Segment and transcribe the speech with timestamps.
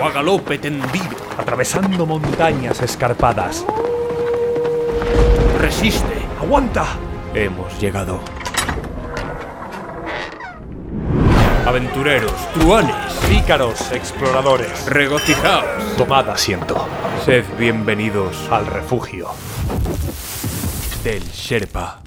[0.00, 1.16] O a galope tendido.
[1.36, 3.64] Atravesando montañas escarpadas.
[5.60, 6.22] Resiste.
[6.40, 6.86] ¡Aguanta!
[7.34, 8.20] Hemos llegado.
[11.66, 12.94] Aventureros, truanes,
[13.28, 14.86] Pícaros, exploradores.
[14.86, 15.96] regocijaos.
[15.96, 16.88] Tomad asiento.
[17.24, 19.28] Sed bienvenidos Al refugio.
[21.04, 22.00] del Sherpa.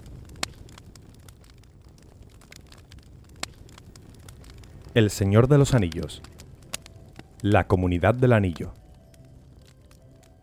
[4.94, 6.22] El Señor de los Anillos.
[7.44, 8.76] La Comunidad del Anillo.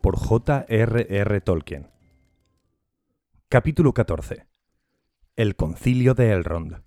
[0.00, 1.40] Por J.R.R.
[1.42, 1.86] Tolkien.
[3.48, 4.48] Capítulo 14.
[5.36, 6.82] El Concilio de Elrond.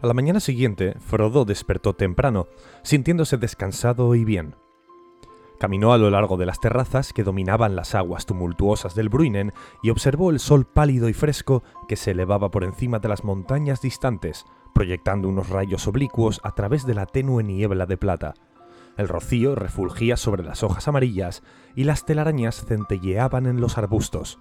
[0.00, 2.48] A la mañana siguiente, Frodo despertó temprano,
[2.82, 4.54] sintiéndose descansado y bien.
[5.58, 9.90] Caminó a lo largo de las terrazas que dominaban las aguas tumultuosas del Bruinen y
[9.90, 14.44] observó el sol pálido y fresco que se elevaba por encima de las montañas distantes,
[14.74, 18.34] proyectando unos rayos oblicuos a través de la tenue niebla de plata.
[18.98, 21.42] El rocío refulgía sobre las hojas amarillas
[21.74, 24.38] y las telarañas centelleaban en los arbustos.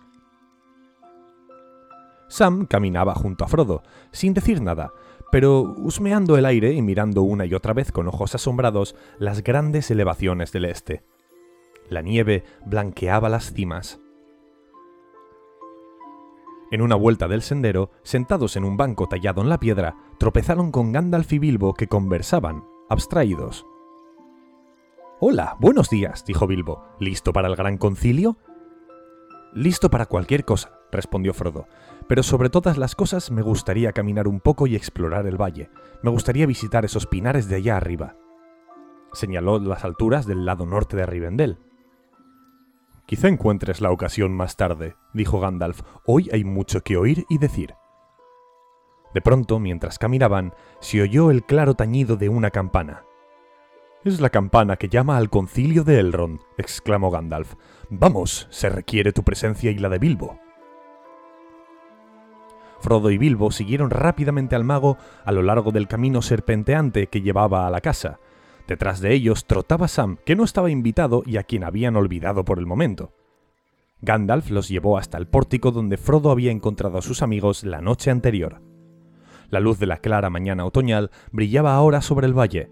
[2.27, 4.91] Sam caminaba junto a Frodo, sin decir nada,
[5.31, 9.91] pero husmeando el aire y mirando una y otra vez con ojos asombrados las grandes
[9.91, 11.03] elevaciones del este.
[11.89, 13.99] La nieve blanqueaba las cimas.
[16.71, 20.91] En una vuelta del sendero, sentados en un banco tallado en la piedra, tropezaron con
[20.91, 23.65] Gandalf y Bilbo que conversaban, abstraídos.
[25.19, 26.83] Hola, buenos días, dijo Bilbo.
[26.99, 28.37] ¿Listo para el gran concilio?
[29.53, 31.67] Listo para cualquier cosa, respondió Frodo.
[32.07, 35.69] Pero sobre todas las cosas me gustaría caminar un poco y explorar el valle.
[36.01, 38.17] Me gustaría visitar esos pinares de allá arriba.
[39.13, 41.57] Señaló las alturas del lado norte de Rivendell.
[43.05, 45.81] Quizá encuentres la ocasión más tarde, dijo Gandalf.
[46.05, 47.75] Hoy hay mucho que oír y decir.
[49.13, 53.03] De pronto, mientras caminaban, se oyó el claro tañido de una campana.
[54.03, 57.53] Es la campana que llama al concilio de Elrond, exclamó Gandalf.
[57.89, 60.39] Vamos, se requiere tu presencia y la de Bilbo.
[62.79, 67.65] Frodo y Bilbo siguieron rápidamente al mago a lo largo del camino serpenteante que llevaba
[67.65, 68.19] a la casa.
[68.67, 72.59] Detrás de ellos trotaba Sam, que no estaba invitado y a quien habían olvidado por
[72.59, 73.13] el momento.
[74.01, 78.11] Gandalf los llevó hasta el pórtico donde Frodo había encontrado a sus amigos la noche
[78.11, 78.61] anterior.
[79.49, 82.69] La luz de la clara mañana otoñal brillaba ahora sobre el valle.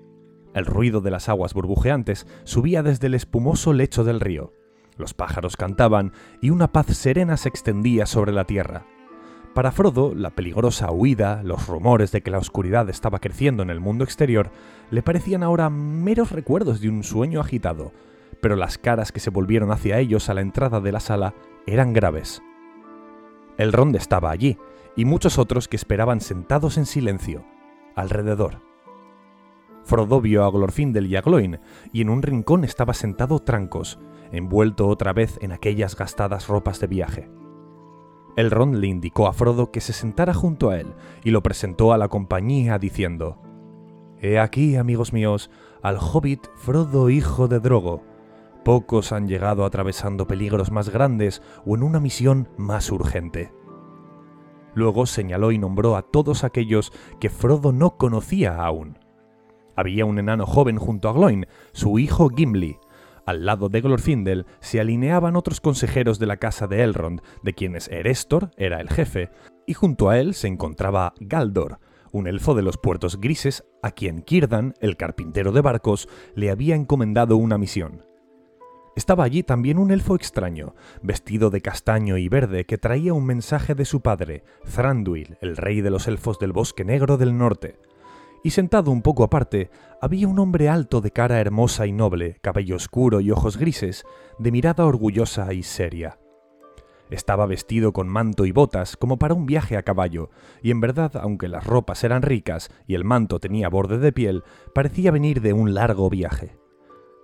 [0.53, 4.53] El ruido de las aguas burbujeantes subía desde el espumoso lecho del río.
[4.97, 8.85] Los pájaros cantaban y una paz serena se extendía sobre la tierra.
[9.53, 13.79] Para Frodo, la peligrosa huida, los rumores de que la oscuridad estaba creciendo en el
[13.79, 14.49] mundo exterior,
[14.89, 17.91] le parecían ahora meros recuerdos de un sueño agitado,
[18.41, 21.35] pero las caras que se volvieron hacia ellos a la entrada de la sala
[21.67, 22.41] eran graves.
[23.59, 24.57] El ronde estaba allí,
[24.95, 27.45] y muchos otros que esperaban sentados en silencio,
[27.95, 28.59] alrededor.
[29.83, 31.23] Frodo vio a Glorfindel y a
[31.91, 33.99] y en un rincón estaba sentado Trancos,
[34.31, 37.42] envuelto otra vez en aquellas gastadas ropas de viaje.
[38.35, 41.97] Elrond le indicó a Frodo que se sentara junto a él y lo presentó a
[41.97, 43.37] la compañía diciendo:
[44.19, 48.01] He aquí, amigos míos, al hobbit Frodo hijo de Drogo.
[48.63, 53.51] Pocos han llegado atravesando peligros más grandes o en una misión más urgente.
[54.73, 58.97] Luego señaló y nombró a todos aquellos que Frodo no conocía aún.
[59.75, 62.79] Había un enano joven junto a Gloin, su hijo Gimli,
[63.25, 67.87] al lado de Glorfindel se alineaban otros consejeros de la casa de Elrond, de quienes
[67.87, 69.29] Erestor era el jefe,
[69.65, 71.79] y junto a él se encontraba Galdor,
[72.11, 76.75] un elfo de los puertos grises a quien Círdan, el carpintero de barcos, le había
[76.75, 78.05] encomendado una misión.
[78.95, 83.73] Estaba allí también un elfo extraño, vestido de castaño y verde, que traía un mensaje
[83.73, 87.79] de su padre, Thranduil, el rey de los elfos del bosque negro del norte.
[88.45, 89.71] y sentado un poco aparte
[90.03, 94.03] había un hombre alto de cara hermosa y noble, cabello oscuro y ojos grises,
[94.37, 96.19] de mirada orgullosa y seria.
[97.09, 100.29] Estaba vestido con manto y botas como para un viaje a caballo,
[100.61, 104.43] y en verdad, aunque las ropas eran ricas y el manto tenía borde de piel,
[104.75, 106.57] parecía venir de un largo viaje.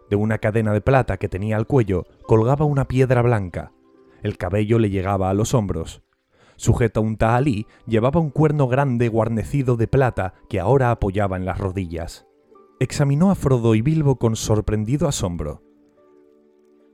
[0.10, 3.74] De una cadena de plata que tenía al cuello colgaba una piedra blanca.
[4.24, 6.02] El cabello le llegaba a los hombros.
[6.56, 11.44] Sujeto a un tahalí, llevaba un cuerno grande guarnecido de plata que ahora apoyaba en
[11.44, 12.29] las rodillas.
[12.82, 15.62] Examinó a Frodo y Bilbo con sorprendido asombro.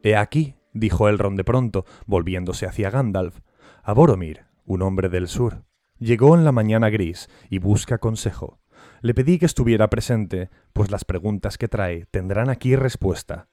[0.02, 3.42] He aquí, dijo Elrond de pronto, volviéndose hacia Gandalf,
[3.84, 5.64] a Boromir, un hombre del sur.
[6.00, 8.60] Llegó en la mañana gris y busca consejo.
[9.02, 13.48] Le pedí que estuviera presente, pues las preguntas que trae tendrán aquí respuesta.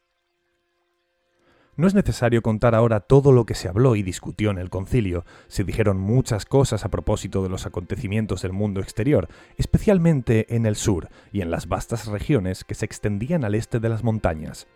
[1.75, 5.25] No es necesario contar ahora todo lo que se habló y discutió en el concilio.
[5.49, 10.77] Se dijeron muchas cosas a propósito de los acontecimientos del mundo exterior, especialmente en el
[10.77, 14.69] sur y en las vastas regiones que se extendían al este de las montañas.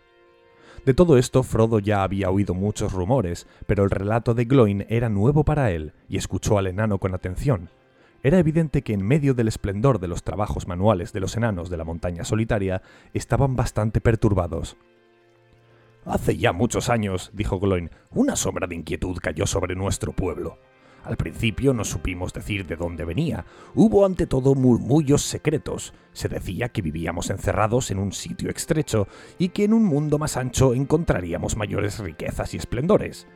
[0.85, 5.07] De todo esto Frodo ya había oído muchos rumores, pero el relato de Gloin era
[5.07, 7.69] nuevo para él, y escuchó al enano con atención.
[8.23, 11.77] Era evidente que en medio del esplendor de los trabajos manuales de los enanos de
[11.77, 12.81] la montaña solitaria,
[13.13, 14.77] estaban bastante perturbados.
[16.07, 20.57] Hace ya muchos años, dijo Gloin, una sombra de inquietud cayó sobre nuestro pueblo.
[21.03, 23.45] Al principio no supimos decir de dónde venía.
[23.75, 25.93] Hubo ante todo murmullos secretos.
[26.13, 30.37] Se decía que vivíamos encerrados en un sitio estrecho y que en un mundo más
[30.37, 33.27] ancho encontraríamos mayores riquezas y esplendores.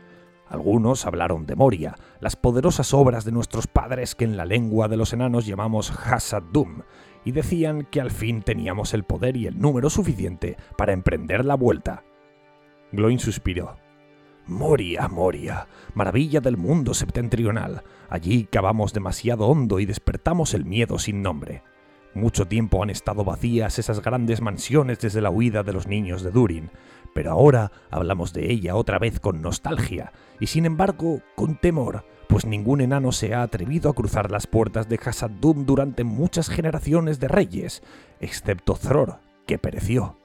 [0.47, 4.97] Algunos hablaron de Moria, las poderosas obras de nuestros padres que en la lengua de
[4.97, 6.83] los enanos llamamos Hasad-Dum,
[7.25, 11.55] y decían que al fin teníamos el poder y el número suficiente para emprender la
[11.55, 12.03] vuelta.
[12.91, 13.77] Gloin suspiró.
[14.47, 17.83] Moria, Moria, maravilla del mundo septentrional.
[18.09, 21.63] Allí cavamos demasiado hondo y despertamos el miedo sin nombre.
[22.13, 26.31] Mucho tiempo han estado vacías esas grandes mansiones desde la huida de los niños de
[26.31, 26.69] Durin,
[27.13, 32.45] pero ahora hablamos de ella otra vez con nostalgia, y sin embargo con temor, pues
[32.45, 37.29] ningún enano se ha atrevido a cruzar las puertas de Hasad-Dum durante muchas generaciones de
[37.29, 37.81] reyes,
[38.19, 40.20] excepto Thror, que pereció.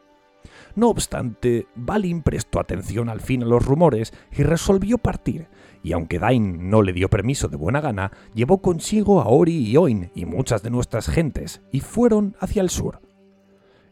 [0.77, 5.49] No obstante, Balin prestó atención al fin a los rumores y resolvió partir,
[5.83, 9.79] y aunque Dain no le dio permiso de buena gana, llevó consigo a Ori y
[9.79, 13.01] Oin y muchas de nuestras gentes, y fueron hacia el sur.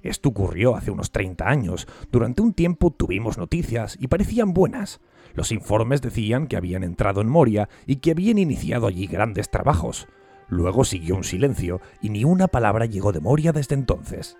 [0.02, 1.88] Esto ocurrió hace unos 30 años.
[2.12, 5.00] Durante un tiempo tuvimos noticias y parecían buenas.
[5.32, 10.06] Los informes decían que habían entrado en Moria y que habían iniciado allí grandes trabajos.
[10.48, 14.36] Luego siguió un silencio y ni una palabra llegó de Moria desde entonces.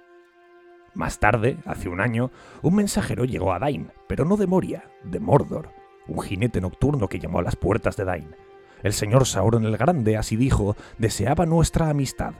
[0.94, 2.30] Más tarde, hace un año,
[2.62, 5.70] un mensajero llegó a Dain, pero no de Moria, de Mordor,
[6.06, 8.36] un jinete nocturno que llamó a las puertas de Dain.
[8.84, 12.34] El señor Sauron el Grande, así dijo, deseaba nuestra amistad.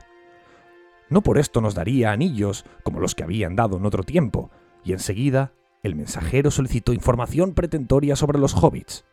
[1.09, 4.51] No por esto nos daría anillos como los que habían dado en otro tiempo,
[4.83, 5.51] y enseguida
[5.83, 9.05] el mensajero solicitó información pretentoria sobre los hobbits.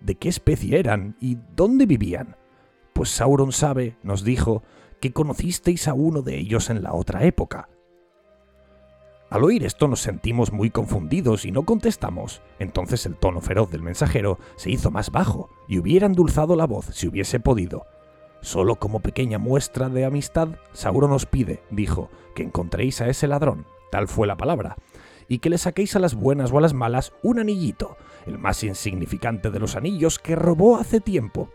[0.00, 2.36] ¿De qué especie eran y dónde vivían?
[2.92, 4.62] Pues Sauron sabe, nos dijo,
[5.00, 7.68] que conocisteis a uno de ellos en la otra época,
[9.30, 12.42] al oír esto nos sentimos muy confundidos y no contestamos.
[12.58, 16.86] Entonces el tono feroz del mensajero se hizo más bajo y hubiera endulzado la voz
[16.86, 17.86] si hubiese podido.
[18.42, 23.66] Solo como pequeña muestra de amistad, Sauron os pide, dijo, que encontréis a ese ladrón,
[23.92, 24.76] tal fue la palabra,
[25.28, 28.64] y que le saquéis a las buenas o a las malas un anillito, el más
[28.64, 31.50] insignificante de los anillos que robó hace tiempo.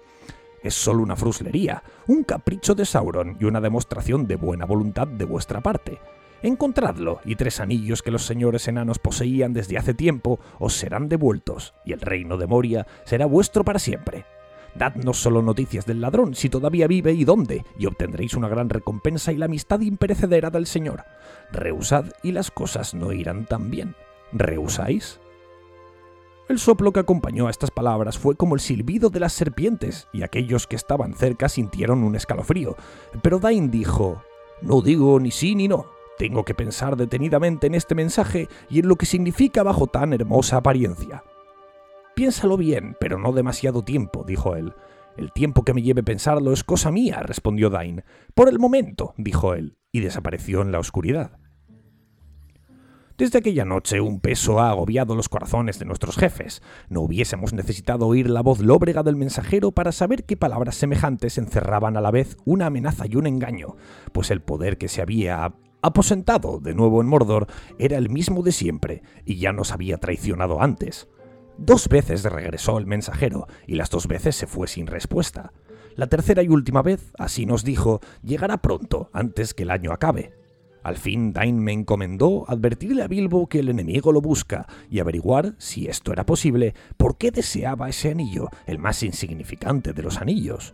[0.63, 5.25] Es solo una fruslería, un capricho de Sauron y una demostración de buena voluntad de
[5.25, 5.99] vuestra parte.
[6.45, 11.73] Encontradlo, y tres anillos que los señores enanos poseían desde hace tiempo os serán devueltos,
[11.83, 14.25] y el reino de Moria será vuestro para siempre.
[14.75, 19.31] Dadnos solo noticias del ladrón, si todavía vive y dónde, y obtendréis una gran recompensa
[19.31, 21.05] y la amistad imperecedera del Señor.
[21.51, 23.95] Rehusad y las cosas no irán tan bien.
[24.31, 25.19] ¿Rehusáis?
[26.47, 30.21] El soplo que acompañó a estas palabras fue como el silbido de las serpientes, y
[30.21, 32.75] aquellos que estaban cerca sintieron un escalofrío.
[33.23, 34.21] Pero Dain dijo,
[34.61, 38.87] No digo ni sí ni no, tengo que pensar detenidamente en este mensaje y en
[38.87, 41.23] lo que significa bajo tan hermosa apariencia.
[42.15, 44.73] Piénsalo bien, pero no demasiado tiempo, dijo él.
[45.17, 48.03] El tiempo que me lleve pensarlo es cosa mía, respondió Dain.
[48.33, 51.39] Por el momento, dijo él, y desapareció en la oscuridad.
[53.17, 56.61] Desde aquella noche un peso ha agobiado los corazones de nuestros jefes.
[56.89, 61.95] No hubiésemos necesitado oír la voz lóbrega del mensajero para saber que palabras semejantes encerraban
[61.95, 63.77] a la vez una amenaza y un engaño,
[64.11, 65.53] pues el poder que se había
[65.85, 70.61] aposentado de nuevo en Mordor, era el mismo de siempre y ya nos había traicionado
[70.61, 71.07] antes.
[71.57, 75.53] Dos veces regresó el mensajero y las dos veces se fue sin respuesta.
[75.95, 80.33] La tercera y última vez, así nos dijo, llegará pronto, antes que el año acabe.
[80.83, 85.55] Al fin Dain me encomendó advertirle a Bilbo que el enemigo lo busca y averiguar,
[85.57, 90.73] si esto era posible, por qué deseaba ese anillo, el más insignificante de los anillos.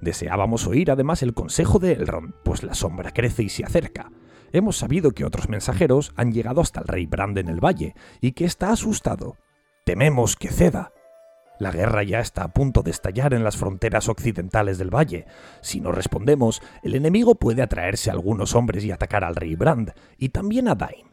[0.00, 4.10] Deseábamos oír además el consejo de Elrond, pues la sombra crece y se acerca.
[4.52, 8.32] Hemos sabido que otros mensajeros han llegado hasta el rey Brand en el valle y
[8.32, 9.36] que está asustado.
[9.84, 10.92] Tememos que ceda.
[11.58, 15.26] La guerra ya está a punto de estallar en las fronteras occidentales del valle.
[15.60, 19.92] Si no respondemos, el enemigo puede atraerse a algunos hombres y atacar al rey Brand,
[20.18, 21.06] y también a Dain.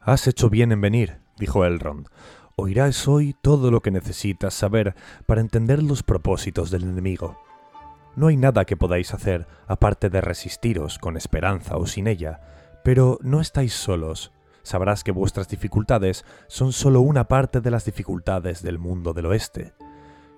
[0.00, 2.06] Has hecho bien en venir, dijo Elrond.
[2.54, 4.94] Oirás hoy todo lo que necesitas saber
[5.26, 7.36] para entender los propósitos del enemigo.
[8.16, 12.40] No hay nada que podáis hacer aparte de resistiros con esperanza o sin ella,
[12.82, 14.32] pero no estáis solos
[14.66, 19.74] sabrás que vuestras dificultades son solo una parte de las dificultades del mundo del oeste.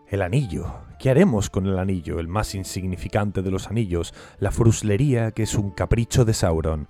[0.07, 0.67] El anillo.
[0.99, 5.55] ¿Qué haremos con el anillo, el más insignificante de los anillos, la fruslería que es
[5.55, 6.89] un capricho de Sauron?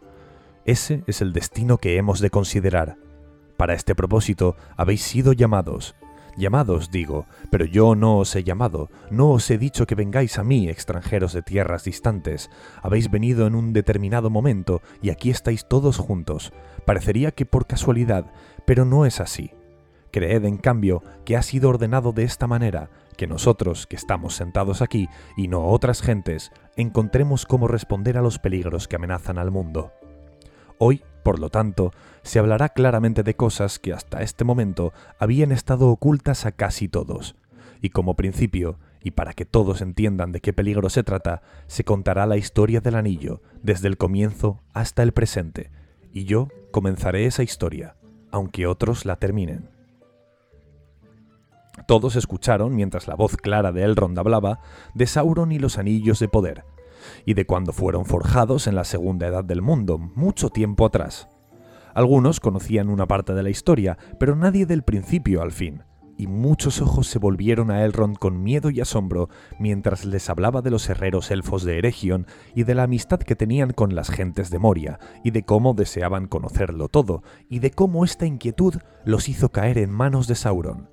[0.64, 2.96] Ese es el destino que hemos de considerar.
[3.56, 5.94] Para este propósito habéis sido llamados,
[6.36, 10.44] Llamados, digo, pero yo no os he llamado, no os he dicho que vengáis a
[10.44, 12.50] mí, extranjeros de tierras distantes.
[12.82, 16.52] Habéis venido en un determinado momento y aquí estáis todos juntos.
[16.84, 18.26] Parecería que por casualidad,
[18.64, 19.52] pero no es así.
[20.10, 24.80] Creed, en cambio, que ha sido ordenado de esta manera, que nosotros, que estamos sentados
[24.80, 29.92] aquí, y no otras gentes, encontremos cómo responder a los peligros que amenazan al mundo.
[30.78, 35.88] Hoy, por lo tanto, se hablará claramente de cosas que hasta este momento habían estado
[35.88, 37.36] ocultas a casi todos.
[37.80, 42.26] Y como principio, y para que todos entiendan de qué peligro se trata, se contará
[42.26, 45.70] la historia del anillo, desde el comienzo hasta el presente,
[46.12, 47.96] y yo comenzaré esa historia,
[48.30, 49.70] aunque otros la terminen.
[51.86, 54.60] Todos escucharon, mientras la voz clara de Elrond hablaba,
[54.94, 56.64] de Sauron y los anillos de poder,
[57.24, 61.28] y de cuando fueron forjados en la segunda edad del mundo, mucho tiempo atrás.
[61.94, 65.82] Algunos conocían una parte de la historia, pero nadie del principio al fin,
[66.18, 70.70] y muchos ojos se volvieron a Elrond con miedo y asombro mientras les hablaba de
[70.70, 74.58] los herreros elfos de Eregion y de la amistad que tenían con las gentes de
[74.58, 78.74] Moria, y de cómo deseaban conocerlo todo, y de cómo esta inquietud
[79.04, 80.90] los hizo caer en manos de Sauron.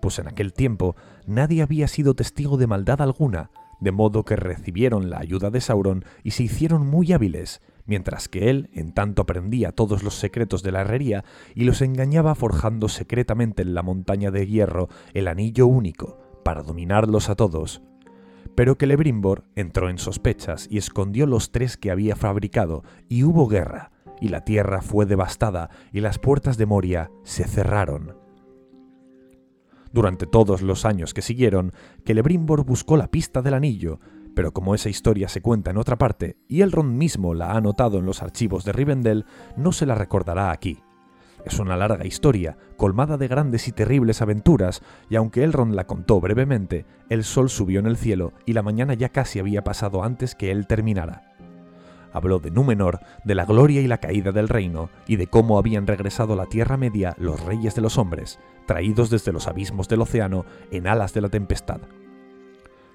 [0.00, 3.50] Pues en aquel tiempo nadie había sido testigo de maldad alguna,
[3.82, 8.48] de modo que recibieron la ayuda de Sauron y se hicieron muy hábiles, mientras que
[8.48, 11.24] él en tanto aprendía todos los secretos de la herrería
[11.56, 17.28] y los engañaba forjando secretamente en la montaña de hierro el anillo único, para dominarlos
[17.28, 17.82] a todos.
[18.54, 23.48] Pero que Lebrimbor entró en sospechas y escondió los tres que había fabricado, y hubo
[23.48, 28.21] guerra, y la tierra fue devastada, y las puertas de Moria se cerraron.
[29.92, 31.72] Durante todos los años que siguieron,
[32.04, 34.00] Celebrimbor buscó la pista del anillo,
[34.34, 37.98] pero como esa historia se cuenta en otra parte y Elrond mismo la ha anotado
[37.98, 40.78] en los archivos de Rivendell, no se la recordará aquí.
[41.44, 44.80] Es una larga historia, colmada de grandes y terribles aventuras,
[45.10, 48.94] y aunque Elrond la contó brevemente, el sol subió en el cielo y la mañana
[48.94, 51.31] ya casi había pasado antes que él terminara.
[52.12, 55.86] Habló de Númenor, de la gloria y la caída del reino, y de cómo habían
[55.86, 60.02] regresado a la Tierra Media los reyes de los hombres, traídos desde los abismos del
[60.02, 61.80] océano en alas de la tempestad.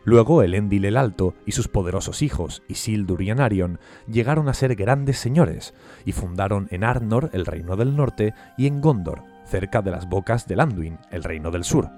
[0.03, 5.17] Luego Elendil el Alto y sus poderosos hijos, Isildur y Anarion, llegaron a ser grandes
[5.17, 5.73] señores,
[6.05, 10.47] y fundaron en Arnor el reino del norte y en Gondor, cerca de las bocas
[10.47, 11.89] de Anduin, el reino del sur.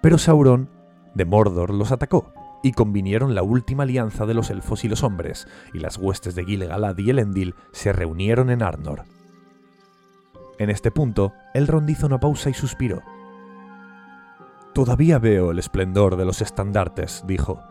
[0.00, 0.70] Pero Sauron
[1.14, 2.32] de Mordor los atacó,
[2.66, 6.44] y convinieron la última alianza de los elfos y los hombres, y las huestes de
[6.44, 9.04] Gil-galad y Elendil se reunieron en Arnor.
[10.58, 13.02] En este punto, Elrond hizo una pausa y suspiró.
[14.74, 17.62] Todavía veo el esplendor de los estandartes, dijo.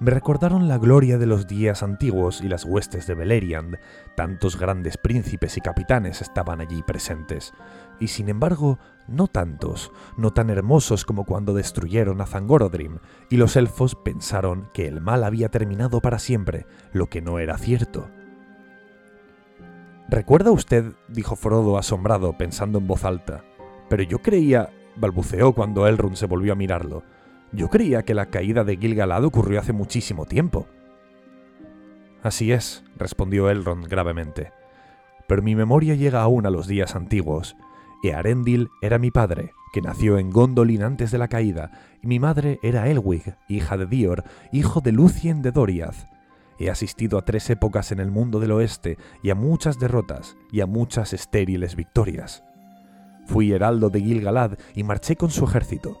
[0.00, 3.78] Me recordaron la gloria de los días antiguos y las huestes de Beleriand.
[4.16, 7.54] Tantos grandes príncipes y capitanes estaban allí presentes.
[8.00, 12.98] Y sin embargo, no tantos, no tan hermosos como cuando destruyeron a Zangorodrim,
[13.30, 17.58] y los elfos pensaron que el mal había terminado para siempre, lo que no era
[17.58, 18.08] cierto.
[20.08, 20.92] ¿Recuerda usted?
[21.08, 23.44] dijo Frodo asombrado, pensando en voz alta.
[23.88, 27.02] Pero yo creía, balbuceó cuando Elrond se volvió a mirarlo.
[27.52, 30.66] Yo creía que la caída de Gil-galad ocurrió hace muchísimo tiempo.
[32.22, 34.52] Así es, respondió Elrond gravemente.
[35.26, 37.56] Pero mi memoria llega aún a los días antiguos,
[38.02, 41.70] Earendil era mi padre, que nació en Gondolin antes de la caída,
[42.02, 46.08] y mi madre era Elwig, hija de Dior, hijo de Lucien de Doriath.
[46.58, 50.60] He asistido a tres épocas en el mundo del oeste, y a muchas derrotas, y
[50.60, 52.44] a muchas estériles victorias.
[53.24, 55.98] Fui heraldo de Gil-galad y marché con su ejército.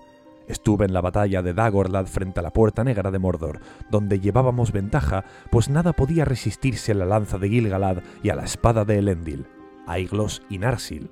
[0.48, 4.72] Estuve en la batalla de Dagorlad frente a la Puerta Negra de Mordor, donde llevábamos
[4.72, 8.98] ventaja, pues nada podía resistirse a la lanza de Gilgalad y a la espada de
[8.98, 9.46] Elendil,
[9.86, 11.10] Aiglos y Narsil.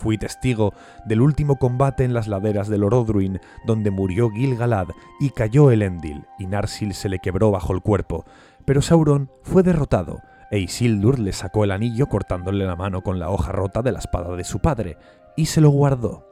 [0.00, 0.72] Fui testigo
[1.04, 4.88] del último combate en las laderas del Orodruin, donde murió Gilgalad
[5.20, 8.24] y cayó Elendil, y Narsil se le quebró bajo el cuerpo,
[8.64, 13.28] pero Sauron fue derrotado, e Isildur le sacó el anillo cortándole la mano con la
[13.28, 14.96] hoja rota de la espada de su padre,
[15.36, 16.26] y se lo guardó.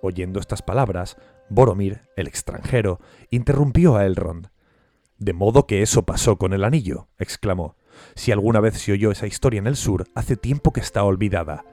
[0.00, 1.18] Oyendo estas palabras,
[1.50, 4.48] Boromir, el extranjero, interrumpió a Elrond.
[5.18, 7.76] De modo que eso pasó con el anillo, exclamó.
[8.14, 11.64] Si alguna vez se oyó esa historia en el sur, hace tiempo que está olvidada.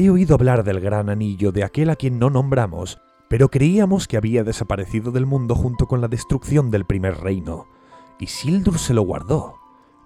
[0.00, 4.16] He oído hablar del gran anillo de aquel a quien no nombramos, pero creíamos que
[4.16, 7.66] había desaparecido del mundo junto con la destrucción del primer reino.
[8.20, 9.56] Y Sildur se lo guardó.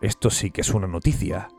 [0.00, 1.50] Esto sí que es una noticia.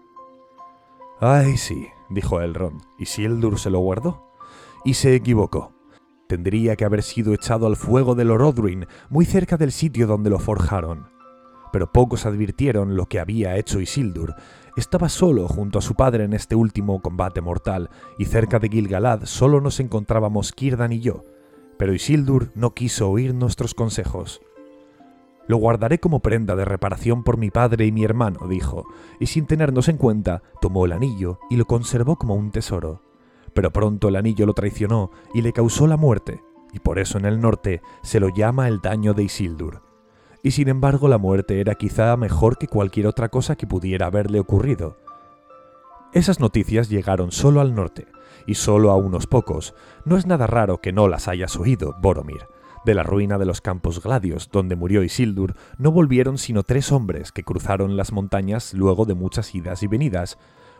[1.22, 2.82] Ay, sí, dijo Elrond.
[2.98, 4.34] ¿Y Sildur se lo guardó?
[4.84, 5.72] Y se equivocó.
[6.28, 10.40] Tendría que haber sido echado al fuego del Orodruin, muy cerca del sitio donde lo
[10.40, 11.08] forjaron.
[11.72, 14.34] Pero pocos advirtieron lo que había hecho Isildur.
[14.75, 19.25] Estaba solo junto a su padre en este último combate mortal, y cerca de Gilgalad
[19.25, 21.24] solo nos encontrábamos Kirdan y yo.
[21.77, 24.42] Pero Isildur no quiso oír nuestros consejos.
[25.48, 28.86] Lo guardaré como prenda de reparación por mi padre y mi hermano, dijo,
[29.20, 33.01] y sin tenernos en cuenta, tomó el anillo y lo conservó como un tesoro
[33.53, 36.42] pero pronto el anillo lo traicionó y le causó la muerte,
[36.74, 39.93] y por eso en el norte se lo llama el daño de Isildur.
[40.44, 44.40] Y sin embargo la muerte era quizá mejor que cualquier otra cosa que pudiera haberle
[44.40, 44.98] ocurrido.
[46.12, 48.08] Esas noticias llegaron solo al norte,
[48.46, 49.74] y solo a unos pocos.
[50.06, 52.48] No es nada raro que no las hayas oído, Boromir.
[52.86, 57.32] De la ruina de los campos gladios, donde murió Isildur, no volvieron sino tres hombres
[57.32, 60.38] que cruzaron las montañas luego de muchas idas y venidas,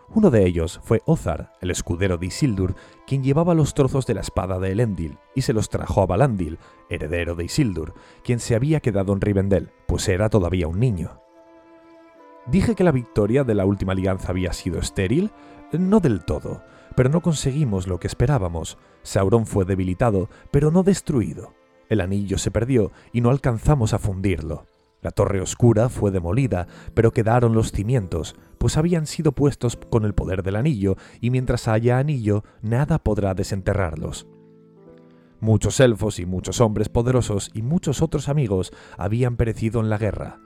[0.10, 2.75] uno de ellos fue Ozar, el escudero de Isildur,
[3.07, 6.60] quien llevaba los trozos de la espada de Elendil y se los trajo a Balandil,
[6.89, 7.93] heredero de Isildur,
[8.24, 11.19] quien se había quedado en Rivendell, pues era todavía un niño.
[12.45, 15.31] ¿Dije que la victoria de la última alianza había sido estéril?
[15.72, 16.61] No del todo,
[16.96, 18.77] pero no conseguimos lo que esperábamos.
[19.01, 21.53] Sauron fue debilitado, pero no destruido.
[21.89, 24.66] El anillo se perdió y no alcanzamos a fundirlo.
[25.03, 30.13] La torre oscura fue demolida, pero quedaron los cimientos, pues habían sido puestos con el
[30.13, 34.27] poder del anillo, y mientras haya anillo, nada podrá desenterrarlos.
[35.42, 40.39] Muchos elfos y muchos hombres poderosos y muchos otros amigos habían perecido en la guerra.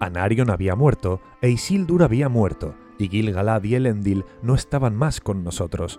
[0.00, 5.44] Anarion había muerto, e Isildur había muerto, y Gilgalad y Elendil no estaban más con
[5.44, 5.98] nosotros.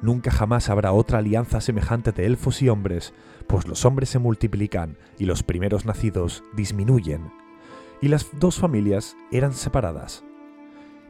[0.00, 3.14] Nunca jamás habrá otra alianza semejante de elfos y hombres,
[3.46, 7.32] pues los hombres se multiplican y los primeros nacidos disminuyen.
[8.00, 10.24] Y las dos familias eran separadas.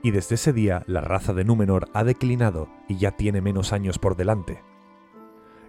[0.02, 3.98] Y desde ese día la raza de Númenor ha declinado y ya tiene menos años
[3.98, 4.62] por delante.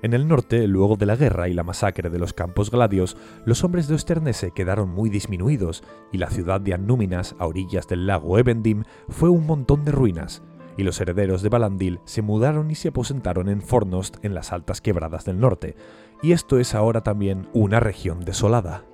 [0.02, 3.66] En el norte, luego de la guerra y la masacre de los campos gladios, los
[3.66, 8.40] hombres de Osternese quedaron muy disminuidos y la ciudad de Annúminas, a orillas del lago
[8.40, 10.42] Evendim, fue un montón de ruinas,
[10.80, 14.80] y los herederos de Balandil se mudaron y se aposentaron en Fornost en las altas
[14.80, 15.76] quebradas del norte,
[16.22, 18.86] y esto es ahora también una región desolada.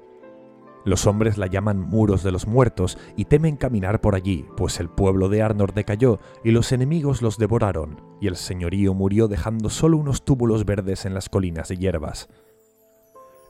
[0.84, 4.90] Los hombres la llaman muros de los muertos y temen caminar por allí, pues el
[4.90, 9.98] pueblo de Arnor decayó y los enemigos los devoraron, y el señorío murió dejando solo
[9.98, 12.30] unos túbulos verdes en las colinas de hierbas.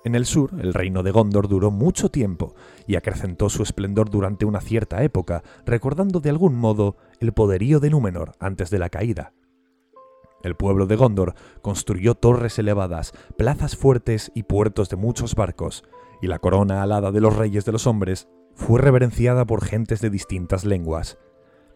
[0.05, 2.53] En el sur, el reino de Gondor duró mucho tiempo
[2.85, 7.89] y acrecentó su esplendor durante una cierta época, recordando de algún modo el poderío de
[7.89, 9.33] Númenor antes de la caída.
[10.43, 15.83] El pueblo de Gondor construyó torres elevadas, plazas fuertes y puertos de muchos barcos,
[16.21, 20.11] y la corona alada de los reyes de los hombres fue reverenciada por gentes de
[20.11, 21.17] distintas lenguas.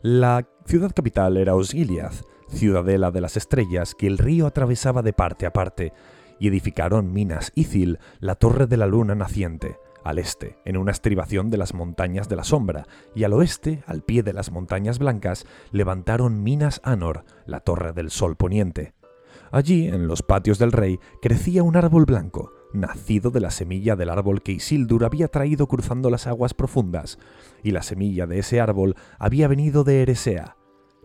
[0.03, 5.47] La ciudad capital era Osgiliath, ciudadela de las estrellas que el río atravesaba de parte
[5.47, 5.93] a parte,
[6.39, 11.49] y edificaron Minas Ithil, la torre de la luna naciente, al este, en una estribación
[11.49, 15.45] de las montañas de la sombra, y al oeste, al pie de las montañas blancas,
[15.71, 18.93] levantaron Minas Anor, la torre del sol poniente.
[19.51, 24.09] Allí, en los patios del rey, crecía un árbol blanco, nacido de la semilla del
[24.09, 27.17] árbol que Isildur había traído cruzando las aguas profundas,
[27.63, 30.55] y la semilla de ese árbol había venido de Eresea,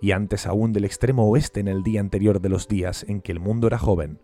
[0.01, 3.33] y antes aún del extremo oeste en el día anterior de los días en que
[3.33, 4.21] el mundo era joven.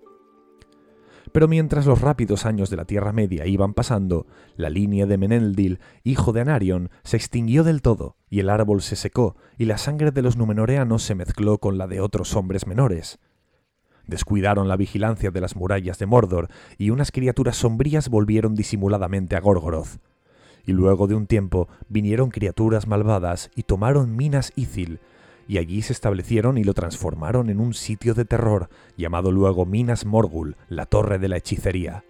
[1.32, 5.78] Pero mientras los rápidos años de la Tierra Media iban pasando, la línea de Meneldil,
[6.02, 10.10] hijo de Anarion, se extinguió del todo, y el árbol se secó, y la sangre
[10.10, 13.18] de los numenoreanos se mezcló con la de otros hombres menores.
[14.06, 19.40] Descuidaron la vigilancia de las murallas de Mordor, y unas criaturas sombrías volvieron disimuladamente a
[19.40, 20.00] Gorgoroth.
[20.66, 25.00] Y luego de un tiempo vinieron criaturas malvadas y tomaron Minas Ithil,
[25.50, 30.06] y allí se establecieron y lo transformaron en un sitio de terror, llamado luego Minas
[30.06, 32.04] Morgul, la torre de la hechicería.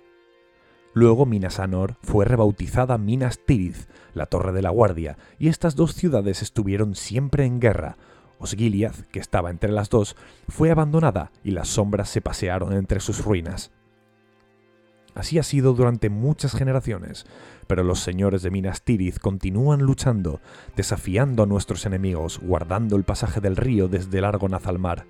[0.92, 5.94] Luego Minas Anor fue rebautizada Minas Tirith, la torre de la guardia, y estas dos
[5.94, 7.96] ciudades estuvieron siempre en guerra.
[8.38, 13.24] Osgiliath, que estaba entre las dos, fue abandonada y las sombras se pasearon entre sus
[13.24, 13.72] ruinas.
[15.14, 17.26] Así ha sido durante muchas generaciones,
[17.66, 20.40] pero los señores de Minas Tirith continúan luchando,
[20.76, 25.06] desafiando a nuestros enemigos, guardando el pasaje del río desde Argonath al mar.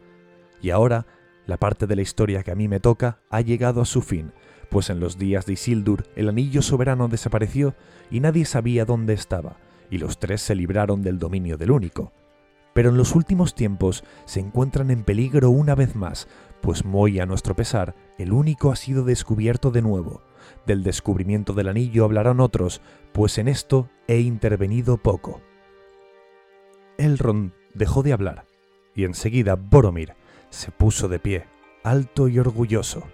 [0.62, 1.06] Y ahora,
[1.46, 4.32] la parte de la historia que a mí me toca ha llegado a su fin,
[4.70, 7.74] pues en los días de Isildur el anillo soberano desapareció
[8.10, 9.56] y nadie sabía dónde estaba,
[9.90, 12.12] y los tres se libraron del dominio del único.
[12.72, 16.28] Pero en los últimos tiempos se encuentran en peligro una vez más,
[16.60, 20.22] pues muy a nuestro pesar, el único ha sido descubierto de nuevo.
[20.66, 22.80] Del descubrimiento del anillo hablarán otros,
[23.12, 25.40] pues en esto he intervenido poco.
[26.98, 28.44] Elrond dejó de hablar,
[28.94, 30.14] y enseguida Boromir
[30.50, 31.46] se puso de pie,
[31.82, 33.04] alto y orgulloso.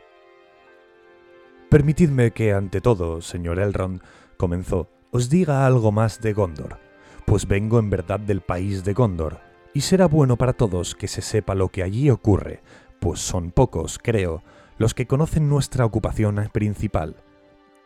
[1.69, 4.01] Permitidme que, ante todo, señor Elrond,
[4.37, 6.79] comenzó, os diga algo más de Gondor,
[7.27, 9.41] pues vengo en verdad del país de Gondor,
[9.75, 12.63] y será bueno para todos que se sepa lo que allí ocurre,
[13.01, 14.43] pues son pocos, creo,
[14.79, 17.17] los que conocen nuestra ocupación principal,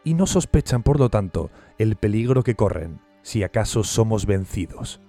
[0.05, 5.01] y no sospechan, por lo tanto, el peligro que corren, si acaso somos vencidos.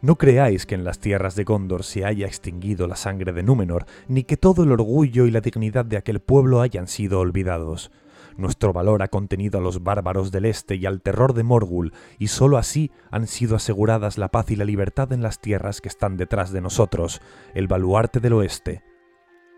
[0.00, 3.86] No creáis que en las tierras de Gondor se haya extinguido la sangre de Númenor,
[4.06, 7.90] ni que todo el orgullo y la dignidad de aquel pueblo hayan sido olvidados.
[8.36, 12.28] Nuestro valor ha contenido a los bárbaros del este y al terror de Morgul, y
[12.28, 16.16] sólo así han sido aseguradas la paz y la libertad en las tierras que están
[16.16, 17.20] detrás de nosotros,
[17.54, 18.87] el baluarte del oeste.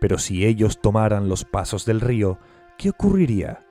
[0.00, 2.38] Pero si ellos tomaran los pasos del río,
[2.78, 3.64] ¿qué ocurriría?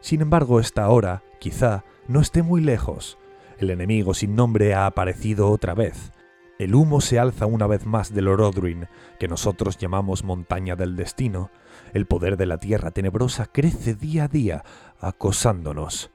[0.00, 3.18] Sin embargo, esta hora, quizá, no esté muy lejos,
[3.58, 6.12] el enemigo sin nombre ha aparecido otra vez.
[6.58, 8.86] El humo se alza una vez más del Orodruin,
[9.18, 11.50] que nosotros llamamos montaña del destino.
[11.92, 14.64] El poder de la tierra tenebrosa crece día a día,
[15.00, 16.10] acosándonos.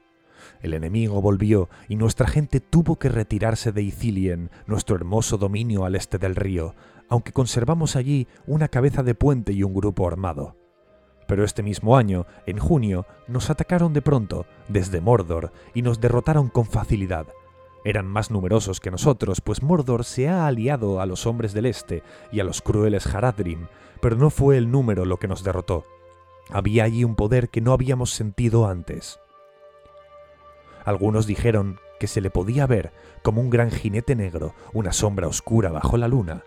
[0.60, 5.96] El enemigo volvió y nuestra gente tuvo que retirarse de Ithilien, nuestro hermoso dominio al
[5.96, 6.74] este del río,
[7.12, 10.56] aunque conservamos allí una cabeza de puente y un grupo armado.
[11.28, 16.48] Pero este mismo año, en junio, nos atacaron de pronto, desde Mordor, y nos derrotaron
[16.48, 17.26] con facilidad.
[17.84, 22.02] Eran más numerosos que nosotros, pues Mordor se ha aliado a los hombres del Este
[22.32, 23.66] y a los crueles Haradrim,
[24.00, 25.84] pero no fue el número lo que nos derrotó.
[26.48, 29.20] Había allí un poder que no habíamos sentido antes.
[30.86, 32.90] Algunos dijeron que se le podía ver
[33.22, 36.44] como un gran jinete negro, una sombra oscura bajo la luna.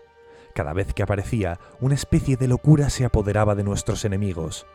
[0.56, 4.66] Cada vez que aparecía, una especie de locura se apoderaba de nuestros enemigos.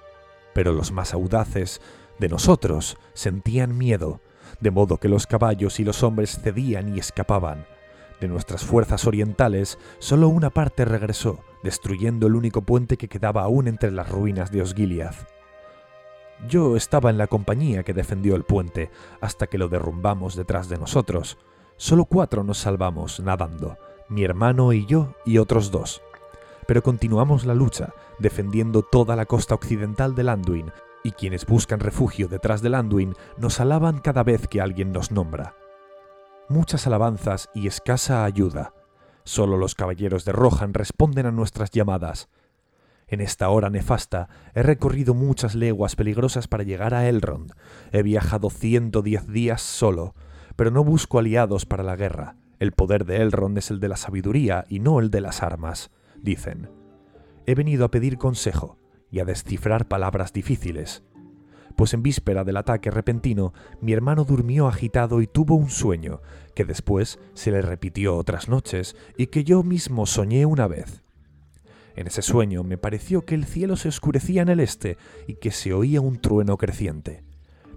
[0.53, 1.81] Pero los más audaces
[2.19, 4.21] de nosotros sentían miedo,
[4.59, 7.65] de modo que los caballos y los hombres cedían y escapaban.
[8.19, 13.67] De nuestras fuerzas orientales, solo una parte regresó, destruyendo el único puente que quedaba aún
[13.67, 15.27] entre las ruinas de Osgiliath.
[16.47, 20.77] Yo estaba en la compañía que defendió el puente, hasta que lo derrumbamos detrás de
[20.77, 21.39] nosotros.
[21.75, 23.79] Solo cuatro nos salvamos nadando,
[24.11, 26.03] mi hermano y yo y otros dos.
[26.67, 30.71] Pero continuamos la lucha, defendiendo toda la costa occidental del Anduin,
[31.03, 35.55] y quienes buscan refugio detrás del Anduin nos alaban cada vez que alguien nos nombra.
[36.49, 38.73] Muchas alabanzas y escasa ayuda.
[39.23, 42.27] Solo los caballeros de Rohan responden a nuestras llamadas.
[43.07, 47.53] En esta hora nefasta he recorrido muchas leguas peligrosas para llegar a Elrond.
[47.91, 50.15] He viajado 110 días solo,
[50.57, 52.35] pero no busco aliados para la guerra.
[52.61, 55.89] El poder de Elrond es el de la sabiduría y no el de las armas,
[56.21, 56.69] dicen.
[57.47, 58.77] He venido a pedir consejo
[59.09, 61.01] y a descifrar palabras difíciles,
[61.75, 66.21] pues en víspera del ataque repentino mi hermano durmió agitado y tuvo un sueño,
[66.53, 71.01] que después se le repitió otras noches y que yo mismo soñé una vez.
[71.95, 75.49] En ese sueño me pareció que el cielo se oscurecía en el este y que
[75.49, 77.23] se oía un trueno creciente,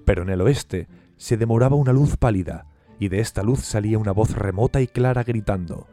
[0.04, 2.66] pero en el oeste se demoraba una luz pálida,
[2.98, 5.88] y de esta luz salía una voz remota y clara gritando,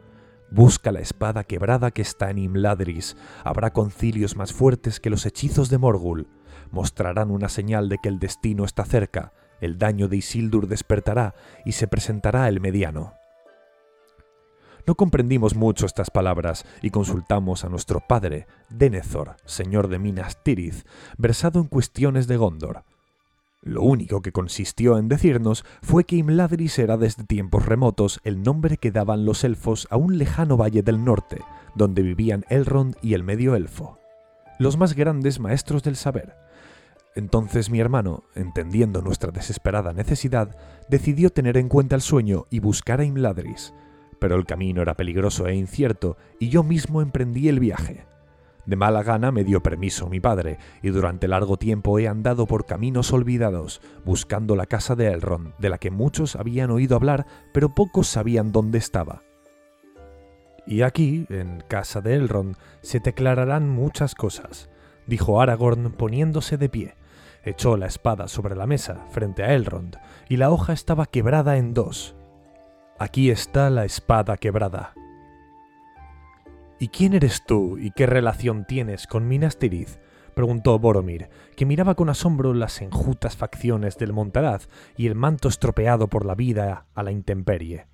[0.50, 5.70] Busca la espada quebrada que está en Imladris, habrá concilios más fuertes que los hechizos
[5.70, 6.28] de Morgul,
[6.70, 11.34] mostrarán una señal de que el destino está cerca, el daño de Isildur despertará
[11.64, 13.14] y se presentará el mediano.
[14.86, 20.84] No comprendimos mucho estas palabras y consultamos a nuestro padre, Denethor, señor de Minas Tirith,
[21.16, 22.84] versado en cuestiones de Gondor.
[23.64, 28.76] Lo único que consistió en decirnos fue que Imladris era desde tiempos remotos el nombre
[28.76, 31.38] que daban los elfos a un lejano valle del norte,
[31.76, 34.00] donde vivían Elrond y el medio elfo,
[34.58, 36.34] los más grandes maestros del saber.
[37.14, 40.56] Entonces mi hermano, entendiendo nuestra desesperada necesidad,
[40.88, 43.72] decidió tener en cuenta el sueño y buscar a Imladris,
[44.18, 48.06] pero el camino era peligroso e incierto y yo mismo emprendí el viaje.
[48.64, 52.64] De mala gana me dio permiso mi padre, y durante largo tiempo he andado por
[52.64, 57.74] caminos olvidados, buscando la casa de Elrond, de la que muchos habían oído hablar, pero
[57.74, 59.22] pocos sabían dónde estaba.
[60.64, 64.70] Y aquí, en casa de Elrond, se declararán muchas cosas,
[65.06, 66.94] dijo Aragorn poniéndose de pie.
[67.44, 69.96] Echó la espada sobre la mesa, frente a Elrond,
[70.28, 72.14] y la hoja estaba quebrada en dos.
[73.00, 74.94] Aquí está la espada quebrada.
[76.82, 80.00] ¿Y quién eres tú y qué relación tienes con Minas Tirith?
[80.34, 84.66] preguntó Boromir, que miraba con asombro las enjutas facciones del Montaraz
[84.96, 87.86] y el manto estropeado por la vida a la intemperie.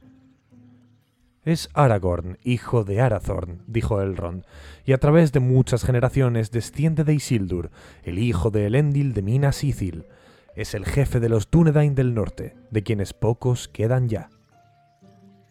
[1.45, 4.47] Es Aragorn, hijo de Arathorn, dijo Elrond,
[4.87, 7.71] y a través de muchas generaciones desciende de Isildur,
[8.05, 10.07] el hijo de Elendil de Minas Ithil.
[10.57, 14.31] Es el jefe de los Dúnedain del norte, de quienes pocos quedan ya.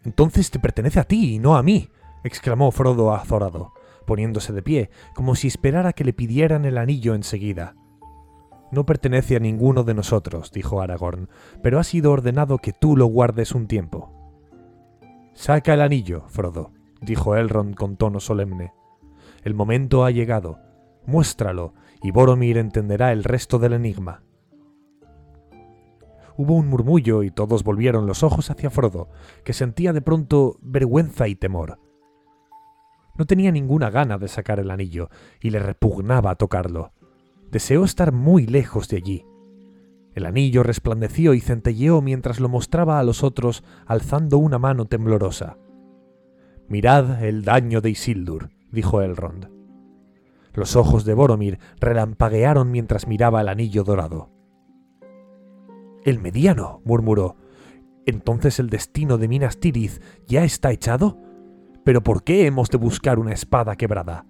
[0.02, 1.88] Entonces te pertenece a ti y no a mí,
[2.28, 3.72] exclamó Frodo azorado,
[4.06, 7.74] poniéndose de pie, como si esperara que le pidieran el anillo enseguida.
[8.70, 11.28] No pertenece a ninguno de nosotros, dijo Aragorn,
[11.62, 14.12] pero ha sido ordenado que tú lo guardes un tiempo.
[15.32, 18.72] Saca el anillo, Frodo, dijo Elrond con tono solemne.
[19.42, 20.58] El momento ha llegado.
[21.06, 24.22] Muéstralo, y Boromir entenderá el resto del enigma.
[26.36, 29.08] Hubo un murmullo y todos volvieron los ojos hacia Frodo,
[29.44, 31.80] que sentía de pronto vergüenza y temor.
[33.18, 36.92] No tenía ninguna gana de sacar el anillo, y le repugnaba tocarlo.
[37.50, 39.26] Deseó estar muy lejos de allí.
[40.14, 45.58] El anillo resplandeció y centelleó mientras lo mostraba a los otros, alzando una mano temblorosa.
[46.68, 49.48] Mirad el daño de Isildur, dijo Elrond.
[50.52, 54.30] Los ojos de Boromir relampaguearon mientras miraba el anillo dorado.
[56.04, 57.36] El mediano, murmuró.
[58.06, 61.27] ¿Entonces el destino de Minas Tirith ya está echado?
[61.88, 64.26] Pero ¿por qué hemos de buscar una espada quebrada?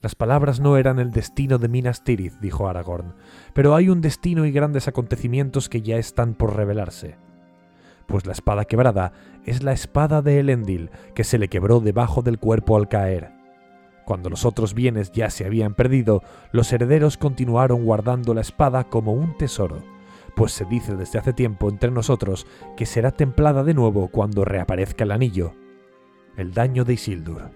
[0.00, 3.16] Las palabras no eran el destino de Minas Tirith, dijo Aragorn,
[3.52, 7.16] pero hay un destino y grandes acontecimientos que ya están por revelarse.
[8.06, 9.12] Pues la espada quebrada
[9.44, 13.32] es la espada de Elendil, que se le quebró debajo del cuerpo al caer.
[14.04, 16.22] Cuando los otros bienes ya se habían perdido,
[16.52, 19.82] los herederos continuaron guardando la espada como un tesoro,
[20.36, 22.46] pues se dice desde hace tiempo entre nosotros
[22.76, 25.56] que será templada de nuevo cuando reaparezca el anillo
[26.36, 27.50] el daño de Isildur.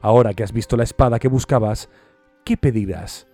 [0.00, 1.88] Ahora que has visto la espada que buscabas,
[2.44, 3.26] ¿qué pedirás?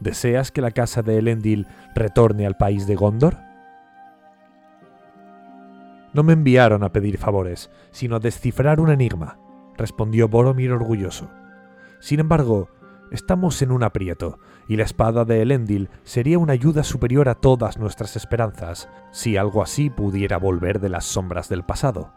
[0.00, 3.38] ¿Deseas que la casa de Elendil retorne al país de Gondor?
[6.12, 9.38] No me enviaron a pedir favores, sino a descifrar un enigma,
[9.76, 11.30] respondió Boromir orgulloso.
[12.00, 12.68] Sin embargo,
[13.10, 17.78] estamos en un aprieto, y la espada de Elendil sería una ayuda superior a todas
[17.78, 22.12] nuestras esperanzas, si algo así pudiera volver de las sombras del pasado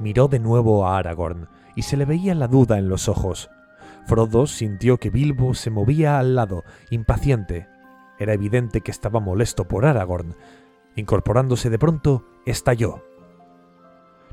[0.00, 3.50] miró de nuevo a Aragorn y se le veía la duda en los ojos.
[4.06, 7.68] Frodo sintió que Bilbo se movía al lado, impaciente.
[8.18, 10.34] Era evidente que estaba molesto por Aragorn.
[10.96, 13.04] Incorporándose de pronto, estalló.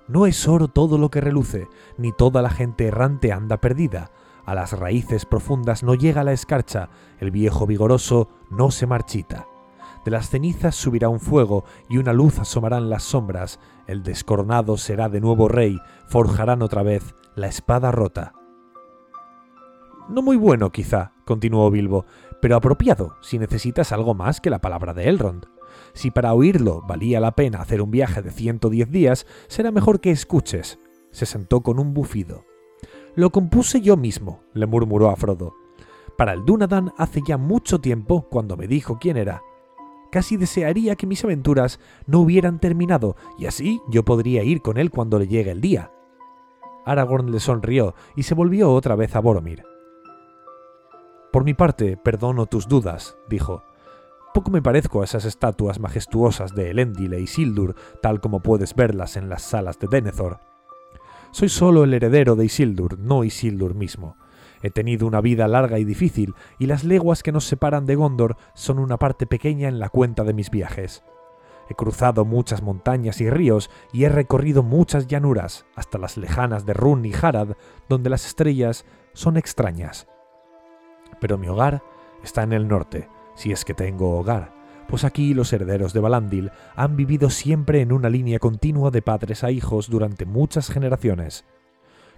[0.08, 4.12] No es oro todo lo que reluce, ni toda la gente errante anda perdida.
[4.46, 9.46] A las raíces profundas no llega la escarcha, el viejo vigoroso no se marchita.
[10.08, 14.78] De las cenizas subirá un fuego y una luz asomará en las sombras, el descoronado
[14.78, 18.32] será de nuevo rey, forjarán otra vez la espada rota.
[20.08, 22.06] No muy bueno, quizá, continuó Bilbo,
[22.42, 25.48] pero apropiado si necesitas algo más que la palabra de Elrond.
[25.92, 30.12] Si para oírlo valía la pena hacer un viaje de 110 días, será mejor que
[30.12, 30.80] escuches.
[31.12, 32.46] Se sentó con un bufido.
[33.14, 35.54] Lo compuse yo mismo, le murmuró a Frodo.
[36.18, 39.42] Para el Dunadan hace ya mucho tiempo cuando me dijo quién era.
[40.12, 44.90] Casi desearía que mis aventuras no hubieran terminado y así yo podría ir con él
[44.90, 45.92] cuando le llegue el día.
[46.86, 49.64] Aragorn le sonrió y se volvió otra vez a Boromir.
[51.32, 53.64] Por mi parte, perdono tus dudas, dijo.
[54.34, 59.18] Poco me parezco a esas estatuas majestuosas de Elendil e Isildur, tal como puedes verlas
[59.18, 60.40] en las salas de Denethor.
[61.32, 64.16] Soy solo el heredero de Isildur, no Isildur mismo.
[64.62, 68.38] He tenido una vida larga y difícil, y las leguas que nos separan de Gondor
[68.54, 71.04] son una parte pequeña en la cuenta de mis viajes.
[71.70, 76.74] He cruzado muchas montañas y ríos y he recorrido muchas llanuras, hasta las lejanas de
[76.74, 77.58] Run y Harad,
[77.90, 80.08] donde las estrellas son extrañas.
[81.20, 81.84] Pero mi hogar
[82.24, 84.54] está en el norte, si es que tengo hogar,
[84.88, 89.44] pues aquí los herederos de Balandil han vivido siempre en una línea continua de padres
[89.44, 91.46] a hijos durante muchas generaciones.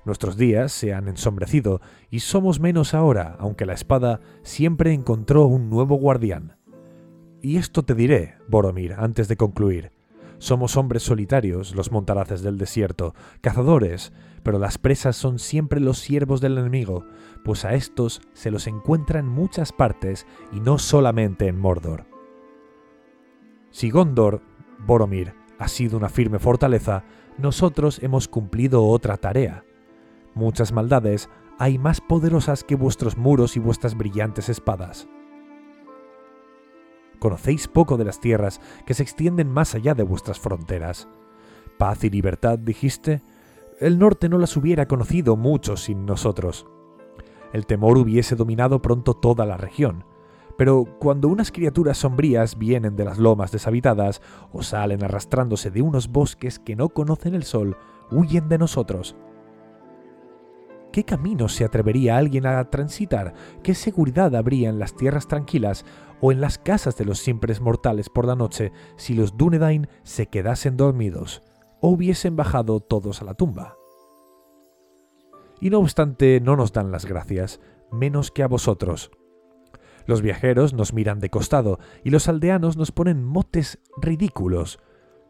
[0.10, 5.70] Nuestros días se han ensombrecido y somos menos ahora, aunque la espada siempre encontró un
[5.70, 6.58] nuevo guardián.
[7.44, 9.92] Y esto te diré, Boromir, antes de concluir.
[10.40, 16.42] Somos hombres solitarios, los montaraces del desierto, cazadores, pero las presas son siempre los siervos
[16.42, 17.06] del enemigo,
[17.46, 22.08] pues a estos se los encuentra en muchas partes y no solamente en Mordor.
[23.70, 24.42] Si Gondor,
[24.80, 27.04] Boromir, ha sido una firme fortaleza,
[27.38, 29.66] nosotros hemos cumplido otra tarea.
[30.40, 35.06] Muchas maldades hay más poderosas que vuestros muros y vuestras brillantes espadas.
[37.20, 41.10] Conocéis poco de las tierras que se extienden más allá de vuestras fronteras.
[41.78, 43.22] Paz y libertad, dijiste.
[43.82, 46.66] El norte no las hubiera conocido mucho sin nosotros.
[47.52, 50.06] El temor hubiese dominado pronto toda la región.
[50.58, 54.22] Pero cuando unas criaturas sombrías vienen de las lomas deshabitadas
[54.54, 57.76] o salen arrastrándose de unos bosques que no conocen el sol,
[58.10, 59.18] huyen de nosotros.
[60.92, 63.34] ¿Qué camino se atrevería alguien a transitar?
[63.64, 65.86] ¿Qué seguridad habría en las tierras tranquilas
[66.20, 70.28] o en las casas de los simples mortales por la noche si los Dúnedain se
[70.28, 71.44] quedasen dormidos
[71.80, 73.78] o hubiesen bajado todos a la tumba?
[75.62, 77.60] Y no obstante, no nos dan las gracias,
[77.92, 79.12] menos que a vosotros.
[80.06, 84.80] Los viajeros nos miran de costado y los aldeanos nos ponen motes ridículos.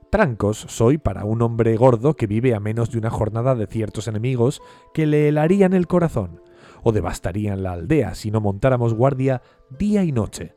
[0.09, 4.07] Trancos soy para un hombre gordo que vive a menos de una jornada de ciertos
[4.07, 4.59] enemigos
[4.91, 6.41] que le helarían el corazón,
[6.81, 10.55] o devastarían la aldea si no montáramos guardia día y noche.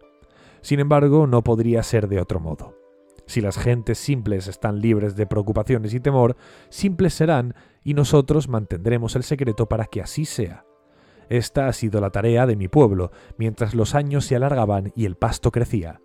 [0.62, 2.78] Sin embargo, no podría ser de otro modo.
[3.26, 6.36] Si las gentes simples están libres de preocupaciones y temor,
[6.70, 10.64] simples serán y nosotros mantendremos el secreto para que así sea.
[11.28, 15.16] Esta ha sido la tarea de mi pueblo, mientras los años se alargaban y el
[15.16, 16.00] pasto crecía.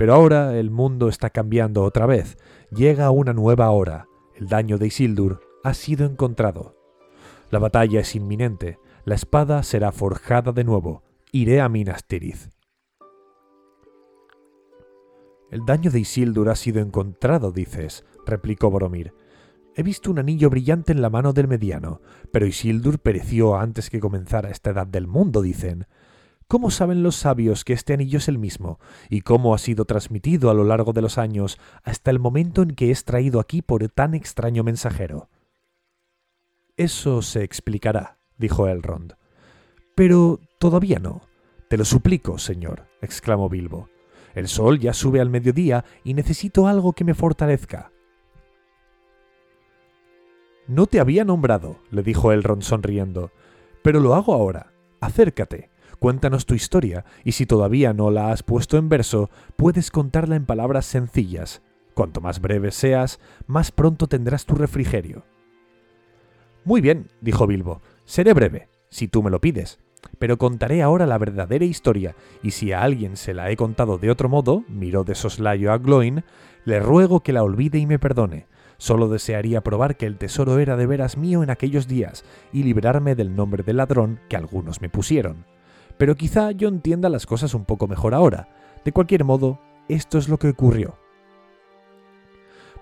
[0.00, 2.38] Pero ahora el mundo está cambiando otra vez,
[2.74, 6.74] llega una nueva hora, el daño de Isildur ha sido encontrado.
[7.50, 12.48] La batalla es inminente, la espada será forjada de nuevo, iré a Minas Tirith.
[15.50, 19.12] El daño de Isildur ha sido encontrado, dices, replicó Boromir.
[19.76, 22.00] He visto un anillo brillante en la mano del mediano,
[22.32, 25.86] pero Isildur pereció antes que comenzara esta edad del mundo, dicen.
[26.50, 28.80] ¿Cómo saben los sabios que este anillo es el mismo?
[29.08, 32.72] ¿Y cómo ha sido transmitido a lo largo de los años hasta el momento en
[32.72, 35.28] que es traído aquí por tan extraño mensajero?
[36.76, 39.12] Eso se explicará, dijo Elrond.
[39.94, 41.20] Pero todavía no.
[41.68, 43.88] Te lo suplico, señor, exclamó Bilbo.
[44.34, 47.92] El sol ya sube al mediodía y necesito algo que me fortalezca.
[50.66, 53.30] No te había nombrado, le dijo Elrond sonriendo,
[53.84, 54.72] pero lo hago ahora.
[55.00, 55.69] Acércate,
[56.00, 60.46] cuéntanos tu historia, y si todavía no la has puesto en verso, puedes contarla en
[60.46, 61.62] palabras sencillas.
[61.94, 65.24] Cuanto más breve seas, más pronto tendrás tu refrigerio.
[66.64, 69.78] Muy bien, dijo Bilbo, seré breve, si tú me lo pides
[70.18, 74.10] pero contaré ahora la verdadera historia, y si a alguien se la he contado de
[74.10, 76.24] otro modo, miró de soslayo a Gloin,
[76.64, 78.46] le ruego que la olvide y me perdone.
[78.76, 83.14] Solo desearía probar que el tesoro era de veras mío en aquellos días, y librarme
[83.14, 85.44] del nombre de ladrón que algunos me pusieron.
[86.00, 88.48] Pero quizá yo entienda las cosas un poco mejor ahora.
[88.86, 90.96] De cualquier modo, esto es lo que ocurrió.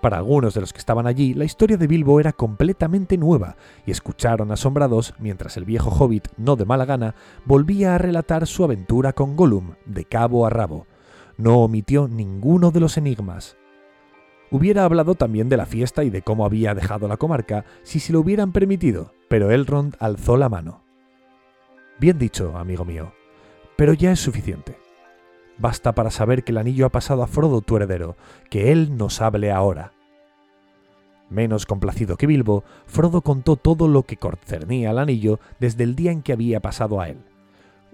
[0.01, 3.91] Para algunos de los que estaban allí, la historia de Bilbo era completamente nueva, y
[3.91, 9.13] escucharon asombrados mientras el viejo hobbit, no de mala gana, volvía a relatar su aventura
[9.13, 10.87] con Gollum, de cabo a rabo.
[11.37, 13.57] No omitió ninguno de los enigmas.
[14.53, 18.13] Hubiera hablado también de la fiesta y de cómo había dejado la comarca si se
[18.13, 20.88] lo hubieran permitido, pero Elrond alzó la mano.
[22.01, 23.13] Bien dicho, amigo mío,
[23.77, 24.79] pero ya es suficiente.
[25.59, 28.17] Basta para saber que el anillo ha pasado a Frodo tu heredero,
[28.51, 29.93] que él nos hable ahora.
[31.29, 36.13] Menos complacido que Bilbo, Frodo contó todo lo que concernía al anillo desde el día
[36.13, 37.19] en que había pasado a él.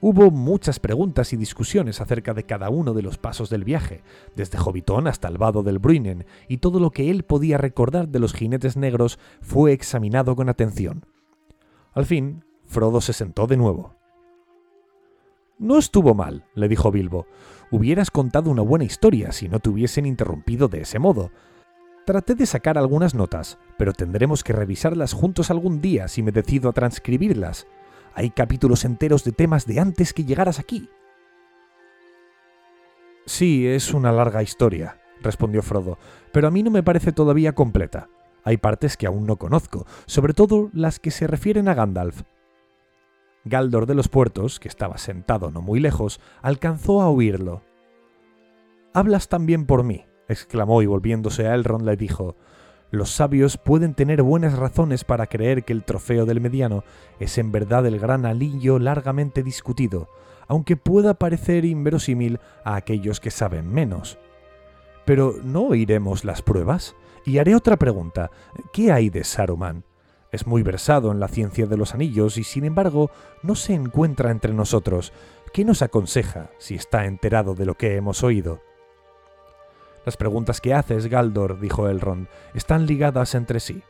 [0.02, 4.02] Hubo muchas preguntas y discusiones acerca de cada uno de los pasos del viaje,
[4.36, 8.18] desde Hobbiton hasta el vado del Bruinen, y todo lo que él podía recordar de
[8.18, 11.06] los jinetes negros fue examinado con atención.
[11.94, 13.94] Al fin, Frodo se sentó de nuevo.
[15.58, 17.26] No estuvo mal, le dijo Bilbo.
[17.70, 21.30] Hubieras contado una buena historia si no te hubiesen interrumpido de ese modo.
[22.04, 26.68] Traté de sacar algunas notas, pero tendremos que revisarlas juntos algún día si me decido
[26.68, 27.66] a transcribirlas.
[28.14, 30.88] Hay capítulos enteros de temas de antes que llegaras aquí.
[33.26, 35.98] Sí, es una larga historia, respondió Frodo,
[36.32, 38.08] pero a mí no me parece todavía completa.
[38.42, 42.22] Hay partes que aún no conozco, sobre todo las que se refieren a Gandalf.
[43.44, 47.62] Galdor de los Puertos, que estaba sentado no muy lejos, alcanzó a oírlo.
[48.92, 52.36] Hablas también por mí, exclamó y volviéndose a Elrond le dijo,
[52.90, 56.84] los sabios pueden tener buenas razones para creer que el trofeo del mediano
[57.18, 60.08] es en verdad el gran alillo largamente discutido,
[60.46, 64.18] aunque pueda parecer inverosímil a aquellos que saben menos.
[65.04, 66.94] Pero ¿no oiremos las pruebas?
[67.26, 68.30] Y haré otra pregunta.
[68.72, 69.84] ¿Qué hay de Saruman?
[70.34, 73.08] Es muy versado en la ciencia de los anillos y sin embargo
[73.44, 75.12] no se encuentra entre nosotros.
[75.52, 78.60] ¿Qué nos aconseja si está enterado de lo que hemos oído?
[80.04, 83.84] Las preguntas que haces, Galdor, dijo Elrond, están ligadas entre sí.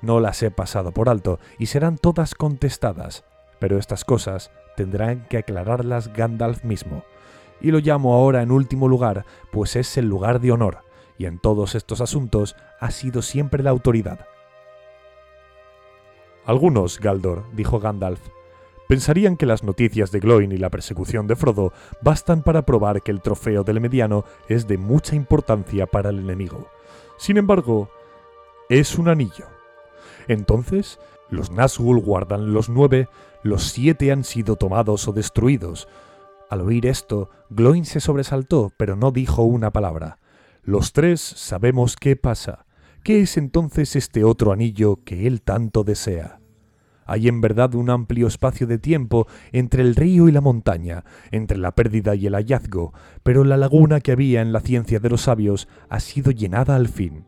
[0.00, 3.26] No las he pasado por alto y serán todas contestadas,
[3.58, 7.04] pero estas cosas tendrán que aclararlas Gandalf mismo.
[7.60, 10.78] Y lo llamo ahora en último lugar, pues es el lugar de honor,
[11.18, 14.20] y en todos estos asuntos ha sido siempre la autoridad.
[16.44, 18.20] Algunos, Galdor, dijo Gandalf,
[18.88, 21.72] pensarían que las noticias de Gloin y la persecución de Frodo
[22.02, 26.68] bastan para probar que el trofeo del mediano es de mucha importancia para el enemigo.
[27.18, 27.90] Sin embargo,
[28.68, 29.46] es un anillo.
[30.26, 33.08] Entonces, los Nazgûl guardan los nueve,
[33.42, 35.86] los siete han sido tomados o destruidos.
[36.48, 40.18] Al oír esto, Gloin se sobresaltó, pero no dijo una palabra.
[40.62, 42.66] Los tres sabemos qué pasa.
[43.02, 46.38] ¿Qué es entonces este otro anillo que él tanto desea?
[47.06, 51.56] Hay en verdad un amplio espacio de tiempo entre el río y la montaña, entre
[51.56, 52.92] la pérdida y el hallazgo,
[53.22, 56.88] pero la laguna que había en la ciencia de los sabios ha sido llenada al
[56.88, 57.24] fin,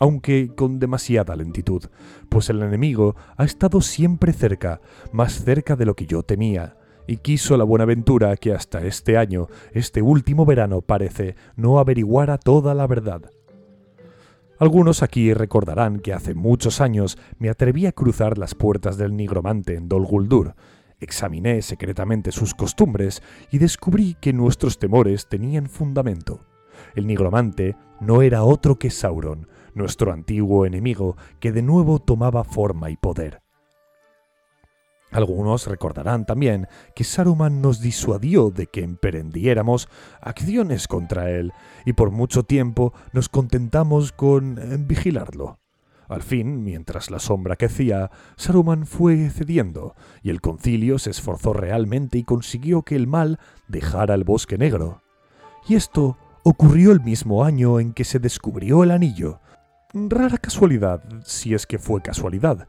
[0.00, 1.84] aunque con demasiada lentitud,
[2.28, 4.80] pues el enemigo ha estado siempre cerca,
[5.12, 9.46] más cerca de lo que yo temía, y quiso la Buenaventura que hasta este año,
[9.72, 13.30] este último verano, parece, no averiguara toda la verdad.
[14.62, 19.74] Algunos aquí recordarán que hace muchos años me atreví a cruzar las puertas del nigromante
[19.74, 20.54] en Dol Guldur.
[21.00, 26.46] Examiné secretamente sus costumbres y descubrí que nuestros temores tenían fundamento.
[26.94, 32.88] El nigromante no era otro que Sauron, nuestro antiguo enemigo, que de nuevo tomaba forma
[32.88, 33.42] y poder.
[35.12, 39.88] Algunos recordarán también que Saruman nos disuadió de que emprendiéramos
[40.20, 41.52] acciones contra él,
[41.84, 45.58] y por mucho tiempo nos contentamos con eh, vigilarlo.
[46.08, 52.18] Al fin, mientras la sombra crecía, Saruman fue cediendo, y el concilio se esforzó realmente
[52.18, 53.38] y consiguió que el mal
[53.68, 55.02] dejara el bosque negro.
[55.68, 59.40] Y esto ocurrió el mismo año en que se descubrió el anillo.
[59.94, 62.66] Rara casualidad, si es que fue casualidad,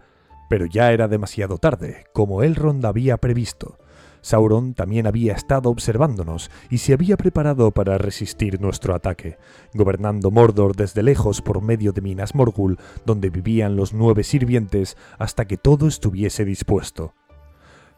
[0.50, 3.78] pero ya era demasiado tarde, como Elrond había previsto.
[4.24, 9.38] Sauron también había estado observándonos y se había preparado para resistir nuestro ataque,
[9.74, 15.46] gobernando Mordor desde lejos por medio de Minas Morgul, donde vivían los nueve sirvientes, hasta
[15.46, 17.14] que todo estuviese dispuesto.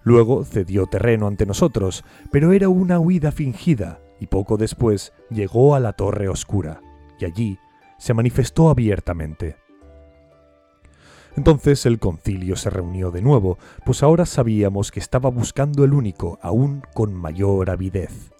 [0.01, 5.79] Luego cedió terreno ante nosotros, pero era una huida fingida, y poco después llegó a
[5.79, 6.81] la Torre Oscura,
[7.19, 7.59] y allí
[7.99, 9.57] se manifestó abiertamente.
[11.35, 16.39] Entonces el concilio se reunió de nuevo, pues ahora sabíamos que estaba buscando el único,
[16.41, 18.31] aún con mayor avidez.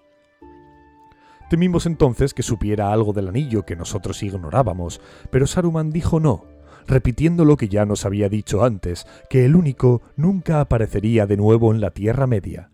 [1.49, 6.45] Temimos entonces que supiera algo del anillo que nosotros ignorábamos, pero Saruman dijo no,
[6.87, 11.71] repitiendo lo que ya nos había dicho antes, que el único nunca aparecería de nuevo
[11.71, 12.71] en la Tierra Media.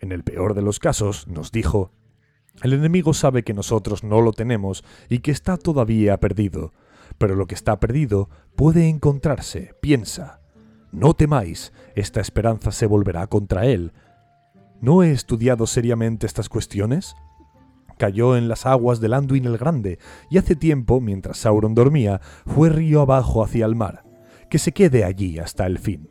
[0.00, 1.90] En el peor de los casos, nos dijo,
[2.62, 6.72] el enemigo sabe que nosotros no lo tenemos y que está todavía perdido,
[7.18, 10.40] pero lo que está perdido puede encontrarse, piensa.
[10.92, 13.92] No temáis, esta esperanza se volverá contra él.
[14.80, 17.14] ¿No he estudiado seriamente estas cuestiones?
[17.98, 19.98] Cayó en las aguas del Anduin el Grande,
[20.30, 24.04] y hace tiempo, mientras Sauron dormía, fue río abajo hacia el mar.
[24.48, 26.08] Que se quede allí hasta el fin.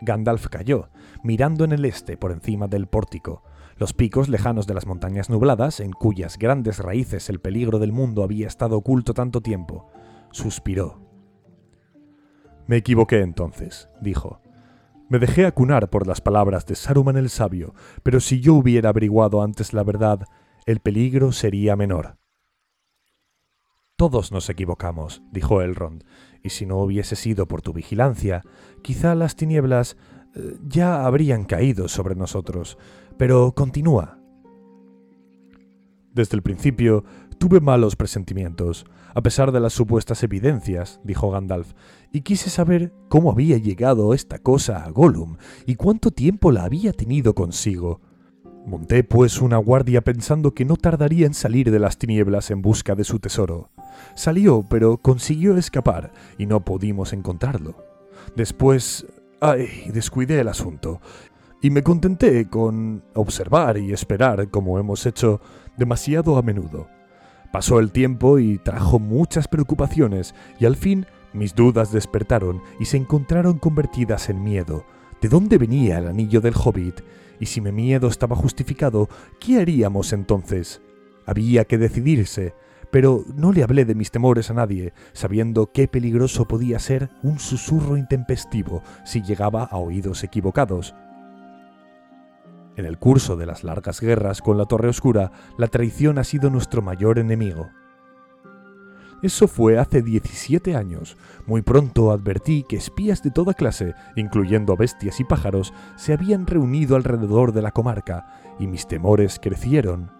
[0.00, 0.90] Gandalf cayó,
[1.24, 3.42] mirando en el este por encima del pórtico,
[3.78, 8.22] los picos lejanos de las montañas nubladas, en cuyas grandes raíces el peligro del mundo
[8.22, 9.86] había estado oculto tanto tiempo,
[10.32, 11.00] suspiró.
[12.66, 14.40] Me equivoqué entonces, dijo.
[15.08, 19.42] Me dejé acunar por las palabras de Saruman el sabio, pero si yo hubiera averiguado
[19.42, 20.26] antes la verdad,
[20.66, 22.18] el peligro sería menor.
[23.96, 26.04] Todos nos equivocamos, dijo Elrond,
[26.42, 28.42] y si no hubiese sido por tu vigilancia,
[28.82, 29.96] quizá las tinieblas
[30.36, 32.76] eh, ya habrían caído sobre nosotros,
[33.18, 34.18] pero continúa.
[36.14, 37.04] Desde el principio
[37.38, 41.72] tuve malos presentimientos, a pesar de las supuestas evidencias, dijo Gandalf,
[42.12, 46.92] y quise saber cómo había llegado esta cosa a Gollum y cuánto tiempo la había
[46.92, 48.00] tenido consigo.
[48.66, 52.94] Monté pues una guardia pensando que no tardaría en salir de las tinieblas en busca
[52.94, 53.70] de su tesoro.
[54.14, 57.76] Salió, pero consiguió escapar y no pudimos encontrarlo.
[58.36, 59.06] Después...
[59.40, 59.88] ¡Ay!
[59.94, 61.00] descuidé el asunto
[61.60, 65.40] y me contenté con observar y esperar como hemos hecho
[65.76, 66.88] demasiado a menudo.
[67.52, 72.96] Pasó el tiempo y trajo muchas preocupaciones y al fin mis dudas despertaron y se
[72.96, 74.84] encontraron convertidas en miedo.
[75.20, 77.00] ¿De dónde venía el anillo del hobbit?
[77.40, 79.08] Y si mi miedo estaba justificado,
[79.40, 80.80] ¿qué haríamos entonces?
[81.26, 82.54] Había que decidirse,
[82.90, 87.38] pero no le hablé de mis temores a nadie, sabiendo qué peligroso podía ser un
[87.38, 90.94] susurro intempestivo si llegaba a oídos equivocados.
[92.78, 96.48] En el curso de las largas guerras con la Torre Oscura, la traición ha sido
[96.48, 97.70] nuestro mayor enemigo.
[99.20, 101.16] Eso fue hace 17 años.
[101.44, 106.94] Muy pronto advertí que espías de toda clase, incluyendo bestias y pájaros, se habían reunido
[106.94, 110.12] alrededor de la comarca, y mis temores crecieron.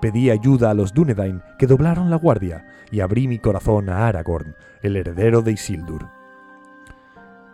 [0.00, 4.56] Pedí ayuda a los Dúnedain, que doblaron la guardia, y abrí mi corazón a Aragorn,
[4.80, 6.08] el heredero de Isildur.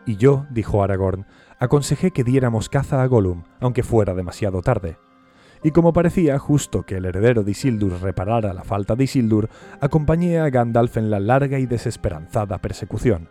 [0.05, 1.27] Y yo, dijo Aragorn,
[1.63, 4.99] aconsejé que diéramos caza a Gollum, aunque fuera demasiado tarde.
[5.63, 9.49] Y como parecía justo que el heredero de Isildur reparara la falta de Isildur,
[9.81, 13.29] acompañé a Gandalf en la larga y desesperanzada persecución.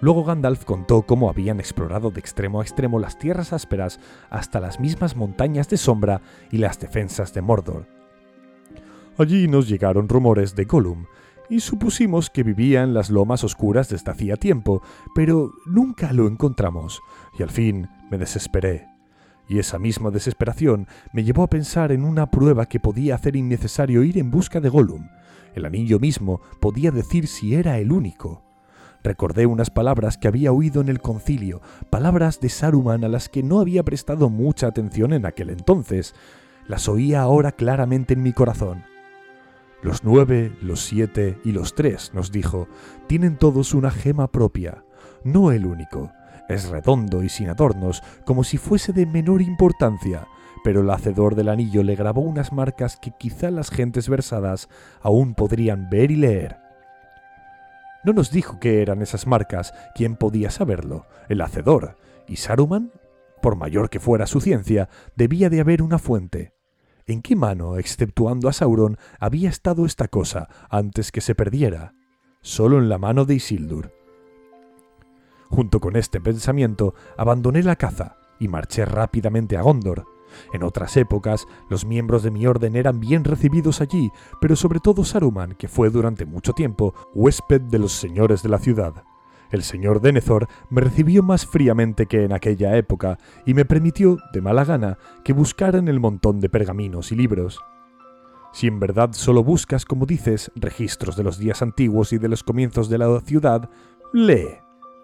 [0.00, 3.98] Luego Gandalf contó cómo habían explorado de extremo a extremo las tierras ásperas
[4.30, 7.86] hasta las mismas montañas de sombra y las defensas de Mordor.
[9.18, 11.06] Allí nos llegaron rumores de Gollum,
[11.50, 14.82] y supusimos que vivía en las lomas oscuras desde hacía tiempo,
[15.14, 17.02] pero nunca lo encontramos,
[17.38, 18.86] y al fin me desesperé.
[19.48, 24.04] Y esa misma desesperación me llevó a pensar en una prueba que podía hacer innecesario
[24.04, 25.08] ir en busca de Gollum.
[25.52, 28.44] El anillo mismo podía decir si era el único.
[29.02, 33.42] Recordé unas palabras que había oído en el concilio, palabras de Saruman a las que
[33.42, 36.14] no había prestado mucha atención en aquel entonces.
[36.68, 38.84] Las oía ahora claramente en mi corazón.
[39.82, 42.68] Los nueve, los siete y los tres, nos dijo,
[43.06, 44.84] tienen todos una gema propia,
[45.24, 46.12] no el único.
[46.48, 50.26] Es redondo y sin adornos, como si fuese de menor importancia,
[50.64, 54.68] pero el hacedor del anillo le grabó unas marcas que quizá las gentes versadas
[55.00, 56.58] aún podrían ver y leer.
[58.04, 62.92] No nos dijo qué eran esas marcas, quién podía saberlo, el hacedor, y Saruman,
[63.40, 66.52] por mayor que fuera su ciencia, debía de haber una fuente.
[67.10, 71.92] ¿En qué mano, exceptuando a Sauron, había estado esta cosa antes que se perdiera?
[72.40, 73.92] Solo en la mano de Isildur.
[75.48, 80.06] Junto con este pensamiento, abandoné la caza y marché rápidamente a Gondor,
[80.52, 85.04] en otras épocas, los miembros de mi orden eran bien recibidos allí, pero sobre todo
[85.04, 89.02] Saruman, que fue durante mucho tiempo huésped de los señores de la ciudad.
[89.50, 94.40] El señor Denethor me recibió más fríamente que en aquella época y me permitió, de
[94.40, 97.60] mala gana, que buscara en el montón de pergaminos y libros.
[98.52, 102.42] Si en verdad solo buscas, como dices, registros de los días antiguos y de los
[102.42, 103.68] comienzos de la ciudad,
[104.12, 104.58] lee,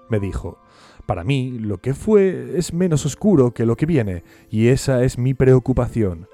[0.08, 0.58] me dijo,
[1.06, 5.18] para mí, lo que fue es menos oscuro que lo que viene, y esa es
[5.18, 6.28] mi preocupación.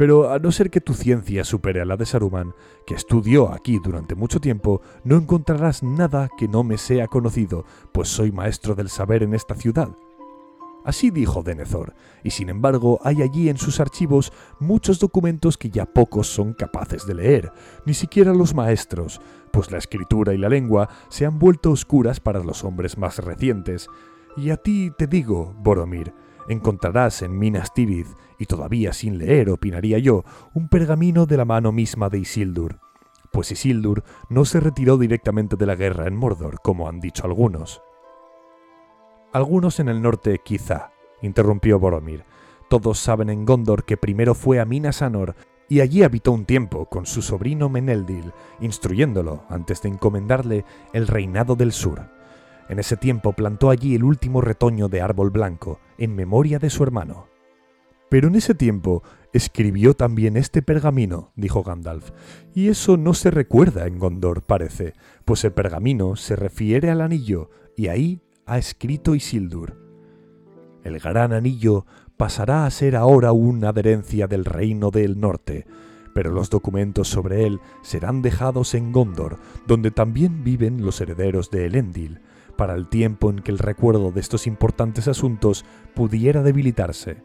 [0.00, 2.54] Pero a no ser que tu ciencia supere a la de Saruman,
[2.86, 8.08] que estudió aquí durante mucho tiempo, no encontrarás nada que no me sea conocido, pues
[8.08, 9.90] soy maestro del saber en esta ciudad.
[10.86, 11.92] Así dijo Denethor,
[12.24, 17.04] y sin embargo hay allí en sus archivos muchos documentos que ya pocos son capaces
[17.06, 17.52] de leer,
[17.84, 19.20] ni siquiera los maestros,
[19.52, 23.86] pues la escritura y la lengua se han vuelto oscuras para los hombres más recientes,
[24.34, 26.14] y a ti te digo, Boromir,
[26.52, 30.24] encontrarás en Minas Tirith, y todavía sin leer, opinaría yo,
[30.54, 32.80] un pergamino de la mano misma de Isildur.
[33.32, 37.82] Pues Isildur no se retiró directamente de la guerra en Mordor, como han dicho algunos.
[39.32, 40.90] Algunos en el norte quizá,
[41.22, 42.24] interrumpió Boromir.
[42.68, 45.36] Todos saben en Gondor que primero fue a Minas Anor
[45.68, 51.54] y allí habitó un tiempo con su sobrino Meneldil, instruyéndolo antes de encomendarle el reinado
[51.54, 52.19] del sur.
[52.70, 56.84] En ese tiempo plantó allí el último retoño de árbol blanco, en memoria de su
[56.84, 57.26] hermano.
[58.08, 59.02] Pero en ese tiempo
[59.32, 62.12] escribió también este pergamino, dijo Gandalf,
[62.54, 64.94] y eso no se recuerda en Gondor, parece,
[65.24, 69.76] pues el pergamino se refiere al anillo, y ahí ha escrito Isildur.
[70.84, 75.66] El gran anillo pasará a ser ahora una adherencia del reino del norte,
[76.14, 81.66] pero los documentos sobre él serán dejados en Gondor, donde también viven los herederos de
[81.66, 82.20] Elendil,
[82.52, 87.22] para el tiempo en que el recuerdo de estos importantes asuntos pudiera debilitarse.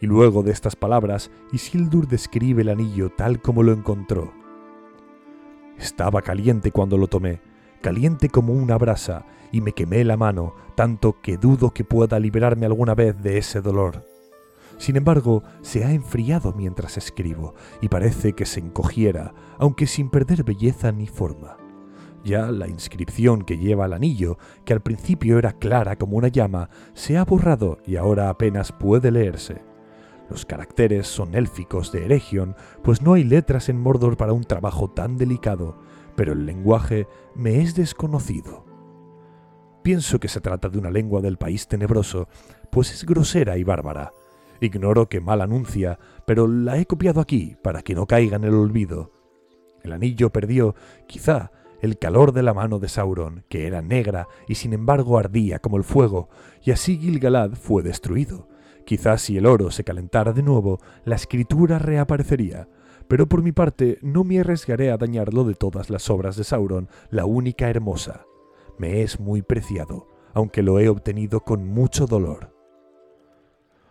[0.00, 4.32] Y luego de estas palabras, Isildur describe el anillo tal como lo encontró.
[5.78, 7.40] Estaba caliente cuando lo tomé,
[7.82, 12.66] caliente como una brasa, y me quemé la mano, tanto que dudo que pueda liberarme
[12.66, 14.04] alguna vez de ese dolor.
[14.78, 20.44] Sin embargo, se ha enfriado mientras escribo, y parece que se encogiera, aunque sin perder
[20.44, 21.59] belleza ni forma.
[22.24, 26.68] Ya la inscripción que lleva el anillo, que al principio era clara como una llama,
[26.92, 29.62] se ha borrado y ahora apenas puede leerse.
[30.28, 32.54] Los caracteres son élficos de Eregion,
[32.84, 35.78] pues no hay letras en Mordor para un trabajo tan delicado,
[36.14, 38.64] pero el lenguaje me es desconocido.
[39.82, 42.28] Pienso que se trata de una lengua del país tenebroso,
[42.70, 44.12] pues es grosera y bárbara.
[44.60, 48.54] Ignoro qué mal anuncia, pero la he copiado aquí para que no caiga en el
[48.54, 49.10] olvido.
[49.82, 50.74] El anillo perdió,
[51.08, 51.50] quizá,
[51.80, 55.76] el calor de la mano de Sauron, que era negra y sin embargo ardía como
[55.76, 56.28] el fuego,
[56.62, 58.48] y así Gilgalad fue destruido.
[58.84, 62.68] Quizás si el oro se calentara de nuevo, la escritura reaparecería,
[63.08, 66.88] pero por mi parte no me arriesgaré a dañarlo de todas las obras de Sauron,
[67.10, 68.24] la única hermosa.
[68.78, 72.54] Me es muy preciado, aunque lo he obtenido con mucho dolor.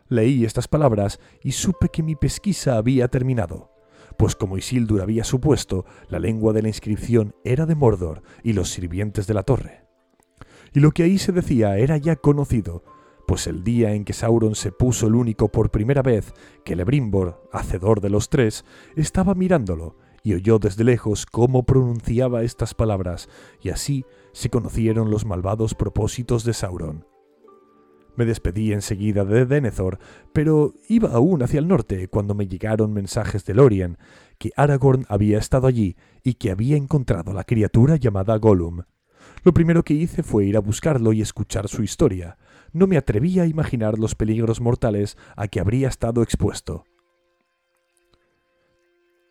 [0.07, 3.71] Leí estas palabras y supe que mi pesquisa había terminado,
[4.19, 8.69] pues como Isildur había supuesto, la lengua de la inscripción era de Mordor y los
[8.69, 9.85] sirvientes de la torre.
[10.73, 12.83] Y lo que ahí se decía era ya conocido,
[13.25, 16.33] pues el día en que Sauron se puso el único por primera vez,
[16.65, 18.65] que Lebrimbor, hacedor de los tres,
[18.97, 23.29] estaba mirándolo y oyó desde lejos cómo pronunciaba estas palabras,
[23.61, 27.05] y así se conocieron los malvados propósitos de Sauron.
[28.19, 29.97] Me despedí enseguida de Denethor,
[30.33, 33.97] pero iba aún hacia el norte cuando me llegaron mensajes de Lorien,
[34.37, 38.81] que Aragorn había estado allí y que había encontrado la criatura llamada Gollum.
[39.45, 42.37] Lo primero que hice fue ir a buscarlo y escuchar su historia.
[42.73, 46.83] No me atrevía a imaginar los peligros mortales a que habría estado expuesto.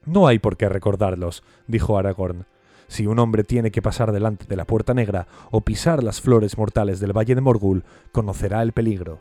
[0.06, 2.46] No hay por qué recordarlos, dijo Aragorn.
[2.88, 6.58] Si un hombre tiene que pasar delante de la puerta negra o pisar las flores
[6.58, 9.20] mortales del valle de Morgul, conocerá el peligro.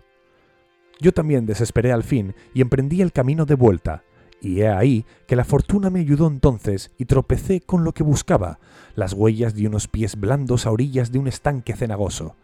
[0.99, 4.03] Yo también desesperé al fin y emprendí el camino de vuelta,
[4.41, 8.59] y he ahí que la fortuna me ayudó entonces y tropecé con lo que buscaba,
[8.95, 12.35] las huellas de unos pies blandos a orillas de un estanque cenagoso.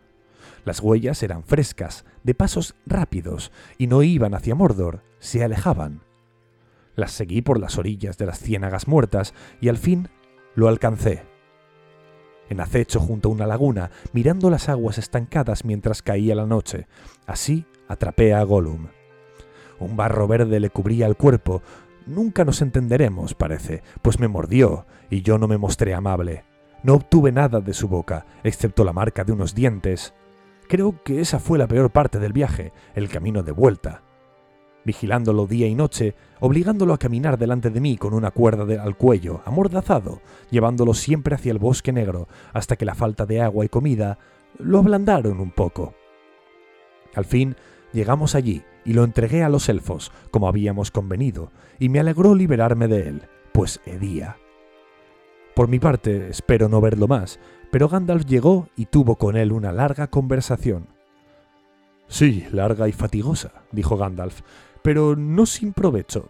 [0.65, 6.01] Las huellas eran frescas, de pasos rápidos, y no iban hacia Mordor, se alejaban.
[6.95, 10.09] Las seguí por las orillas de las ciénagas muertas y al fin
[10.55, 11.23] lo alcancé.
[12.49, 16.87] En acecho junto a una laguna, mirando las aguas estancadas mientras caía la noche.
[17.25, 18.87] Así atrapé a Gollum.
[19.79, 21.61] Un barro verde le cubría el cuerpo.
[22.05, 26.43] Nunca nos entenderemos, parece, pues me mordió y yo no me mostré amable.
[26.83, 30.13] No obtuve nada de su boca, excepto la marca de unos dientes.
[30.67, 34.02] Creo que esa fue la peor parte del viaje, el camino de vuelta
[34.85, 39.41] vigilándolo día y noche, obligándolo a caminar delante de mí con una cuerda al cuello,
[39.45, 44.17] amordazado, llevándolo siempre hacia el bosque negro, hasta que la falta de agua y comida
[44.59, 45.93] lo ablandaron un poco.
[47.15, 47.55] Al fin
[47.91, 52.87] llegamos allí y lo entregué a los elfos, como habíamos convenido, y me alegró liberarme
[52.87, 53.21] de él,
[53.53, 54.37] pues hedía.
[55.55, 57.39] Por mi parte, espero no verlo más,
[57.71, 60.87] pero Gandalf llegó y tuvo con él una larga conversación.
[62.07, 64.41] Sí, larga y fatigosa, dijo Gandalf,
[64.83, 66.29] pero no sin provecho.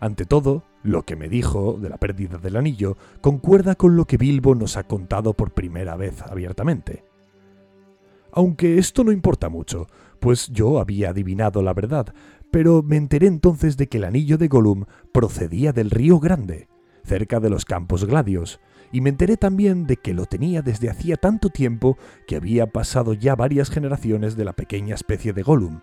[0.00, 4.18] Ante todo, lo que me dijo de la pérdida del anillo concuerda con lo que
[4.18, 7.04] Bilbo nos ha contado por primera vez abiertamente.
[8.32, 9.86] Aunque esto no importa mucho,
[10.20, 12.14] pues yo había adivinado la verdad,
[12.50, 16.68] pero me enteré entonces de que el anillo de Gollum procedía del río Grande,
[17.02, 18.60] cerca de los campos gladios,
[18.92, 23.14] y me enteré también de que lo tenía desde hacía tanto tiempo que había pasado
[23.14, 25.80] ya varias generaciones de la pequeña especie de Gollum.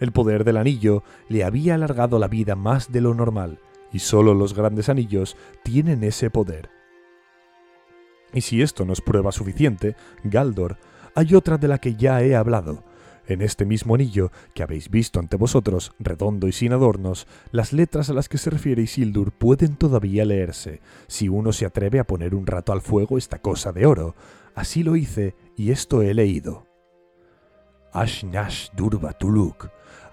[0.00, 3.60] El poder del anillo le había alargado la vida más de lo normal,
[3.92, 6.70] y solo los grandes anillos tienen ese poder.
[8.32, 10.78] Y si esto no es prueba suficiente, Galdor,
[11.14, 12.82] hay otra de la que ya he hablado.
[13.26, 18.10] En este mismo anillo que habéis visto ante vosotros, redondo y sin adornos, las letras
[18.10, 22.34] a las que se refiere Isildur pueden todavía leerse, si uno se atreve a poner
[22.34, 24.14] un rato al fuego esta cosa de oro.
[24.54, 26.66] Así lo hice, y esto he leído.
[27.92, 29.70] Ashnash Durbatuluk,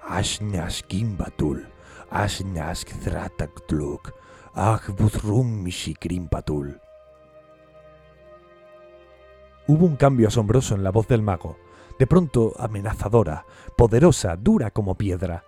[0.07, 1.67] Ashnash Kimbatul,
[2.09, 4.13] Ashnash Thrataktluk,
[4.53, 6.79] Ahbuzrum Mishikrimpatul.
[9.67, 11.57] Hubo un cambio asombroso en la voz del mago,
[11.99, 13.45] de pronto amenazadora,
[13.77, 15.45] poderosa, dura como piedra.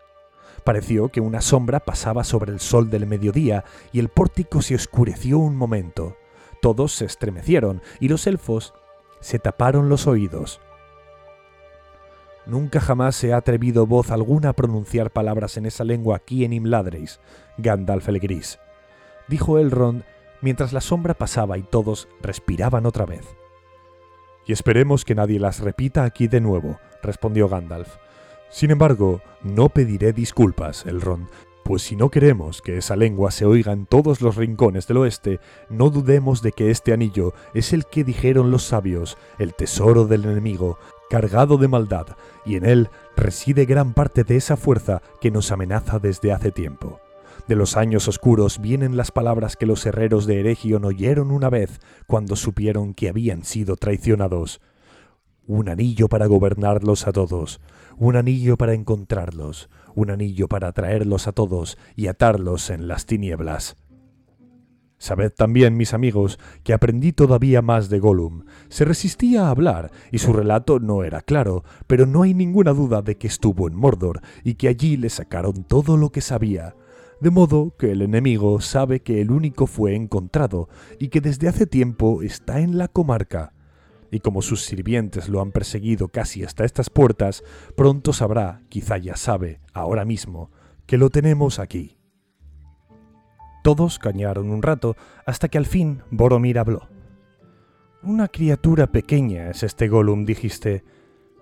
[0.63, 5.39] Pareció que una sombra pasaba sobre el sol del mediodía y el pórtico se oscureció
[5.39, 6.15] un momento.
[6.61, 8.73] Todos se estremecieron y los elfos
[9.19, 10.61] se taparon los oídos.
[12.45, 16.53] Nunca jamás se ha atrevido voz alguna a pronunciar palabras en esa lengua aquí en
[16.53, 17.19] Imladreis,
[17.57, 18.59] Gandalf el Gris,
[19.27, 20.03] dijo Elrond
[20.41, 23.25] mientras la sombra pasaba y todos respiraban otra vez.
[24.45, 27.95] Y esperemos que nadie las repita aquí de nuevo, respondió Gandalf.
[28.49, 31.29] Sin embargo, no pediré disculpas, Elrond,
[31.63, 35.39] pues si no queremos que esa lengua se oiga en todos los rincones del oeste,
[35.69, 40.25] no dudemos de que este anillo es el que dijeron los sabios, el tesoro del
[40.25, 40.77] enemigo,
[41.13, 42.07] cargado de maldad,
[42.43, 47.01] y en él reside gran parte de esa fuerza que nos amenaza desde hace tiempo.
[47.47, 51.81] De los años oscuros vienen las palabras que los herreros de Eregion oyeron una vez
[52.07, 54.59] cuando supieron que habían sido traicionados.
[55.45, 57.61] Un anillo para gobernarlos a todos,
[57.95, 63.75] un anillo para encontrarlos, un anillo para atraerlos a todos y atarlos en las tinieblas.
[65.03, 68.45] Sabed también, mis amigos, que aprendí todavía más de Gollum.
[68.69, 73.01] Se resistía a hablar, y su relato no era claro, pero no hay ninguna duda
[73.01, 76.77] de que estuvo en Mordor, y que allí le sacaron todo lo que sabía.
[77.19, 81.67] De modo que el enemigo sabe que el único fue encontrado, y que desde hace
[81.67, 83.51] tiempo está en la comarca.
[84.09, 87.43] Y como sus sirvientes lo han perseguido casi hasta estas puertas,
[87.75, 90.49] pronto sabrá, quizá ya sabe, ahora mismo,
[90.85, 91.97] que lo tenemos aquí.
[93.63, 96.89] Todos cañaron un rato hasta que al fin Boromir habló.
[98.03, 100.83] Una criatura pequeña es este Gollum, dijiste.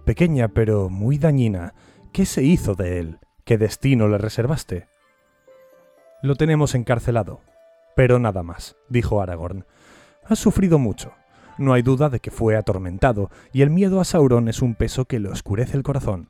[0.06, 1.74] Pequeña pero muy dañina.
[2.14, 3.20] ¿Qué se hizo de él?
[3.44, 4.88] ¿Qué destino le reservaste?
[6.22, 7.42] Lo tenemos encarcelado.
[7.96, 9.66] Pero nada más, dijo Aragorn.
[10.24, 11.14] Ha sufrido mucho.
[11.58, 15.06] No hay duda de que fue atormentado, y el miedo a Sauron es un peso
[15.06, 16.30] que le oscurece el corazón.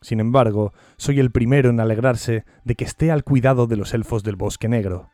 [0.00, 4.22] Sin embargo, soy el primero en alegrarse de que esté al cuidado de los elfos
[4.22, 5.10] del bosque negro.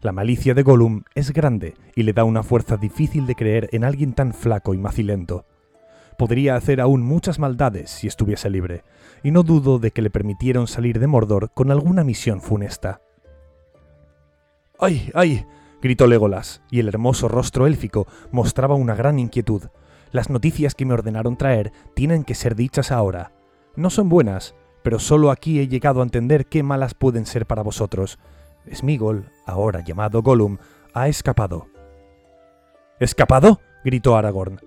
[0.00, 3.82] La malicia de Gollum es grande y le da una fuerza difícil de creer en
[3.82, 5.44] alguien tan flaco y macilento.
[6.16, 8.84] Podría hacer aún muchas maldades si estuviese libre,
[9.24, 13.00] y no dudo de que le permitieron salir de Mordor con alguna misión funesta.
[14.78, 15.46] ¡Ay, ay!
[15.82, 19.64] gritó Legolas, y el hermoso rostro élfico mostraba una gran inquietud.
[20.12, 23.32] Las noticias que me ordenaron traer tienen que ser dichas ahora.
[23.74, 27.62] No son buenas, pero solo aquí he llegado a entender qué malas pueden ser para
[27.62, 28.18] vosotros,
[28.74, 30.58] Smigol, ahora llamado Gollum,
[30.94, 31.66] ha escapado.
[33.00, 33.60] ¿Escapado?
[33.84, 34.60] gritó Aragorn.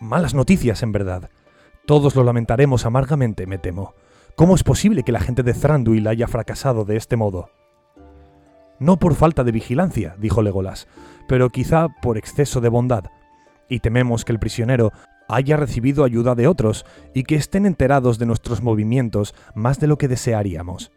[0.00, 1.30] Malas noticias, en verdad.
[1.86, 3.94] Todos lo lamentaremos amargamente, me temo.
[4.36, 7.50] ¿Cómo es posible que la gente de Thranduil haya fracasado de este modo?
[8.78, 10.88] No por falta de vigilancia, dijo Legolas,
[11.28, 13.04] pero quizá por exceso de bondad.
[13.68, 14.92] Y tememos que el prisionero
[15.28, 19.98] haya recibido ayuda de otros y que estén enterados de nuestros movimientos más de lo
[19.98, 20.90] que desearíamos.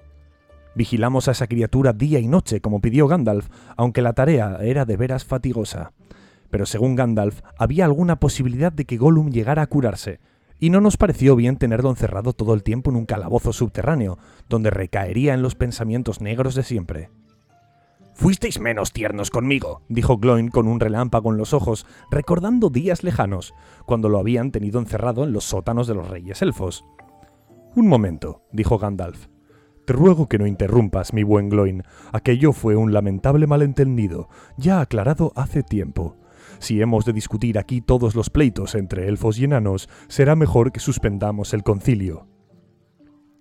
[0.75, 4.97] Vigilamos a esa criatura día y noche, como pidió Gandalf, aunque la tarea era de
[4.97, 5.93] veras fatigosa.
[6.49, 10.19] Pero según Gandalf, había alguna posibilidad de que Gollum llegara a curarse,
[10.59, 14.17] y no nos pareció bien tenerlo encerrado todo el tiempo en un calabozo subterráneo,
[14.49, 17.09] donde recaería en los pensamientos negros de siempre.
[18.15, 23.53] Fuisteis menos tiernos conmigo, dijo Gloin con un relámpago en los ojos, recordando días lejanos,
[23.85, 26.85] cuando lo habían tenido encerrado en los sótanos de los reyes elfos.
[27.75, 29.32] Un momento, dijo Gandalf.
[29.85, 31.83] Te ruego que no interrumpas, mi buen Gloin.
[32.13, 36.15] Aquello fue un lamentable malentendido, ya aclarado hace tiempo.
[36.59, 40.79] Si hemos de discutir aquí todos los pleitos entre elfos y enanos, será mejor que
[40.79, 42.27] suspendamos el concilio.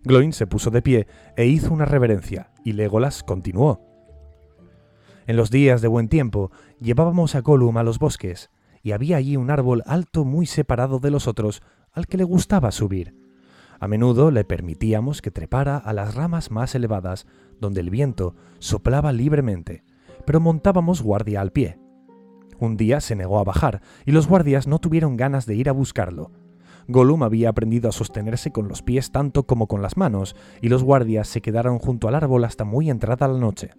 [0.03, 3.81] Gloin se puso de pie e hizo una reverencia, y Legolas continuó.
[5.29, 8.51] En los días de buen tiempo llevábamos a Gollum a los bosques,
[8.83, 11.63] y había allí un árbol alto muy separado de los otros,
[11.93, 13.22] al que le gustaba subir.
[13.83, 17.27] A menudo le permitíamos que trepara a las ramas más elevadas,
[17.61, 19.83] donde el viento soplaba libremente,
[20.25, 21.81] pero montábamos guardia al pie.
[22.61, 25.73] Un día se negó a bajar, y los guardias no tuvieron ganas de ir a
[25.73, 26.31] buscarlo.
[26.87, 30.85] Gollum había aprendido a sostenerse con los pies tanto como con las manos, y los
[30.85, 33.71] guardias se quedaron junto al árbol hasta muy entrada la noche.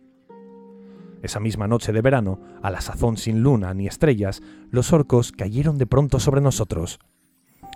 [1.21, 5.77] Esa misma noche de verano, a la sazón sin luna ni estrellas, los orcos cayeron
[5.77, 6.99] de pronto sobre nosotros.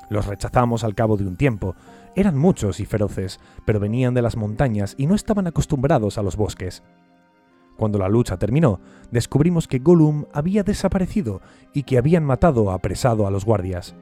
[0.10, 1.76] Los rechazamos al cabo de un tiempo,
[2.18, 6.36] eran muchos y feroces, pero venían de las montañas y no estaban acostumbrados a los
[6.36, 6.82] bosques.
[7.78, 8.80] Cuando la lucha terminó,
[9.12, 11.42] descubrimos que Gollum había desaparecido
[11.74, 13.96] y que habían matado o apresado a los guardias.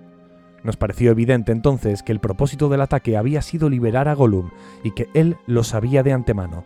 [0.64, 4.50] Nos pareció evidente entonces que el propósito del ataque había sido liberar a Gollum
[4.82, 6.64] y que él lo sabía de antemano.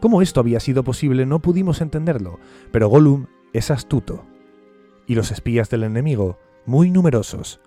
[0.00, 2.40] Cómo esto había sido posible no pudimos entenderlo,
[2.72, 4.24] pero Gollum es astuto.
[5.06, 7.60] Y los espías del enemigo, muy numerosos.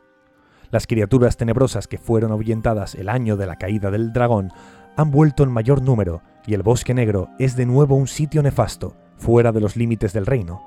[0.72, 4.52] Las criaturas tenebrosas que fueron ahuyentadas el año de la caída del dragón
[4.96, 8.96] han vuelto en mayor número y el bosque negro es de nuevo un sitio nefasto,
[9.18, 10.62] fuera de los límites del reino.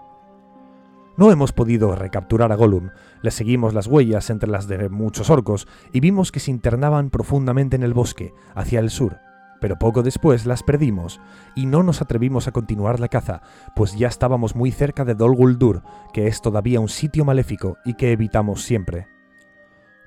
[1.17, 2.91] No hemos podido recapturar a Gollum,
[3.21, 7.77] le seguimos las huellas entre las de muchos orcos y vimos que se internaban profundamente
[7.77, 9.19] en el bosque, hacia el sur,
[9.61, 11.21] pero poco después las perdimos
[11.55, 13.43] y no nos atrevimos a continuar la caza,
[13.77, 15.83] pues ya estábamos muy cerca de Dol Guldur,
[16.13, 19.07] que es todavía un sitio maléfico y que evitamos siempre.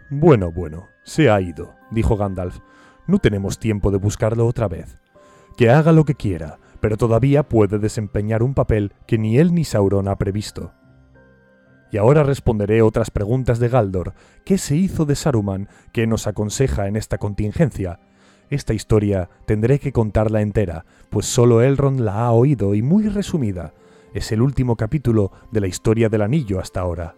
[0.09, 2.59] Bueno, bueno, se ha ido, dijo Gandalf.
[3.07, 5.01] No tenemos tiempo de buscarlo otra vez.
[5.57, 9.63] Que haga lo que quiera, pero todavía puede desempeñar un papel que ni él ni
[9.63, 10.73] Sauron ha previsto.
[11.91, 14.13] Y ahora responderé otras preguntas de Galdor.
[14.43, 15.69] ¿Qué se hizo de Saruman?
[15.91, 17.99] ¿Qué nos aconseja en esta contingencia?
[18.51, 23.73] Esta historia tendré que contarla entera, pues solo Elrond la ha oído y muy resumida.
[24.13, 27.15] Es el último capítulo de la historia del anillo hasta ahora.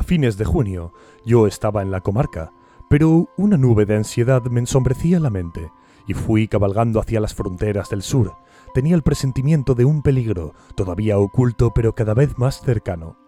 [0.00, 0.94] A fines de junio,
[1.26, 2.52] yo estaba en la comarca,
[2.88, 5.70] Pero una nube de ansiedad me ensombrecía la mente,
[6.06, 8.32] y fui cabalgando hacia las fronteras del sur.
[8.72, 13.18] Tenía el presentimiento de un peligro, todavía oculto pero cada vez más cercano.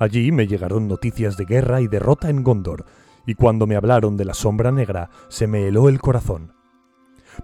[0.00, 2.86] Allí me llegaron noticias de guerra y derrota en Gondor,
[3.24, 6.54] y cuando me hablaron de la sombra negra se me heló el corazón.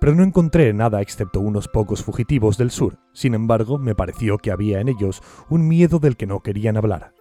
[0.00, 4.50] Pero no encontré nada excepto unos pocos fugitivos del sur, sin embargo me pareció que
[4.50, 7.14] había en ellos un miedo del que no querían hablar.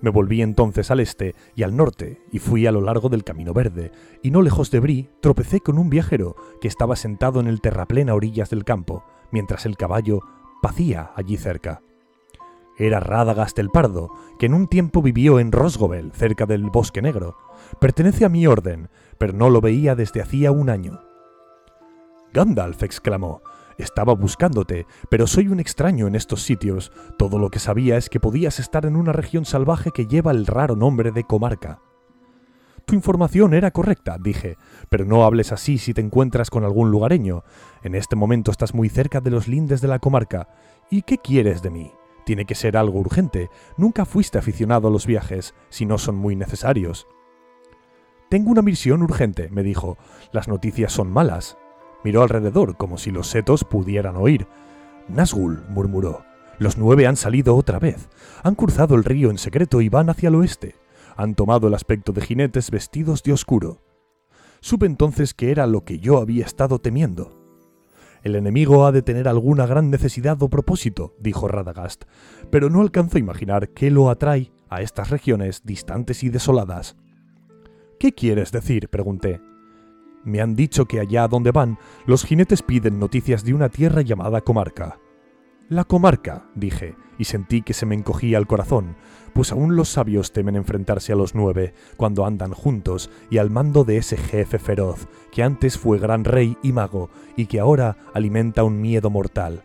[0.00, 3.52] Me volví entonces al este y al norte, y fui a lo largo del Camino
[3.52, 3.92] Verde,
[4.22, 8.08] y no lejos de Brie tropecé con un viajero que estaba sentado en el terraplén
[8.08, 10.20] a orillas del campo, mientras el caballo
[10.62, 11.82] pacía allí cerca.
[12.78, 17.36] Era Radagast el Pardo, que en un tiempo vivió en Rosgobel, cerca del Bosque Negro.
[17.78, 18.88] Pertenece a mi orden,
[19.18, 21.02] pero no lo veía desde hacía un año.
[22.32, 23.42] Gandalf exclamó,
[23.82, 26.92] estaba buscándote, pero soy un extraño en estos sitios.
[27.18, 30.46] Todo lo que sabía es que podías estar en una región salvaje que lleva el
[30.46, 31.80] raro nombre de comarca.
[32.84, 34.56] Tu información era correcta, dije,
[34.88, 37.44] pero no hables así si te encuentras con algún lugareño.
[37.82, 40.48] En este momento estás muy cerca de los lindes de la comarca.
[40.90, 41.92] ¿Y qué quieres de mí?
[42.24, 43.48] Tiene que ser algo urgente.
[43.76, 47.06] Nunca fuiste aficionado a los viajes, si no son muy necesarios.
[48.28, 49.96] Tengo una misión urgente, me dijo.
[50.32, 51.58] Las noticias son malas.
[52.04, 54.46] Miró alrededor como si los setos pudieran oír.
[55.08, 56.24] Nazgul, murmuró.
[56.58, 58.08] Los nueve han salido otra vez.
[58.42, 60.76] Han cruzado el río en secreto y van hacia el oeste.
[61.16, 63.80] Han tomado el aspecto de jinetes vestidos de oscuro.
[64.60, 67.40] Supe entonces que era lo que yo había estado temiendo.
[68.22, 72.04] El enemigo ha de tener alguna gran necesidad o propósito, dijo Radagast,
[72.50, 76.96] pero no alcanzo a imaginar qué lo atrae a estas regiones distantes y desoladas.
[77.98, 78.88] ¿Qué quieres decir?
[78.88, 79.40] pregunté.
[80.24, 84.42] Me han dicho que allá donde van, los jinetes piden noticias de una tierra llamada
[84.42, 84.98] comarca.
[85.68, 88.96] La comarca, dije, y sentí que se me encogía el corazón,
[89.32, 93.84] pues aún los sabios temen enfrentarse a los nueve cuando andan juntos y al mando
[93.84, 98.64] de ese jefe feroz, que antes fue gran rey y mago y que ahora alimenta
[98.64, 99.62] un miedo mortal.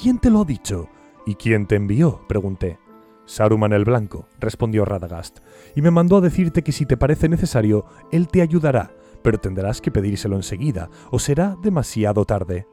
[0.00, 0.88] ¿Quién te lo ha dicho?
[1.26, 2.20] ¿Y quién te envió?
[2.28, 2.78] pregunté.
[3.24, 5.38] Saruman el Blanco, respondió Radagast,
[5.76, 8.92] y me mandó a decirte que si te parece necesario, él te ayudará,
[9.22, 12.66] pero tendrás que pedírselo enseguida, o será demasiado tarde.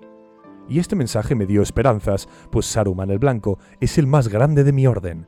[0.69, 4.73] Y este mensaje me dio esperanzas, pues Saruman el Blanco es el más grande de
[4.73, 5.27] mi orden.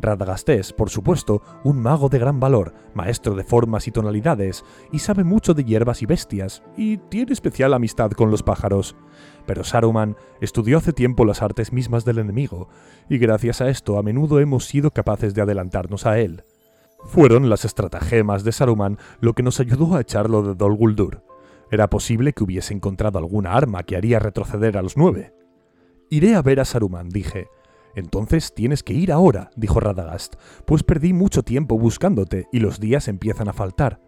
[0.00, 5.00] Radagast es, por supuesto, un mago de gran valor, maestro de formas y tonalidades, y
[5.00, 8.96] sabe mucho de hierbas y bestias, y tiene especial amistad con los pájaros.
[9.44, 12.68] Pero Saruman estudió hace tiempo las artes mismas del enemigo,
[13.08, 16.44] y gracias a esto a menudo hemos sido capaces de adelantarnos a él.
[17.04, 21.22] Fueron las estratagemas de Saruman lo que nos ayudó a echarlo de Dol Guldur.
[21.70, 25.32] Era posible que hubiese encontrado alguna arma que haría retroceder a los nueve.
[26.10, 27.48] Iré a ver a Saruman, dije.
[27.94, 30.34] Entonces tienes que ir ahora, dijo Radagast,
[30.66, 34.00] pues perdí mucho tiempo buscándote y los días empiezan a faltar.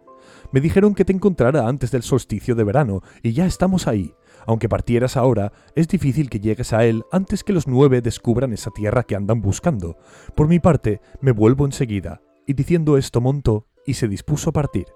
[0.51, 4.13] Me dijeron que te encontrara antes del solsticio de verano y ya estamos ahí.
[4.45, 8.71] Aunque partieras ahora, es difícil que llegues a él antes que los nueve descubran esa
[8.71, 9.97] tierra que andan buscando.
[10.35, 12.21] Por mi parte, me vuelvo enseguida
[12.51, 14.87] y diciendo esto montó y se dispuso a partir.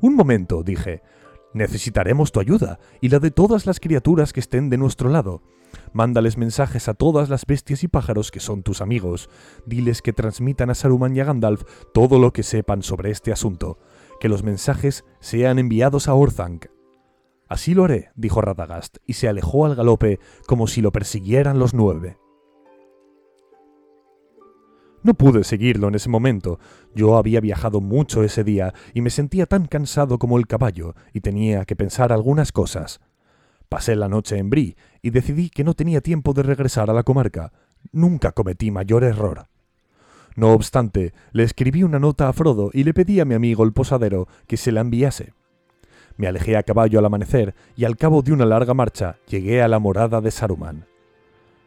[0.00, 1.02] Un momento, dije.
[1.52, 5.42] Necesitaremos tu ayuda y la de todas las criaturas que estén de nuestro lado.
[5.92, 9.28] Mándales mensajes a todas las bestias y pájaros que son tus amigos.
[9.66, 13.78] Diles que transmitan a Saruman y a Gandalf todo lo que sepan sobre este asunto.
[14.20, 16.66] Que los mensajes sean enviados a Orthanc.
[17.48, 21.74] Así lo haré, dijo Radagast, y se alejó al galope como si lo persiguieran los
[21.74, 22.16] nueve.
[25.04, 26.58] No pude seguirlo en ese momento.
[26.94, 31.20] Yo había viajado mucho ese día y me sentía tan cansado como el caballo y
[31.20, 33.02] tenía que pensar algunas cosas.
[33.68, 37.02] Pasé la noche en Brie y decidí que no tenía tiempo de regresar a la
[37.02, 37.52] comarca.
[37.92, 39.46] Nunca cometí mayor error.
[40.36, 43.74] No obstante, le escribí una nota a Frodo y le pedí a mi amigo el
[43.74, 45.34] posadero que se la enviase.
[46.16, 49.68] Me alejé a caballo al amanecer y al cabo de una larga marcha llegué a
[49.68, 50.93] la morada de Saruman.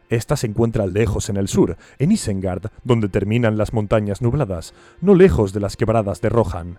[0.08, 5.14] Esta se encuentra lejos en el sur, en Isengard, donde terminan las montañas nubladas, no
[5.14, 6.78] lejos de las quebradas de Rohan.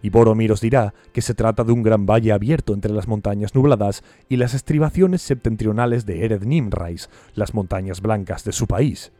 [0.00, 3.56] Y Boromir os dirá que se trata de un gran valle abierto entre las montañas
[3.56, 9.10] nubladas y las estribaciones septentrionales de Ered Nimrais, las montañas blancas de su país.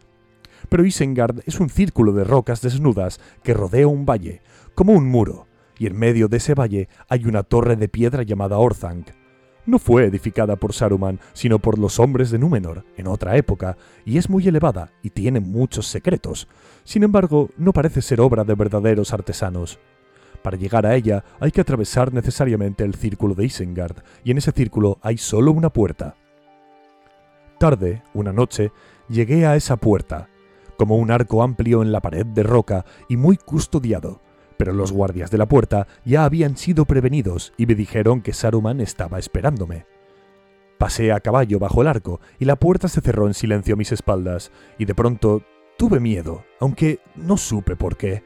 [0.68, 4.40] Pero Isengard es un círculo de rocas desnudas que rodea un valle,
[4.74, 5.48] como un muro,
[5.78, 9.08] y en medio de ese valle hay una torre de piedra llamada Orthanc,
[9.68, 14.16] no fue edificada por Saruman, sino por los hombres de Númenor, en otra época, y
[14.16, 16.48] es muy elevada y tiene muchos secretos.
[16.84, 19.78] Sin embargo, no parece ser obra de verdaderos artesanos.
[20.42, 24.52] Para llegar a ella hay que atravesar necesariamente el círculo de Isengard, y en ese
[24.52, 26.16] círculo hay solo una puerta.
[27.58, 28.72] Tarde, una noche,
[29.10, 30.30] llegué a esa puerta,
[30.78, 34.22] como un arco amplio en la pared de roca y muy custodiado,
[34.58, 38.80] Pero los guardias de la puerta ya habían sido prevenidos y me dijeron que Saruman
[38.80, 39.86] estaba esperándome.
[40.76, 43.92] Pasé a caballo bajo el arco y la puerta se cerró en silencio a mis
[43.92, 45.42] espaldas, y de pronto
[45.76, 48.22] tuve miedo, aunque no supe por qué.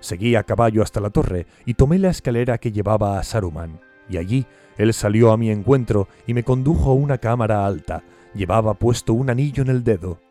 [0.00, 4.16] Seguí a caballo hasta la torre y tomé la escalera que llevaba a Saruman, y
[4.16, 4.46] allí
[4.76, 8.02] él salió a mi encuentro y me condujo a una cámara alta.
[8.34, 10.23] Llevaba puesto un anillo en el dedo.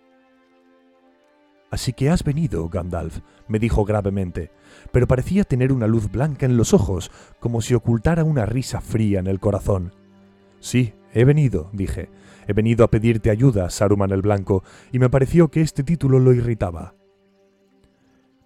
[1.73, 4.51] Así que has venido, Gandalf, me dijo gravemente,
[4.91, 7.09] pero parecía tener una luz blanca en los ojos,
[7.39, 9.91] como si ocultara una risa fría en el corazón.
[10.59, 12.11] Sí, he venido, dije.
[12.47, 16.31] He venido a pedirte ayuda, Saruman el Blanco, y me pareció que este título lo
[16.33, 16.93] irritaba.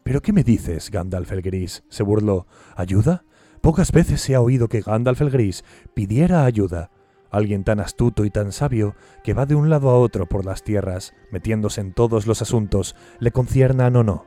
[0.03, 1.83] ¿Pero qué me dices, Gandalf el Gris?
[1.89, 2.47] se burló.
[2.77, 3.25] ¿Ayuda?
[3.59, 6.91] Pocas veces se ha oído que Gandalf el Gris pidiera ayuda.
[7.29, 10.63] Alguien tan astuto y tan sabio que va de un lado a otro por las
[10.63, 14.25] tierras, metiéndose en todos los asuntos, le conciernan o no.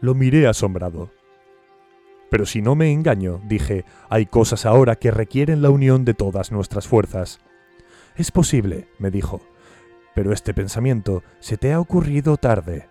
[0.00, 1.10] Lo miré asombrado.
[2.30, 6.50] Pero si no me engaño, dije, hay cosas ahora que requieren la unión de todas
[6.50, 7.40] nuestras fuerzas.
[8.16, 9.40] Es posible, me dijo,
[10.14, 12.88] pero este pensamiento se te ha ocurrido tarde.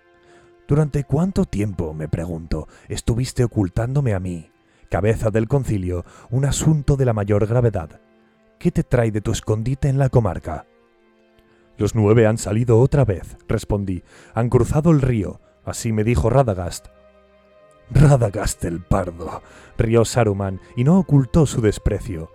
[0.68, 4.52] ¿Durante cuánto tiempo, me pregunto, estuviste ocultándome a mí,
[4.90, 8.00] cabeza del concilio, un asunto de la mayor gravedad?
[8.66, 10.66] ¿Qué te trae de tu escondite en la comarca?
[11.78, 14.01] Los nueve han salido otra vez, respondí.
[14.34, 15.39] Han cruzado el río.
[15.63, 16.88] Así me dijo Radagast.
[17.91, 19.43] Radagast el pardo,
[19.78, 22.32] rió Saruman y no ocultó su desprecio.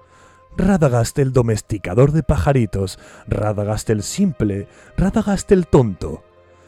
[0.56, 6.22] Radagast el domesticador de pajaritos, Radagast el simple, Radagast el tonto.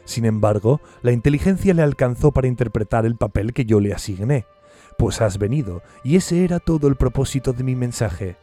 [0.04, 4.44] Sin embargo, la inteligencia le alcanzó para interpretar el papel que yo le asigné.
[4.98, 8.36] Pues has venido, y ese era todo el propósito de mi mensaje.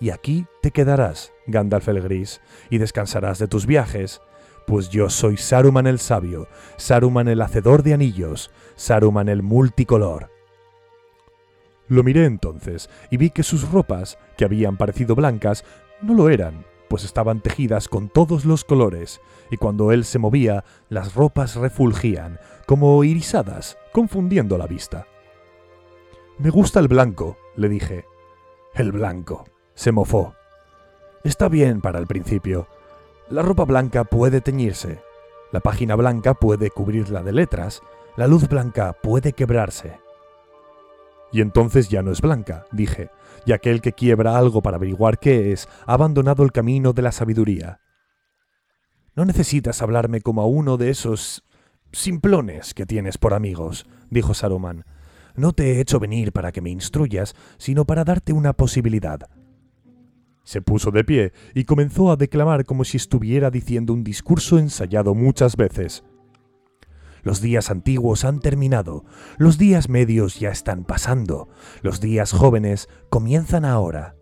[0.00, 2.40] Y aquí te quedarás, Gandalf el Gris,
[2.70, 4.22] y descansarás de tus viajes,
[4.66, 10.30] pues yo soy Saruman el Sabio, Saruman el Hacedor de Anillos, Saruman el Multicolor.
[11.88, 15.64] Lo miré entonces y vi que sus ropas, que habían parecido blancas,
[16.00, 19.20] no lo eran, pues estaban tejidas con todos los colores,
[19.50, 25.06] y cuando él se movía, las ropas refulgían, como irisadas, confundiendo la vista.
[26.38, 28.06] Me gusta el blanco, le dije.
[28.74, 29.44] El blanco,
[29.80, 30.34] se mofó.
[31.24, 32.68] Está bien para el principio.
[33.30, 35.02] La ropa blanca puede teñirse.
[35.52, 37.80] La página blanca puede cubrirla de letras.
[38.18, 39.98] La luz blanca puede quebrarse.
[41.32, 43.08] Y entonces ya no es blanca, dije,
[43.46, 47.12] y aquel que quiebra algo para averiguar qué es ha abandonado el camino de la
[47.12, 47.80] sabiduría.
[49.16, 51.42] No necesitas hablarme como a uno de esos
[51.90, 54.84] simplones que tienes por amigos, dijo Saruman.
[55.36, 59.30] No te he hecho venir para que me instruyas, sino para darte una posibilidad.
[60.44, 65.14] Se puso de pie y comenzó a declamar como si estuviera diciendo un discurso ensayado
[65.14, 66.04] muchas veces.
[67.22, 69.04] Los días antiguos han terminado,
[69.36, 71.48] los días medios ya están pasando,
[71.82, 74.16] los días jóvenes comienzan ahora.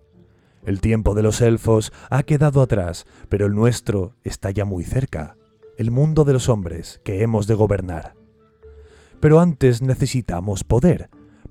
[0.64, 5.36] El tiempo de los elfos ha quedado atrás, pero el nuestro está ya muy cerca,
[5.76, 8.14] el mundo de los hombres que hemos de gobernar.
[9.20, 11.08] Pero antes necesitamos poder,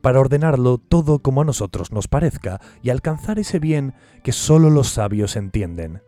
[0.07, 3.93] para ordenarlo todo como a nosotros nos parezca y alcanzar ese bien
[4.23, 6.01] que sólo los sabios entienden.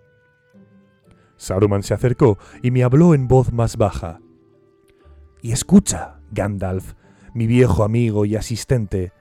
[1.35, 4.21] Saruman se acercó y me habló en voz más baja.
[5.41, 6.93] Y escucha, Gandalf,
[7.33, 9.11] mi viejo amigo y asistente,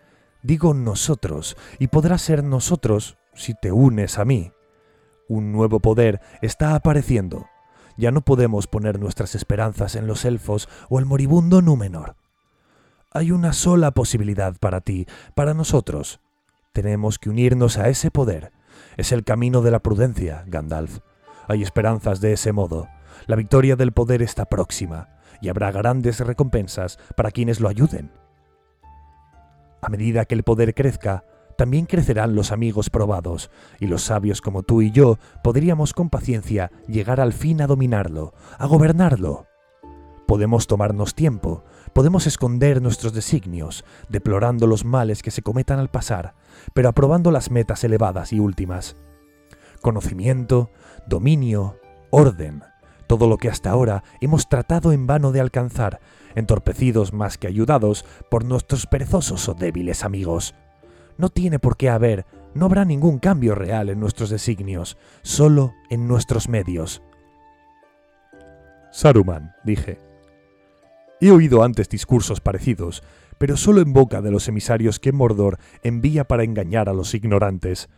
[0.45, 4.53] digo nosotros, y podrá ser nosotros si te unes a mí.
[5.29, 7.47] Un nuevo poder está apareciendo.
[7.97, 12.15] Ya no podemos poner nuestras esperanzas en los elfos o el moribundo Númenor.
[13.11, 16.21] Hay una sola posibilidad para ti, para nosotros.
[16.75, 18.53] Tenemos que unirnos a ese poder.
[18.99, 20.99] Es el camino de la prudencia, Gandalf.
[21.49, 22.87] Hay esperanzas de ese modo.
[23.27, 25.09] La victoria del poder está próxima
[25.41, 28.13] y habrá grandes recompensas para quienes lo ayuden.
[29.81, 31.25] A medida que el poder crezca,
[31.57, 33.51] también crecerán los amigos probados,
[33.81, 38.35] y los sabios como tú y yo podríamos con paciencia llegar al fin a dominarlo,
[38.59, 39.47] a gobernarlo.
[40.27, 46.35] Podemos tomarnos tiempo, podemos esconder nuestros designios, deplorando los males que se cometan al pasar,
[46.75, 48.97] pero aprobando las metas elevadas y últimas.
[49.81, 50.71] Conocimiento,
[51.07, 51.79] dominio,
[52.11, 52.63] orden,
[53.07, 56.01] todo lo que hasta ahora hemos tratado en vano de alcanzar,
[56.35, 60.55] entorpecidos más que ayudados por nuestros perezosos o débiles amigos.
[61.17, 66.07] No tiene por qué haber, no habrá ningún cambio real en nuestros designios, solo en
[66.07, 67.03] nuestros medios.
[68.91, 70.08] Saruman, dije.
[71.21, 73.03] He oído antes discursos parecidos,
[73.39, 77.89] pero solo en boca de los emisarios que Mordor envía para engañar a los ignorantes.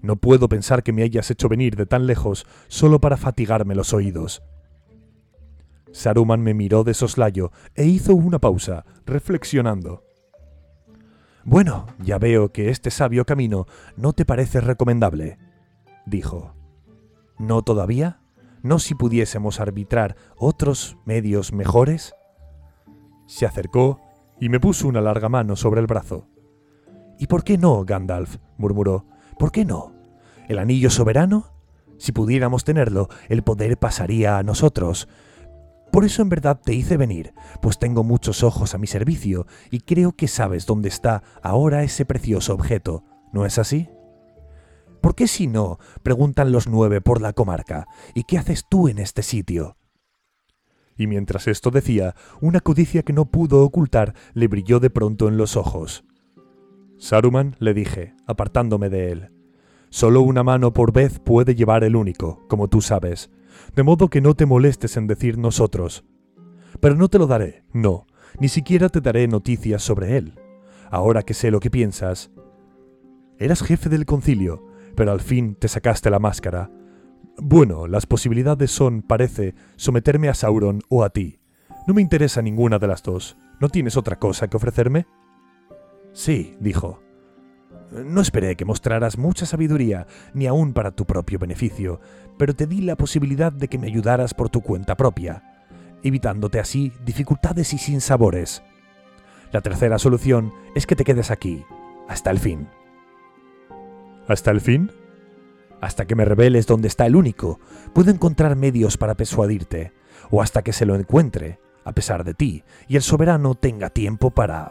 [0.00, 3.92] No puedo pensar que me hayas hecho venir de tan lejos solo para fatigarme los
[3.92, 4.42] oídos.
[5.92, 10.04] Saruman me miró de soslayo e hizo una pausa, reflexionando.
[11.44, 13.66] Bueno, ya veo que este sabio camino
[13.96, 15.38] no te parece recomendable,
[16.06, 16.54] dijo.
[17.38, 18.20] ¿No todavía?
[18.62, 22.14] ¿No si pudiésemos arbitrar otros medios mejores?
[23.26, 24.00] Se acercó
[24.40, 26.26] y me puso una larga mano sobre el brazo.
[27.18, 28.38] ¿Y por qué no, Gandalf?
[28.58, 29.06] murmuró.
[29.38, 29.92] ¿Por qué no?
[30.48, 31.52] ¿El anillo soberano?
[31.98, 35.08] Si pudiéramos tenerlo, el poder pasaría a nosotros.
[35.92, 39.80] Por eso en verdad te hice venir, pues tengo muchos ojos a mi servicio y
[39.80, 43.88] creo que sabes dónde está ahora ese precioso objeto, ¿no es así?
[45.02, 45.78] ¿Por qué si no?
[46.02, 47.86] preguntan los nueve por la comarca.
[48.14, 49.76] ¿Y qué haces tú en este sitio?
[50.96, 55.36] Y mientras esto decía, una codicia que no pudo ocultar le brilló de pronto en
[55.36, 56.04] los ojos.
[56.98, 59.30] Saruman, le dije, apartándome de él.
[59.90, 63.30] Solo una mano por vez puede llevar el único, como tú sabes
[63.74, 66.04] de modo que no te molestes en decir nosotros.
[66.80, 68.06] Pero no te lo daré, no,
[68.38, 70.38] ni siquiera te daré noticias sobre él.
[70.90, 72.30] Ahora que sé lo que piensas.
[73.38, 76.70] Eras jefe del concilio, pero al fin te sacaste la máscara.
[77.38, 81.40] Bueno, las posibilidades son, parece, someterme a Sauron o a ti.
[81.86, 83.36] No me interesa ninguna de las dos.
[83.60, 85.06] ¿No tienes otra cosa que ofrecerme?
[86.12, 87.00] Sí, dijo.
[87.90, 92.00] No esperé que mostraras mucha sabiduría, ni aun para tu propio beneficio,
[92.38, 95.42] pero te di la posibilidad de que me ayudaras por tu cuenta propia,
[96.02, 98.62] evitándote así dificultades y sinsabores.
[99.52, 101.64] La tercera solución es que te quedes aquí,
[102.08, 102.68] hasta el fin.
[104.28, 104.90] ¿Hasta el fin?
[105.82, 107.58] Hasta que me reveles dónde está el único,
[107.92, 109.92] puedo encontrar medios para persuadirte,
[110.30, 114.30] o hasta que se lo encuentre, a pesar de ti, y el soberano tenga tiempo
[114.30, 114.70] para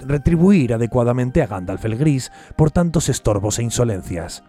[0.00, 4.44] retribuir adecuadamente a Gandalf el Gris por tantos estorbos e insolencias.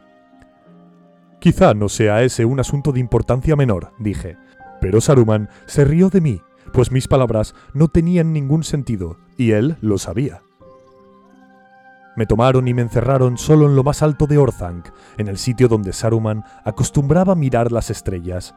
[1.39, 4.35] Quizá no sea ese un asunto de importancia menor, dije,
[4.81, 6.41] pero Saruman se rió de mí,
[6.73, 10.41] pues mis palabras no tenían ningún sentido, y él lo sabía.
[12.15, 15.69] Me tomaron y me encerraron solo en lo más alto de Orthanc, en el sitio
[15.69, 18.53] donde Saruman acostumbraba mirar las estrellas.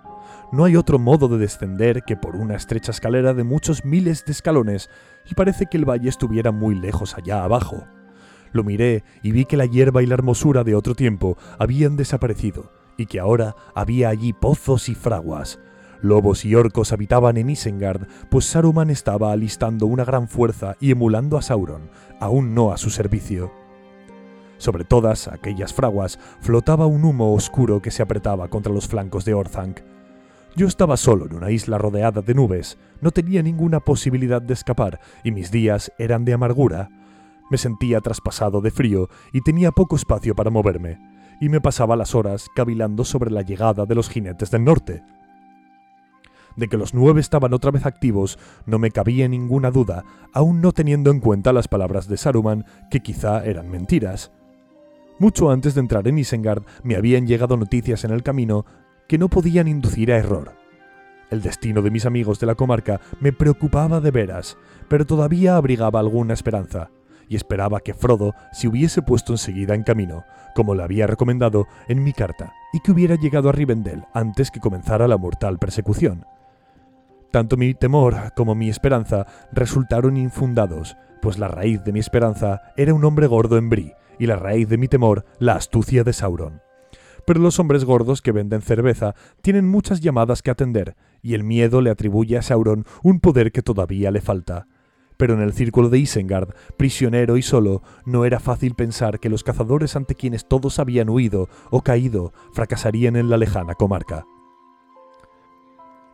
[0.51, 4.33] No hay otro modo de descender que por una estrecha escalera de muchos miles de
[4.33, 4.91] escalones,
[5.25, 7.85] y parece que el valle estuviera muy lejos allá abajo.
[8.53, 12.73] Lo miré y vi que la hierba y la hermosura de otro tiempo habían desaparecido,
[12.97, 15.61] y que ahora había allí pozos y fraguas.
[16.05, 21.39] Lobos y orcos habitaban en Isengard, pues Saruman estaba alistando una gran fuerza y emulando
[21.39, 21.89] a Sauron,
[22.21, 23.51] aún no a su servicio.
[24.59, 29.33] Sobre todas aquellas fraguas flotaba un humo oscuro que se apretaba contra los flancos de
[29.33, 29.81] Orthanc.
[30.55, 35.01] Yo estaba solo en una isla rodeada de nubes, no tenía ninguna posibilidad de escapar
[35.25, 36.91] y mis días eran de amargura.
[37.51, 40.99] Me sentía traspasado de frío y tenía poco espacio para moverme,
[41.41, 45.03] y me pasaba las horas cavilando sobre la llegada de los jinetes del norte.
[46.57, 50.73] De que los nueve estaban otra vez activos no me cabía ninguna duda, aun no
[50.73, 54.31] teniendo en cuenta las palabras de Saruman, que quizá eran mentiras.
[55.19, 58.67] Mucho antes de entrar en Isengard me habían llegado noticias en el camino
[59.09, 60.53] que no podían inducir a error.
[61.31, 64.57] El destino de mis amigos de la comarca me preocupaba de veras,
[64.89, 66.91] pero todavía abrigaba alguna esperanza,
[67.29, 70.25] y esperaba que Frodo se hubiese puesto enseguida en camino,
[70.55, 74.61] como le había recomendado en mi carta, y que hubiera llegado a Rivendell antes que
[74.61, 76.27] comenzara la mortal persecución.
[77.35, 82.95] Tanto mi temor como mi esperanza resultaron infundados, pues la raíz de mi esperanza era
[82.95, 86.63] un hombre gordo en Bri, y la raíz de mi temor la astucia de Sauron.
[87.27, 91.81] Pero los hombres gordos que venden cerveza tienen muchas llamadas que atender, y el miedo
[91.81, 94.69] le atribuye a Sauron un poder que todavía le falta.
[95.17, 99.43] Pero en el círculo de Isengard, prisionero y solo, no era fácil pensar que los
[99.43, 104.25] cazadores ante quienes todos habían huido o caído fracasarían en la lejana comarca.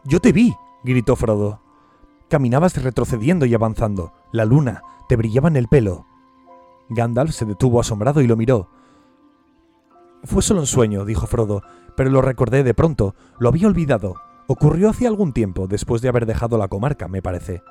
[0.06, 1.60] Yo te vi, gritó Frodo.
[2.28, 4.12] Caminabas retrocediendo y avanzando.
[4.32, 6.06] La luna te brillaba en el pelo.
[6.88, 8.68] Gandalf se detuvo asombrado y lo miró.
[10.24, 11.62] Fue solo un sueño, dijo Frodo,
[11.96, 13.14] pero lo recordé de pronto.
[13.38, 14.16] Lo había olvidado.
[14.46, 17.62] Ocurrió hace algún tiempo, después de haber dejado la comarca, me parece.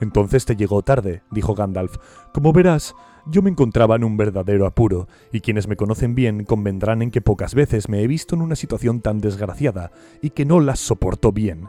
[0.00, 1.96] Entonces te llegó tarde, dijo Gandalf.
[2.32, 2.94] Como verás,
[3.26, 7.22] yo me encontraba en un verdadero apuro, y quienes me conocen bien convendrán en que
[7.22, 11.32] pocas veces me he visto en una situación tan desgraciada, y que no las soporto
[11.32, 11.68] bien.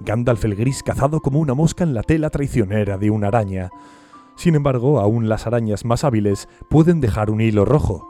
[0.00, 3.70] Gandalf el gris cazado como una mosca en la tela traicionera de una araña.
[4.36, 8.08] Sin embargo, aún las arañas más hábiles pueden dejar un hilo rojo.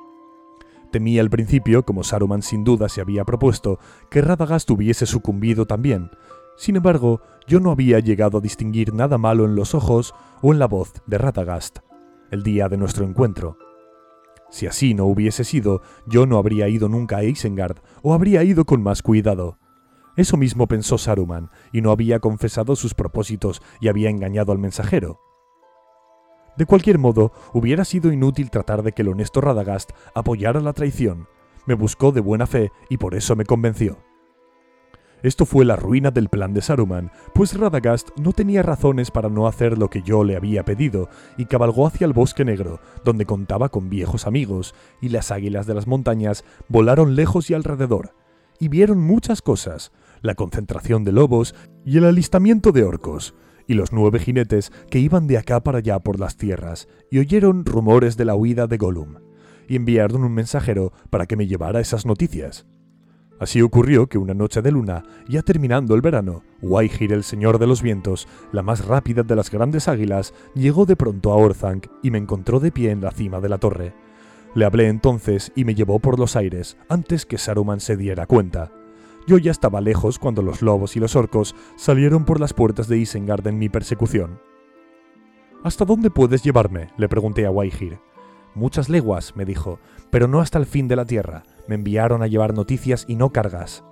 [0.90, 3.78] Temía al principio, como Saruman sin duda se había propuesto,
[4.10, 6.10] que Radagast hubiese sucumbido también.
[6.56, 10.58] Sin embargo, yo no había llegado a distinguir nada malo en los ojos o en
[10.58, 11.78] la voz de Radagast,
[12.30, 13.56] el día de nuestro encuentro.
[14.50, 18.66] Si así no hubiese sido, yo no habría ido nunca a Isengard, o habría ido
[18.66, 19.58] con más cuidado.
[20.16, 25.20] Eso mismo pensó Saruman, y no había confesado sus propósitos y había engañado al mensajero.
[26.56, 31.28] De cualquier modo, hubiera sido inútil tratar de que el honesto Radagast apoyara la traición.
[31.66, 33.98] Me buscó de buena fe y por eso me convenció.
[35.22, 39.46] Esto fue la ruina del plan de Saruman, pues Radagast no tenía razones para no
[39.46, 41.08] hacer lo que yo le había pedido,
[41.38, 45.74] y cabalgó hacia el bosque negro, donde contaba con viejos amigos, y las águilas de
[45.74, 48.16] las montañas volaron lejos y alrededor,
[48.58, 51.54] y vieron muchas cosas, la concentración de lobos
[51.84, 53.34] y el alistamiento de orcos,
[53.66, 57.64] y los nueve jinetes que iban de acá para allá por las tierras, y oyeron
[57.64, 59.16] rumores de la huida de Gollum,
[59.68, 62.66] y enviaron un mensajero para que me llevara esas noticias.
[63.40, 67.66] Así ocurrió que una noche de luna, ya terminando el verano, Waihir, el señor de
[67.66, 72.12] los vientos, la más rápida de las grandes águilas, llegó de pronto a Orthanc y
[72.12, 73.94] me encontró de pie en la cima de la torre.
[74.54, 78.70] Le hablé entonces y me llevó por los aires antes que Saruman se diera cuenta.
[79.26, 82.98] Yo ya estaba lejos cuando los lobos y los orcos salieron por las puertas de
[82.98, 84.40] Isengard en mi persecución.
[85.62, 86.88] ¿Hasta dónde puedes llevarme?
[86.96, 88.00] le pregunté a Waihir.
[88.54, 89.78] Muchas leguas, me dijo,
[90.10, 91.44] pero no hasta el fin de la tierra.
[91.68, 93.84] Me enviaron a llevar noticias y no cargas.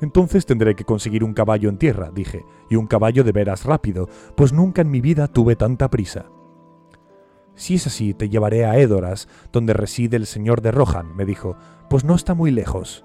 [0.00, 4.08] Entonces tendré que conseguir un caballo en tierra, dije, y un caballo de veras rápido,
[4.36, 6.26] pues nunca en mi vida tuve tanta prisa.
[7.54, 11.56] Si es así, te llevaré a Edoras, donde reside el señor de Rohan, me dijo,
[11.88, 13.04] pues no está muy lejos.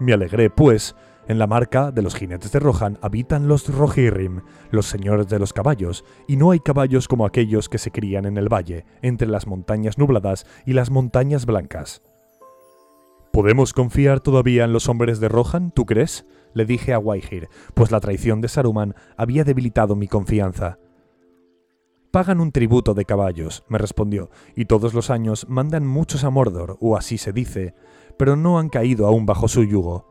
[0.00, 0.96] Me alegré, pues,
[1.28, 4.40] en la marca de los jinetes de Rohan habitan los Rohirrim,
[4.70, 8.36] los señores de los caballos, y no hay caballos como aquellos que se crían en
[8.36, 12.02] el valle, entre las montañas nubladas y las montañas blancas.
[13.30, 16.26] ¿Podemos confiar todavía en los hombres de Rohan, tú crees?
[16.52, 20.78] le dije a Waihir, pues la traición de Saruman había debilitado mi confianza.
[22.10, 26.76] Pagan un tributo de caballos, me respondió, y todos los años mandan muchos a Mordor,
[26.80, 27.74] o así se dice,
[28.20, 30.04] pero no han caído aún bajo su yugo.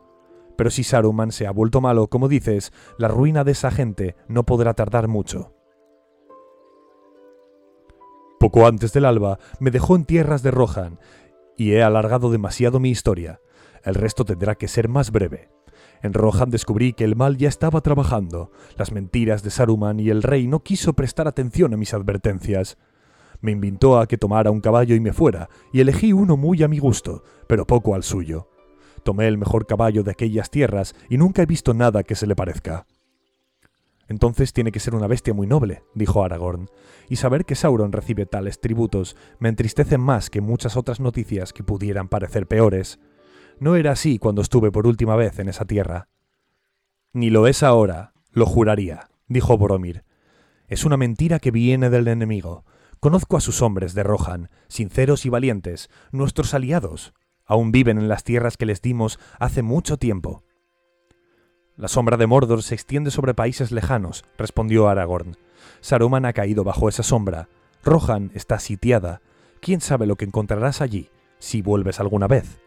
[0.57, 4.48] Pero si Saruman se ha vuelto malo, como dices, la ruina de esa gente no
[4.48, 5.53] podrá tardar mucho.
[8.40, 10.98] Poco antes del alba me dejó en tierras de Rohan,
[11.56, 13.41] y he alargado demasiado mi historia.
[13.84, 15.52] El resto tendrá que ser más breve.
[16.02, 20.23] En Rohan descubrí que el mal ya estaba trabajando, las mentiras de Saruman y el
[20.23, 22.80] rey no quiso prestar atención a mis advertencias.
[23.41, 26.67] Me invitó a que tomara un caballo y me fuera, y elegí uno muy a
[26.67, 28.49] mi gusto, pero poco al suyo.
[29.03, 32.35] Tomé el mejor caballo de aquellas tierras y nunca he visto nada que se le
[32.35, 32.85] parezca.
[34.09, 36.67] Entonces tiene que ser una bestia muy noble, dijo Aragorn,
[37.09, 41.63] y saber que Sauron recibe tales tributos me entristece más que muchas otras noticias que
[41.63, 42.99] pudieran parecer peores.
[43.59, 46.09] No era así cuando estuve por última vez en esa tierra.
[47.13, 50.03] Ni lo es ahora, lo juraría, dijo Boromir.
[50.67, 52.65] Es una mentira que viene del enemigo.
[52.99, 57.13] Conozco a sus hombres de Rohan, sinceros y valientes, nuestros aliados,
[57.49, 60.43] Aún viven en las tierras que les dimos hace mucho tiempo.
[61.76, 65.35] La sombra de Mordor se extiende sobre países lejanos, respondió Aragorn.
[65.81, 67.49] Saruman ha caído bajo esa sombra.
[67.84, 69.21] Rohan está sitiada.
[69.61, 71.09] ¿Quién sabe lo que encontrarás allí,
[71.39, 72.61] si vuelves alguna vez?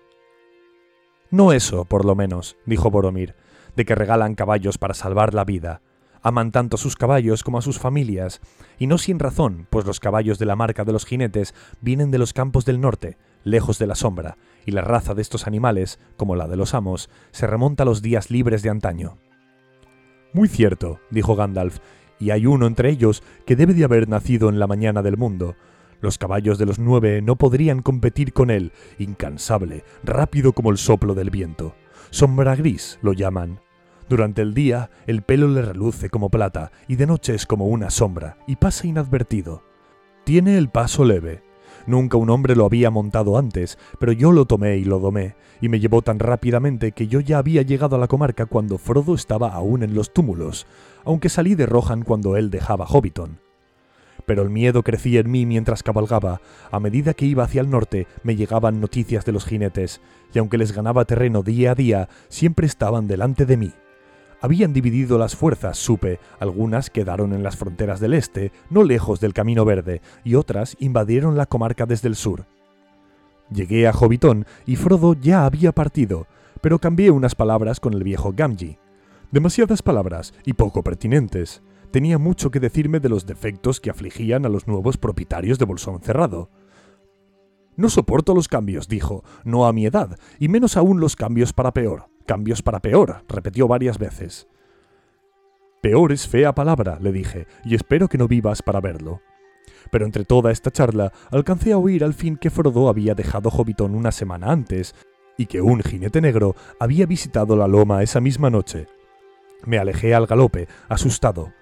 [1.30, 3.36] No eso, por lo menos, dijo Boromir,
[3.76, 5.80] de que regalan caballos para salvar la vida.
[6.22, 8.40] Aman tanto a sus caballos como a sus familias,
[8.78, 12.18] y no sin razón, pues los caballos de la marca de los jinetes vienen de
[12.18, 16.36] los campos del norte, lejos de la sombra, y la raza de estos animales, como
[16.36, 19.18] la de los amos, se remonta a los días libres de antaño.
[20.32, 21.80] Muy cierto, dijo Gandalf,
[22.20, 25.56] y hay uno entre ellos que debe de haber nacido en la mañana del mundo.
[26.00, 31.14] Los caballos de los nueve no podrían competir con él, incansable, rápido como el soplo
[31.14, 31.74] del viento.
[32.10, 33.60] Sombra gris lo llaman.
[34.08, 37.90] Durante el día el pelo le reluce como plata y de noche es como una
[37.90, 39.62] sombra y pasa inadvertido.
[40.24, 41.42] Tiene el paso leve,
[41.86, 45.68] Nunca un hombre lo había montado antes, pero yo lo tomé y lo domé, y
[45.68, 49.48] me llevó tan rápidamente que yo ya había llegado a la comarca cuando Frodo estaba
[49.48, 50.66] aún en los túmulos,
[51.04, 53.40] aunque salí de Rohan cuando él dejaba Hobbiton.
[54.26, 56.40] Pero el miedo crecía en mí mientras cabalgaba.
[56.70, 60.00] A medida que iba hacia el norte me llegaban noticias de los jinetes,
[60.32, 63.72] y aunque les ganaba terreno día a día, siempre estaban delante de mí.
[64.42, 69.34] Habían dividido las fuerzas, supe, algunas quedaron en las fronteras del este, no lejos del
[69.34, 72.44] Camino Verde, y otras invadieron la comarca desde el sur.
[73.54, 76.26] Llegué a Jovitón y Frodo ya había partido,
[76.60, 78.78] pero cambié unas palabras con el viejo Gamji.
[79.30, 81.62] Demasiadas palabras y poco pertinentes.
[81.92, 86.00] Tenía mucho que decirme de los defectos que afligían a los nuevos propietarios de Bolsón
[86.00, 86.50] Cerrado.
[87.76, 91.72] No soporto los cambios, dijo, no a mi edad, y menos aún los cambios para
[91.72, 92.11] peor.
[92.26, 94.48] Cambios para peor, repitió varias veces.
[95.80, 99.20] Peor es fea palabra, le dije, y espero que no vivas para verlo.
[99.90, 103.94] Pero entre toda esta charla alcancé a oír al fin que Frodo había dejado Hobbiton
[103.94, 104.94] una semana antes,
[105.36, 108.86] y que un jinete negro había visitado la loma esa misma noche.
[109.66, 111.52] Me alejé al galope, asustado.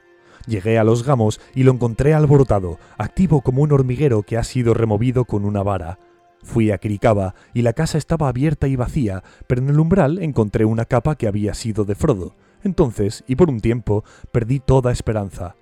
[0.47, 4.75] llegué a los gamos y lo encontré alborotado, activo como un hormiguero que ha sido
[4.75, 5.99] removido con una vara.
[6.43, 10.65] Fui a Cricaba y la casa estaba abierta y vacía, pero en el umbral encontré
[10.65, 12.35] una capa que había sido de Frodo.
[12.63, 15.57] Entonces, y por un tiempo, perdí toda esperanza.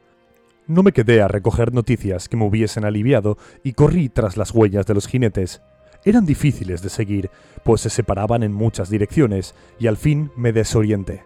[0.67, 4.87] No me quedé a recoger noticias que me hubiesen aliviado y corrí tras las huellas
[4.87, 5.63] de los jinetes.
[6.05, 7.31] Eran difíciles de seguir,
[7.65, 11.25] pues se separaban en muchas direcciones, y al fin me desorienté.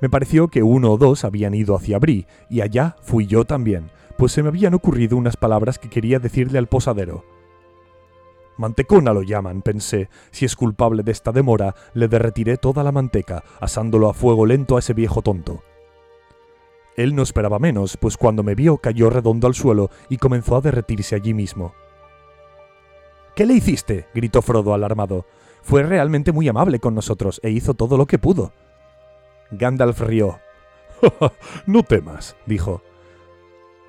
[0.00, 3.90] Me pareció que uno o dos habían ido hacia Bri, y allá fui yo también,
[4.16, 7.24] pues se me habían ocurrido unas palabras que quería decirle al posadero.
[8.56, 10.08] Mantecona lo llaman, pensé.
[10.30, 14.76] Si es culpable de esta demora, le derretiré toda la manteca, asándolo a fuego lento
[14.76, 15.62] a ese viejo tonto.
[16.96, 20.62] Él no esperaba menos, pues cuando me vio cayó redondo al suelo y comenzó a
[20.62, 21.74] derretirse allí mismo.
[23.34, 24.06] ¿Qué le hiciste?
[24.14, 25.26] gritó Frodo alarmado.
[25.62, 28.52] Fue realmente muy amable con nosotros e hizo todo lo que pudo.
[29.50, 30.38] Gandalf rió.
[31.66, 32.80] no temas, dijo.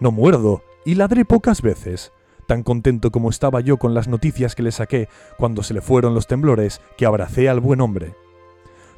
[0.01, 2.11] No muerdo, y ladré pocas veces
[2.47, 6.15] tan contento como estaba yo con las noticias que le saqué cuando se le fueron
[6.15, 8.15] los temblores, que abracé al buen hombre.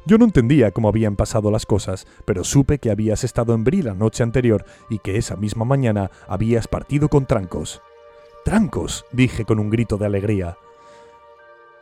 [0.06, 3.82] Yo no entendía cómo habían pasado las cosas, pero supe que habías estado en Bri
[3.82, 7.82] la noche anterior y que esa misma mañana habías partido con Trancos.
[8.44, 9.04] ¡Trancos!
[9.12, 10.56] dije con un grito de alegría.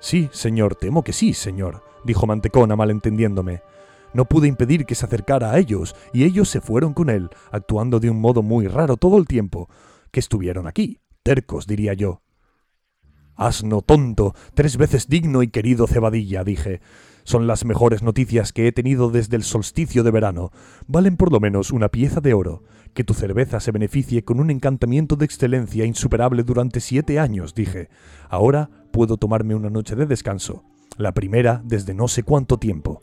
[0.01, 3.63] Sí, señor, temo que sí, señor, dijo Mantecona malentendiéndome.
[4.15, 8.01] No pude impedir que se acercara a ellos, y ellos se fueron con él, actuando
[8.01, 9.69] de un modo muy raro todo el tiempo
[10.11, 12.23] que estuvieron aquí tercos, diría yo.
[13.35, 16.81] Asno tonto, tres veces digno y querido cebadilla, dije.
[17.23, 20.53] Son las mejores noticias que he tenido desde el solsticio de verano.
[20.87, 22.63] Valen por lo menos una pieza de oro.
[22.95, 27.91] Que tu cerveza se beneficie con un encantamiento de excelencia insuperable durante siete años, dije.
[28.31, 30.65] Ahora puedo tomarme una noche de descanso.
[30.97, 33.03] La primera desde no sé cuánto tiempo.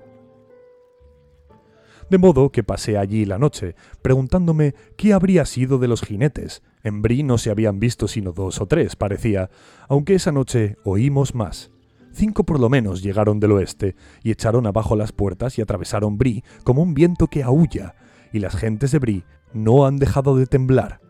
[2.09, 7.01] De modo que pasé allí la noche, preguntándome qué habría sido de los jinetes, en
[7.01, 9.49] Bri no se habían visto sino dos o tres, parecía,
[9.89, 11.71] aunque esa noche oímos más.
[12.13, 16.43] Cinco por lo menos llegaron del oeste y echaron abajo las puertas y atravesaron Bri
[16.63, 17.95] como un viento que aúlla,
[18.31, 21.01] y las gentes de Bri no han dejado de temblar.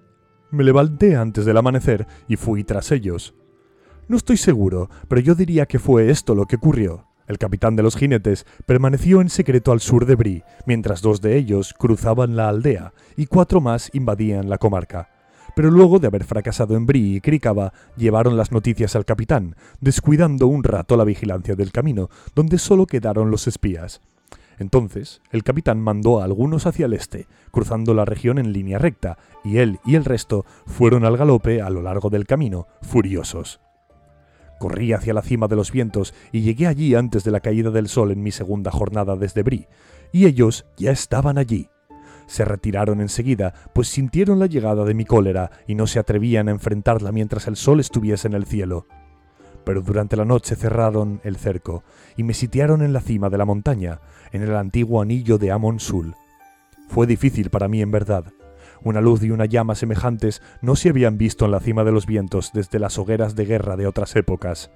[0.49, 3.35] Me levanté antes del amanecer y fui tras ellos.
[4.07, 7.05] No estoy seguro, pero yo diría que fue esto lo que ocurrió.
[7.27, 11.35] El capitán de los jinetes permaneció en secreto al sur de Bri, mientras dos de
[11.35, 15.09] ellos cruzaban la aldea y cuatro más invadían la comarca
[15.55, 20.47] pero luego de haber fracasado en Bri y Cricaba, llevaron las noticias al capitán, descuidando
[20.47, 24.01] un rato la vigilancia del camino, donde solo quedaron los espías.
[24.57, 29.17] Entonces, el capitán mandó a algunos hacia el este, cruzando la región en línea recta,
[29.43, 33.59] y él y el resto fueron al galope a lo largo del camino, furiosos.
[34.59, 37.89] Corrí hacia la cima de los vientos y llegué allí antes de la caída del
[37.89, 39.67] sol en mi segunda jornada desde Bri,
[40.13, 41.69] y ellos ya estaban allí,
[42.27, 46.51] se retiraron enseguida, pues sintieron la llegada de mi cólera y no se atrevían a
[46.51, 48.87] enfrentarla mientras el sol estuviese en el cielo.
[49.63, 51.83] Pero durante la noche cerraron el cerco
[52.15, 53.99] y me sitiaron en la cima de la montaña,
[54.31, 56.15] en el antiguo anillo de Amon Sul.
[56.87, 58.25] Fue difícil para mí en verdad.
[58.83, 62.05] Una luz y una llama semejantes no se habían visto en la cima de los
[62.05, 64.69] vientos desde las hogueras de guerra de otras épocas.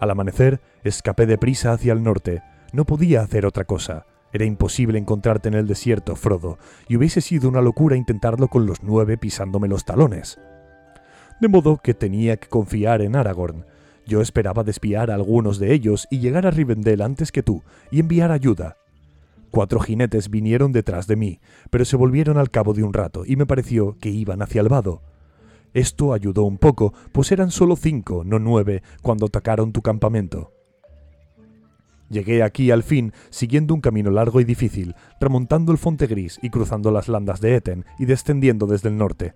[0.00, 2.42] Al amanecer, escapé de prisa hacia el norte.
[2.72, 4.04] No podía hacer otra cosa.
[4.32, 8.82] Era imposible encontrarte en el desierto, Frodo, y hubiese sido una locura intentarlo con los
[8.82, 10.38] nueve pisándome los talones.
[11.40, 13.66] De modo que tenía que confiar en Aragorn.
[14.06, 18.00] Yo esperaba despiar a algunos de ellos y llegar a Rivendell antes que tú y
[18.00, 18.76] enviar ayuda.
[19.50, 21.40] Cuatro jinetes vinieron detrás de mí,
[21.70, 24.68] pero se volvieron al cabo de un rato y me pareció que iban hacia el
[24.68, 25.02] vado.
[25.74, 30.52] Esto ayudó un poco, pues eran solo cinco, no nueve, cuando atacaron tu campamento.
[32.12, 36.50] Llegué aquí al fin, siguiendo un camino largo y difícil, remontando el Fonte Gris y
[36.50, 39.32] cruzando las landas de Eten y descendiendo desde el norte.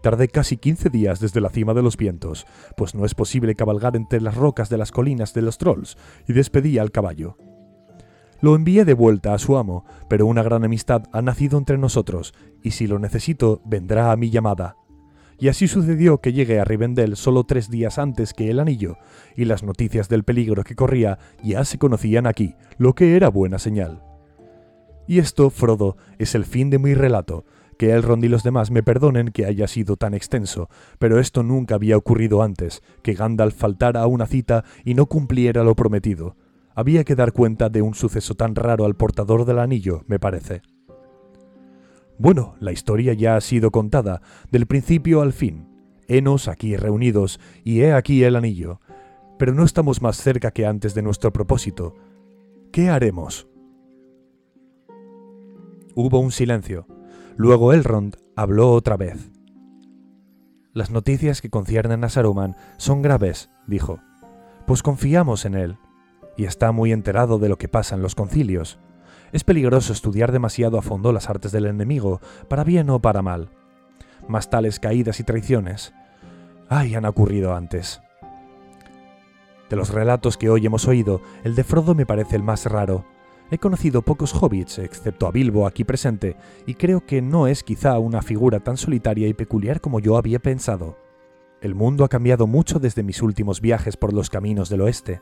[0.00, 2.46] Tardé casi quince días desde la cima de los vientos,
[2.76, 6.34] pues no es posible cabalgar entre las rocas de las colinas de los trolls, y
[6.34, 7.36] despedí al caballo.
[8.40, 12.32] Lo envié de vuelta a su amo, pero una gran amistad ha nacido entre nosotros,
[12.62, 14.76] y si lo necesito, vendrá a mi llamada
[15.38, 18.96] y así sucedió que llegué a Rivendell solo tres días antes que el anillo,
[19.36, 23.58] y las noticias del peligro que corría ya se conocían aquí, lo que era buena
[23.58, 24.02] señal.
[25.06, 27.44] Y esto, Frodo, es el fin de mi relato,
[27.78, 31.74] que Elrond y los demás me perdonen que haya sido tan extenso, pero esto nunca
[31.74, 36.36] había ocurrido antes, que Gandalf faltara a una cita y no cumpliera lo prometido.
[36.74, 40.62] Había que dar cuenta de un suceso tan raro al portador del anillo, me parece.
[42.18, 45.68] Bueno, la historia ya ha sido contada, del principio al fin.
[46.06, 48.80] Henos aquí reunidos, y he aquí el anillo.
[49.38, 51.94] Pero no estamos más cerca que antes de nuestro propósito.
[52.70, 53.48] ¿Qué haremos?
[55.94, 56.86] Hubo un silencio.
[57.36, 59.30] Luego Elrond habló otra vez.
[60.72, 64.00] Las noticias que conciernen a Saruman son graves, dijo,
[64.66, 65.78] pues confiamos en él,
[66.36, 68.80] y está muy enterado de lo que pasa en los concilios.
[69.34, 73.50] Es peligroso estudiar demasiado a fondo las artes del enemigo, para bien o para mal.
[74.28, 75.92] Más tales caídas y traiciones.
[76.68, 78.00] Ay, han ocurrido antes.
[79.68, 83.06] De los relatos que hoy hemos oído, el de Frodo me parece el más raro.
[83.50, 87.98] He conocido pocos hobbits, excepto a Bilbo aquí presente, y creo que no es quizá
[87.98, 90.96] una figura tan solitaria y peculiar como yo había pensado.
[91.60, 95.20] El mundo ha cambiado mucho desde mis últimos viajes por los caminos del oeste.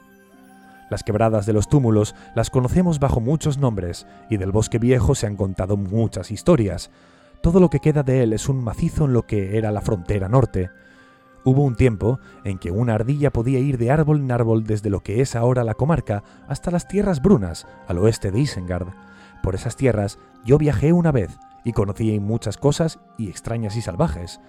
[0.92, 5.26] Las quebradas de los túmulos las conocemos bajo muchos nombres, y del bosque viejo se
[5.26, 6.90] han contado muchas historias.
[7.40, 10.28] Todo lo que queda de él es un macizo en lo que era la frontera
[10.28, 10.68] norte,
[11.44, 15.00] Hubo un tiempo en que una ardilla podía ir de árbol en árbol desde lo
[15.00, 18.88] que es ahora la comarca hasta las tierras brunas, al oeste de Isengard.
[19.42, 24.40] Por esas tierras yo viajé una vez y conocí muchas cosas y extrañas y salvajes.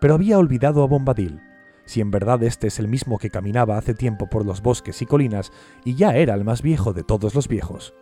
[0.00, 1.40] Pero había olvidado a Bombadil.
[1.84, 5.06] Si en verdad este es el mismo que caminaba hace tiempo por los bosques y
[5.06, 5.52] colinas
[5.84, 7.94] y ya era el más viejo de todos los viejos.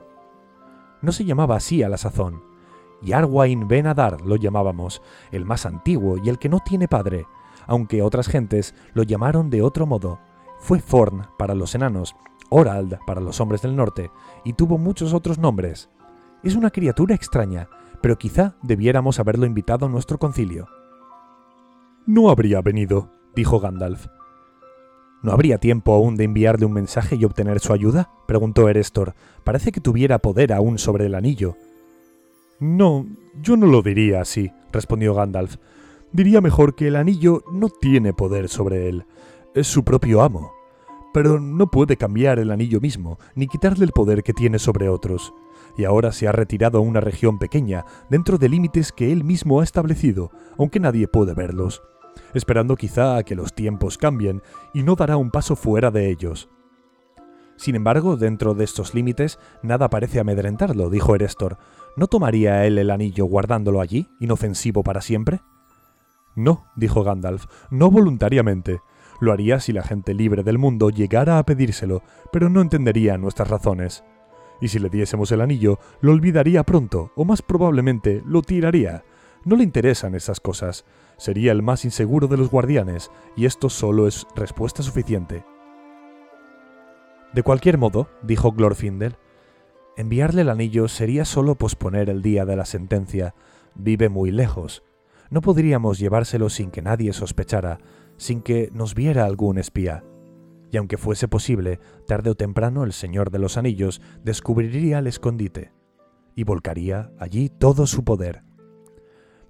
[1.01, 2.43] No se llamaba así a la sazón.
[3.03, 5.03] Yarwain Ben Adar lo llamábamos,
[5.33, 7.27] el más antiguo y el que no tiene padre,
[7.67, 10.21] aunque otras gentes lo llamaron de otro modo.
[10.61, 12.15] Fue Forn para los enanos,
[12.51, 14.13] Orald para los hombres del norte,
[14.45, 15.91] y tuvo muchos otros nombres.
[16.45, 17.69] Es una criatura extraña,
[18.01, 20.69] pero quizá debiéramos haberlo invitado a nuestro concilio.
[22.07, 24.07] No habría venido, dijo Gandalf.
[25.23, 28.11] ¿No habría tiempo aún de enviarle un mensaje y obtener su ayuda?
[28.27, 29.15] preguntó Erestor.
[29.45, 31.57] Parece que tuviera poder aún sobre el anillo.
[32.59, 33.07] No,
[33.41, 35.57] yo no lo diría así, respondió Gandalf.
[36.13, 39.05] Diría mejor que el anillo no tiene poder sobre él,
[39.55, 40.53] es su propio amo,
[41.15, 45.33] pero no puede cambiar el anillo mismo, ni quitarle el poder que tiene sobre otros,
[45.77, 49.61] y ahora se ha retirado a una región pequeña, dentro de límites que él mismo
[49.61, 51.83] ha establecido, aunque nadie puede verlos,
[52.34, 54.43] esperando quizá a que los tiempos cambien,
[54.74, 56.48] y no dará un paso fuera de ellos.
[57.56, 61.59] Sin embargo, dentro de estos límites, nada parece amedrentarlo, dijo Erestor.
[61.97, 65.43] ¿No tomaría él el anillo guardándolo allí, inofensivo para siempre?
[66.34, 68.80] No, dijo Gandalf, no voluntariamente.
[69.20, 72.02] Lo haría si la gente libre del mundo llegara a pedírselo,
[72.32, 74.02] pero no entendería nuestras razones.
[74.60, 79.05] Y si le diésemos el anillo, lo olvidaría pronto, o más probablemente lo tiraría.
[79.44, 80.84] No le interesan esas cosas.
[81.23, 85.44] Sería el más inseguro de los guardianes, y esto solo es respuesta suficiente.
[87.32, 89.15] De cualquier modo, dijo Glorfindel,
[89.97, 93.36] enviarle el anillo sería solo posponer el día de la sentencia.
[93.77, 94.82] Vive muy lejos.
[95.31, 97.78] No podríamos llevárselo sin que nadie sospechara,
[98.16, 100.03] sin que nos viera algún espía.
[100.73, 105.70] Y aunque fuese posible, tarde o temprano el Señor de los Anillos descubriría el escondite
[106.35, 108.43] y volcaría allí todo su poder.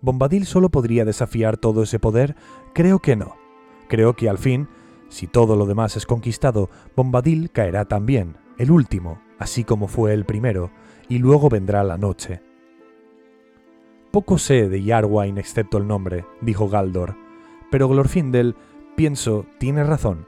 [0.02, 2.34] ¿Bombadil solo podría desafiar todo ese poder?
[2.74, 3.36] Creo que no.
[3.88, 4.68] Creo que al fin,
[5.08, 10.24] si todo lo demás es conquistado, Bombadil caerá también, el último, así como fue el
[10.24, 10.70] primero,
[11.08, 12.42] y luego vendrá la noche.
[14.10, 17.16] Poco sé de Yarwain excepto el nombre, dijo Galdor,
[17.70, 18.56] pero Glorfindel,
[18.96, 20.26] pienso, tiene razón.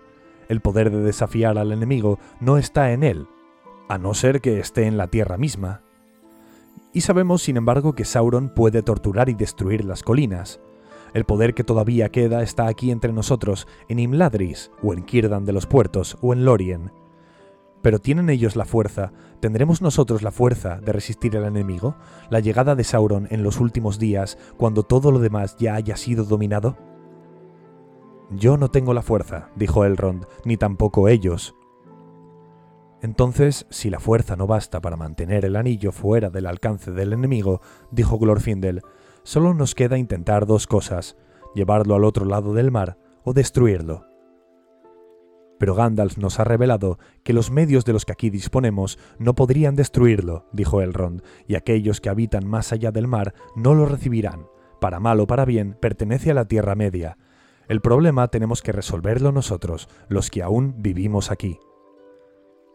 [0.49, 3.27] El poder de desafiar al enemigo no está en él,
[3.89, 5.83] a no ser que esté en la tierra misma.
[6.95, 10.61] Y sabemos, sin embargo, que Sauron puede torturar y destruir las colinas.
[11.13, 15.53] El poder que todavía queda está aquí entre nosotros, en Imladris, o en Círdan de
[15.53, 16.93] los Puertos, o en Lorien.
[17.83, 19.13] Pero ¿tienen ellos la fuerza?
[19.41, 21.97] ¿Tendremos nosotros la fuerza de resistir al enemigo?
[22.31, 26.25] ¿La llegada de Sauron en los últimos días, cuando todo lo demás ya haya sido
[26.25, 26.79] dominado?
[28.31, 31.57] Yo no tengo la fuerza, dijo Elrond, ni tampoco ellos.
[33.05, 37.61] Entonces, si la fuerza no basta para mantener el anillo fuera del alcance del enemigo,
[37.91, 38.81] dijo Glorfindel,
[39.25, 41.15] solo nos queda intentar dos cosas,
[41.55, 44.07] llevarlo al otro lado del mar o destruirlo.
[45.59, 49.77] Pero Gandalf nos ha revelado que los medios de los que aquí disponemos no podrían
[49.77, 54.47] destruirlo, dijo Elrond, y aquellos que habitan más allá del mar no lo recibirán.
[54.81, 57.19] Para mal o para bien, pertenece a la Tierra Media.
[57.69, 61.59] El problema tenemos que resolverlo nosotros, los que aún vivimos aquí.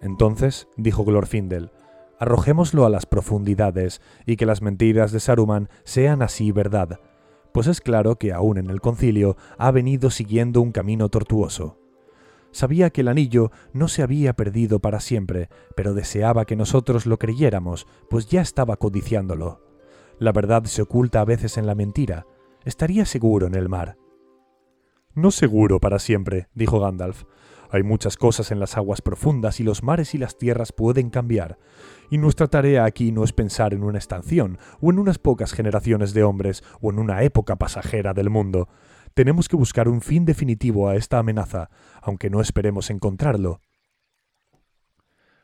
[0.01, 1.71] Entonces, dijo Glorfindel,
[2.19, 6.99] arrojémoslo a las profundidades y que las mentiras de Saruman sean así verdad,
[7.53, 11.77] pues es claro que aún en el concilio ha venido siguiendo un camino tortuoso.
[12.51, 17.19] Sabía que el anillo no se había perdido para siempre, pero deseaba que nosotros lo
[17.19, 19.61] creyéramos, pues ya estaba codiciándolo.
[20.17, 22.25] La verdad se oculta a veces en la mentira.
[22.65, 23.97] Estaría seguro en el mar.
[25.13, 27.23] No seguro para siempre, dijo Gandalf.
[27.71, 31.57] Hay muchas cosas en las aguas profundas y los mares y las tierras pueden cambiar.
[32.09, 36.13] Y nuestra tarea aquí no es pensar en una estación, o en unas pocas generaciones
[36.13, 38.69] de hombres, o en una época pasajera del mundo.
[39.13, 41.69] Tenemos que buscar un fin definitivo a esta amenaza,
[42.01, 43.61] aunque no esperemos encontrarlo.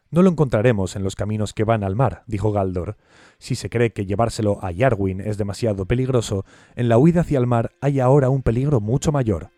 [0.10, 2.96] No lo encontraremos en los caminos que van al mar, dijo Galdor.
[3.38, 6.46] Si se cree que llevárselo a Yarwin es demasiado peligroso,
[6.76, 9.50] en la huida hacia el mar hay ahora un peligro mucho mayor.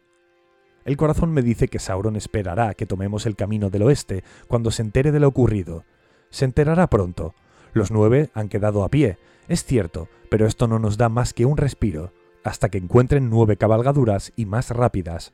[0.87, 4.81] El corazón me dice que Sauron esperará que tomemos el camino del oeste cuando se
[4.81, 5.83] entere de lo ocurrido.
[6.29, 7.35] Se enterará pronto.
[7.73, 9.17] Los nueve han quedado a pie,
[9.49, 13.57] es cierto, pero esto no nos da más que un respiro, hasta que encuentren nueve
[13.57, 15.33] cabalgaduras y más rápidas.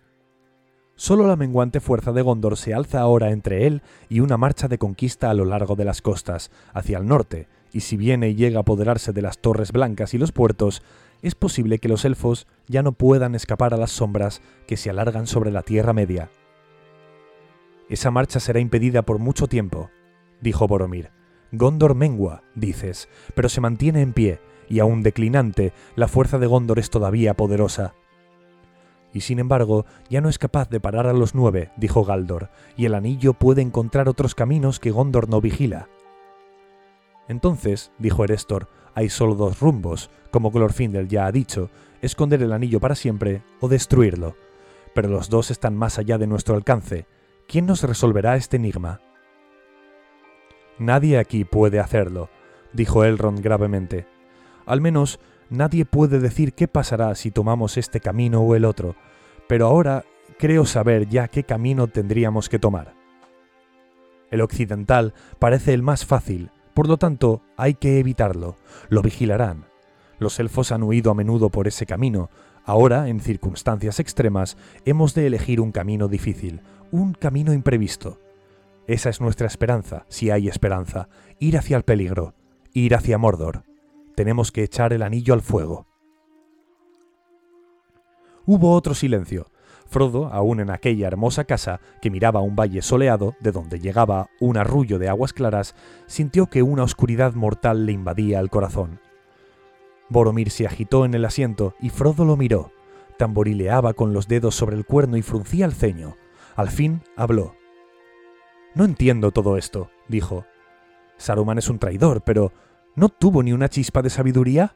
[0.96, 4.80] Solo la menguante fuerza de Gondor se alza ahora entre él y una marcha de
[4.80, 8.58] conquista a lo largo de las costas, hacia el norte, y si viene y llega
[8.58, 10.82] a apoderarse de las torres blancas y los puertos,
[11.24, 15.26] es posible que los elfos ya no puedan escapar a las sombras que se alargan
[15.26, 16.30] sobre la Tierra Media.
[17.90, 19.90] Esa marcha será impedida por mucho tiempo,
[20.40, 21.10] dijo Boromir.
[21.52, 24.40] Gondor mengua, dices, pero se mantiene en pie,
[24.70, 27.96] y aún declinante, la fuerza de Gondor es todavía poderosa
[29.14, 32.86] y sin embargo ya no es capaz de parar a los nueve, dijo Galdor, y
[32.86, 35.88] el anillo puede encontrar otros caminos que Gondor no vigila.
[37.28, 41.70] Entonces, dijo Erestor, hay solo dos rumbos, como Glorfindel ya ha dicho,
[42.02, 44.36] esconder el anillo para siempre o destruirlo.
[44.94, 47.08] Pero los dos están más allá de nuestro alcance.
[47.48, 49.02] ¿Quién nos resolverá este enigma?
[50.78, 52.30] Nadie aquí puede hacerlo,
[52.74, 54.08] dijo Elrond gravemente.
[54.66, 55.20] Al menos
[55.54, 58.96] Nadie puede decir qué pasará si tomamos este camino o el otro,
[59.48, 60.04] pero ahora
[60.40, 62.96] creo saber ya qué camino tendríamos que tomar.
[64.32, 68.58] El occidental parece el más fácil, por lo tanto hay que evitarlo,
[68.90, 69.66] lo vigilarán.
[70.20, 72.30] Los elfos han huido a menudo por ese camino,
[72.66, 78.20] ahora, en circunstancias extremas, hemos de elegir un camino difícil, un camino imprevisto.
[78.88, 81.10] Esa es nuestra esperanza, si hay esperanza,
[81.40, 82.36] ir hacia el peligro,
[82.74, 83.64] ir hacia Mordor
[84.14, 85.88] tenemos que echar el anillo al fuego.
[88.46, 89.48] Hubo otro silencio.
[89.94, 94.58] Frodo, aún en aquella hermosa casa que miraba un valle soleado, de donde llegaba un
[94.58, 95.76] arrullo de aguas claras,
[96.08, 99.00] sintió que una oscuridad mortal le invadía el corazón.
[100.10, 102.72] Boromir se agitó en el asiento y Frodo lo miró.
[103.20, 106.18] Tamborileaba con los dedos sobre el cuerno y fruncía el ceño.
[106.56, 107.54] Al fin habló.
[108.74, 110.46] No entiendo todo esto, dijo.
[111.18, 112.52] Saruman es un traidor, pero
[112.96, 114.76] ¿No tuvo ni una chispa de sabiduría?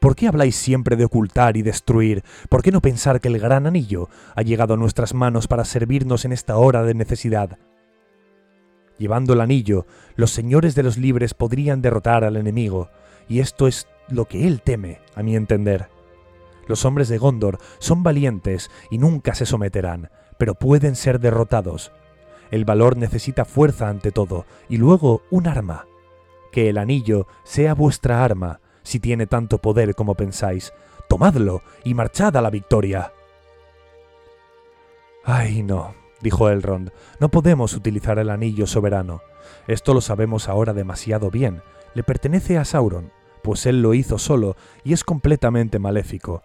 [0.00, 2.22] ¿Por qué habláis siempre de ocultar y destruir?
[2.48, 6.24] ¿Por qué no pensar que el gran anillo ha llegado a nuestras manos para servirnos
[6.24, 7.58] en esta hora de necesidad?
[8.98, 12.88] Llevando el anillo, los señores de los libres podrían derrotar al enemigo,
[13.28, 15.88] y esto es lo que él teme, a mi entender.
[16.66, 21.92] Los hombres de Gondor son valientes y nunca se someterán, pero pueden ser derrotados.
[22.50, 25.86] El valor necesita fuerza ante todo, y luego un arma
[26.52, 30.72] que el anillo sea vuestra arma, si tiene tanto poder como pensáis.
[31.08, 33.12] Tomadlo y marchad a la victoria.
[35.24, 39.22] Ay, no, dijo Elrond, no podemos utilizar el anillo soberano.
[39.66, 41.62] Esto lo sabemos ahora demasiado bien.
[41.94, 43.10] Le pertenece a Sauron,
[43.42, 44.54] pues él lo hizo solo
[44.84, 46.44] y es completamente maléfico.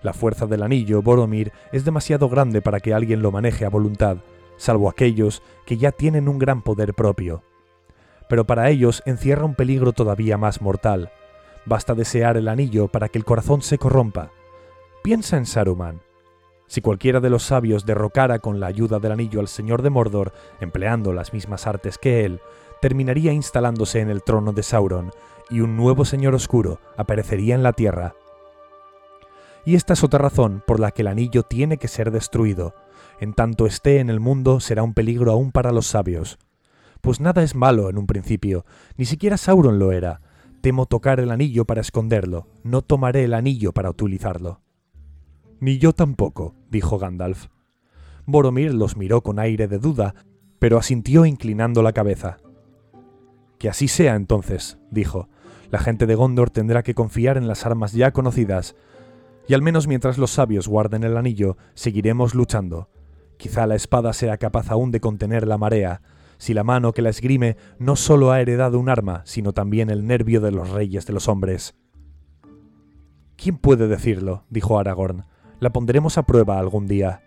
[0.00, 4.16] La fuerza del anillo, Boromir, es demasiado grande para que alguien lo maneje a voluntad,
[4.56, 7.42] salvo aquellos que ya tienen un gran poder propio
[8.32, 11.12] pero para ellos encierra un peligro todavía más mortal.
[11.66, 14.30] Basta desear el anillo para que el corazón se corrompa.
[15.02, 16.00] Piensa en Saruman.
[16.66, 20.32] Si cualquiera de los sabios derrocara con la ayuda del anillo al señor de Mordor,
[20.60, 22.40] empleando las mismas artes que él,
[22.80, 25.10] terminaría instalándose en el trono de Sauron,
[25.50, 28.14] y un nuevo señor oscuro aparecería en la tierra.
[29.64, 32.74] Y esta es otra razón por la que el anillo tiene que ser destruido.
[33.20, 36.38] En tanto esté en el mundo será un peligro aún para los sabios
[37.02, 38.64] pues nada es malo en un principio,
[38.96, 40.20] ni siquiera Sauron lo era.
[40.62, 44.60] Temo tocar el anillo para esconderlo, no tomaré el anillo para utilizarlo.
[45.58, 47.48] Ni yo tampoco, dijo Gandalf.
[48.26, 50.14] Boromir los miró con aire de duda,
[50.60, 52.38] pero asintió inclinando la cabeza.
[53.58, 55.28] Que así sea entonces, dijo.
[55.72, 58.76] La gente de Gondor tendrá que confiar en las armas ya conocidas,
[59.48, 62.88] y al menos mientras los sabios guarden el anillo, seguiremos luchando.
[63.36, 66.02] Quizá la espada sea capaz aún de contener la marea,
[66.42, 70.08] si la mano que la esgrime no solo ha heredado un arma, sino también el
[70.08, 71.76] nervio de los reyes de los hombres.
[73.36, 74.44] ¿Quién puede decirlo?
[74.50, 75.22] dijo Aragorn.
[75.60, 77.22] La pondremos a prueba algún día.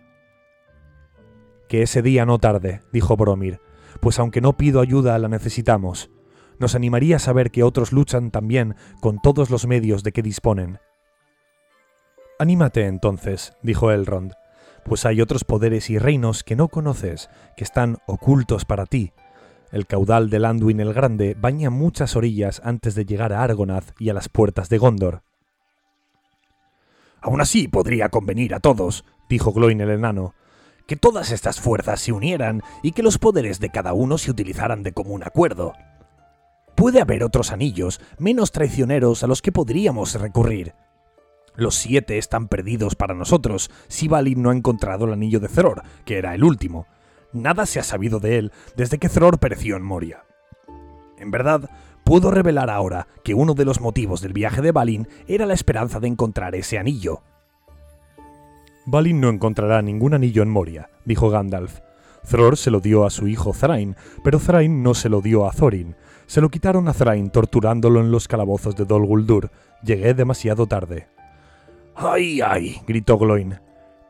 [1.66, 3.58] Que ese día no tarde, dijo Boromir,
[4.00, 6.10] pues aunque no pido ayuda la necesitamos.
[6.58, 10.78] Nos animaría saber que otros luchan también con todos los medios de que disponen.
[12.38, 14.34] Anímate entonces, dijo Elrond.
[14.86, 19.12] Pues hay otros poderes y reinos que no conoces, que están ocultos para ti.
[19.72, 24.10] El caudal del Anduin el Grande baña muchas orillas antes de llegar a Argonath y
[24.10, 25.22] a las puertas de Gondor.
[27.20, 30.34] Aún así podría convenir a todos, dijo Gloin el enano,
[30.86, 34.84] que todas estas fuerzas se unieran y que los poderes de cada uno se utilizaran
[34.84, 35.72] de común acuerdo.
[36.76, 40.74] Puede haber otros anillos menos traicioneros a los que podríamos recurrir.
[41.56, 45.82] Los siete están perdidos para nosotros si Balin no ha encontrado el anillo de Thror,
[46.04, 46.86] que era el último.
[47.32, 50.24] Nada se ha sabido de él desde que Thror pereció en Moria.
[51.18, 51.70] En verdad,
[52.04, 55.98] puedo revelar ahora que uno de los motivos del viaje de Balin era la esperanza
[55.98, 57.22] de encontrar ese anillo.
[58.84, 61.80] Balin no encontrará ningún anillo en Moria, dijo Gandalf.
[62.28, 65.52] Thror se lo dio a su hijo Thrain, pero Thrain no se lo dio a
[65.52, 65.96] Thorin.
[66.26, 69.50] Se lo quitaron a Thrain torturándolo en los calabozos de Dol Guldur.
[69.82, 71.06] Llegué demasiado tarde.
[71.96, 72.82] ¡Ay, ay!
[72.86, 73.58] gritó Gloin.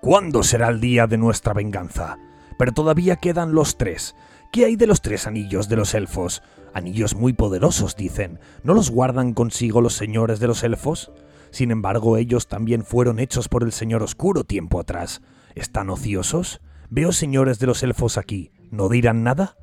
[0.01, 2.19] ¿Cuándo será el día de nuestra venganza?
[2.59, 4.17] Pero todavía quedan los tres.
[4.53, 6.43] ¿Qué hay de los tres anillos de los elfos?
[6.75, 8.41] Anillos muy poderosos, dicen.
[8.65, 11.13] ¿No los guardan consigo los señores de los elfos?
[11.51, 15.23] Sin embargo, ellos también fueron hechos por el Señor Oscuro tiempo atrás.
[15.55, 16.61] ¿Están ociosos?
[16.91, 18.51] Veo señores de los elfos aquí.
[18.73, 19.57] ¿No dirán nada?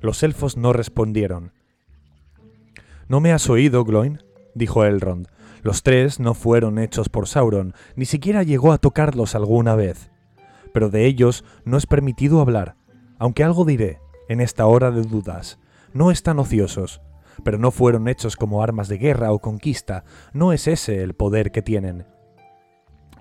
[0.00, 1.52] Los elfos no respondieron.
[3.08, 4.22] ¿No me has oído, Gloin?
[4.54, 5.28] dijo Elrond.
[5.66, 10.12] Los tres no fueron hechos por Sauron, ni siquiera llegó a tocarlos alguna vez.
[10.72, 12.76] Pero de ellos no es permitido hablar,
[13.18, 13.98] aunque algo diré,
[14.28, 15.58] en esta hora de dudas.
[15.92, 17.00] No están ociosos,
[17.42, 21.50] pero no fueron hechos como armas de guerra o conquista, no es ese el poder
[21.50, 22.06] que tienen.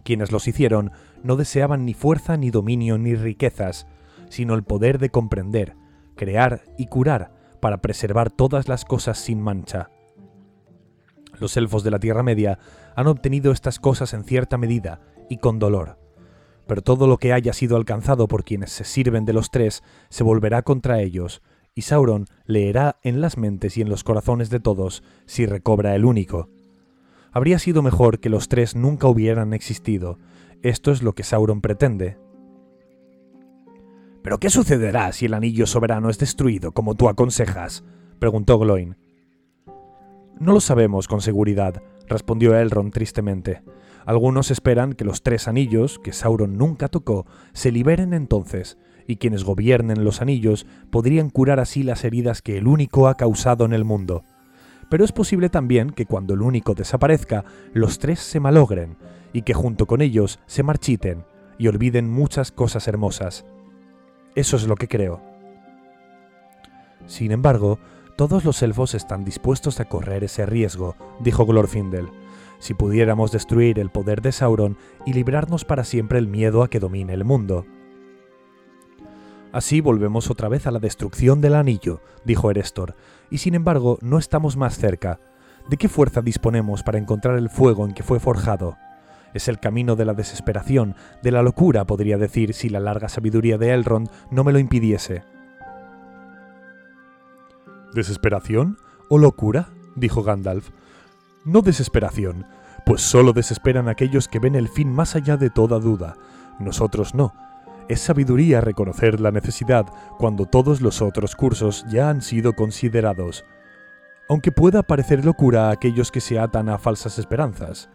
[0.03, 0.91] Quienes los hicieron
[1.23, 3.87] no deseaban ni fuerza, ni dominio, ni riquezas,
[4.29, 5.75] sino el poder de comprender,
[6.15, 9.89] crear y curar para preservar todas las cosas sin mancha.
[11.39, 12.59] Los elfos de la Tierra Media
[12.95, 15.99] han obtenido estas cosas en cierta medida y con dolor.
[16.67, 20.23] Pero todo lo que haya sido alcanzado por quienes se sirven de los tres se
[20.23, 21.41] volverá contra ellos,
[21.75, 26.05] y Sauron leerá en las mentes y en los corazones de todos si recobra el
[26.05, 26.49] único.
[27.31, 30.17] Habría sido mejor que los tres nunca hubieran existido.
[30.63, 32.17] Esto es lo que Sauron pretende.
[34.23, 37.83] ¿Pero qué sucederá si el anillo soberano es destruido como tú aconsejas?
[38.19, 38.95] preguntó Gloin.
[40.39, 43.63] No lo sabemos con seguridad, respondió Elrond tristemente.
[44.05, 49.43] Algunos esperan que los tres anillos, que Sauron nunca tocó, se liberen entonces, y quienes
[49.43, 53.85] gobiernen los anillos podrían curar así las heridas que el único ha causado en el
[53.85, 54.23] mundo.
[54.89, 58.97] Pero es posible también que cuando el único desaparezca, los tres se malogren,
[59.31, 61.25] y que junto con ellos se marchiten
[61.57, 63.45] y olviden muchas cosas hermosas.
[64.35, 65.21] Eso es lo que creo.
[67.05, 67.79] Sin embargo,
[68.15, 72.07] todos los elfos están dispuestos a correr ese riesgo, dijo Glorfindel.
[72.59, 76.79] Si pudiéramos destruir el poder de Sauron y librarnos para siempre el miedo a que
[76.79, 77.65] domine el mundo.
[79.51, 82.95] Así volvemos otra vez a la destrucción del anillo, dijo Erestor,
[83.29, 85.19] y sin embargo no estamos más cerca.
[85.69, 88.77] ¿De qué fuerza disponemos para encontrar el fuego en que fue forjado?
[89.33, 93.57] Es el camino de la desesperación, de la locura, podría decir, si la larga sabiduría
[93.57, 95.23] de Elrond no me lo impidiese.
[97.95, 98.77] ¿Desesperación
[99.07, 99.69] o locura?
[99.95, 100.71] dijo Gandalf.
[101.45, 102.45] No desesperación,
[102.85, 106.17] pues solo desesperan aquellos que ven el fin más allá de toda duda.
[106.59, 107.33] Nosotros no.
[107.87, 109.85] Es sabiduría reconocer la necesidad
[110.17, 113.45] cuando todos los otros cursos ya han sido considerados,
[114.27, 117.89] aunque pueda parecer locura a aquellos que se atan a falsas esperanzas.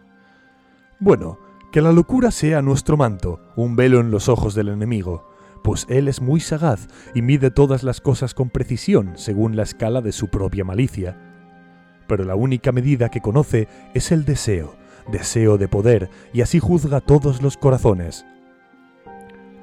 [0.99, 1.37] Bueno,
[1.71, 5.30] que la locura sea nuestro manto, un velo en los ojos del enemigo,
[5.63, 10.01] pues él es muy sagaz y mide todas las cosas con precisión según la escala
[10.01, 11.17] de su propia malicia.
[12.07, 14.75] Pero la única medida que conoce es el deseo,
[15.11, 18.25] deseo de poder, y así juzga todos los corazones.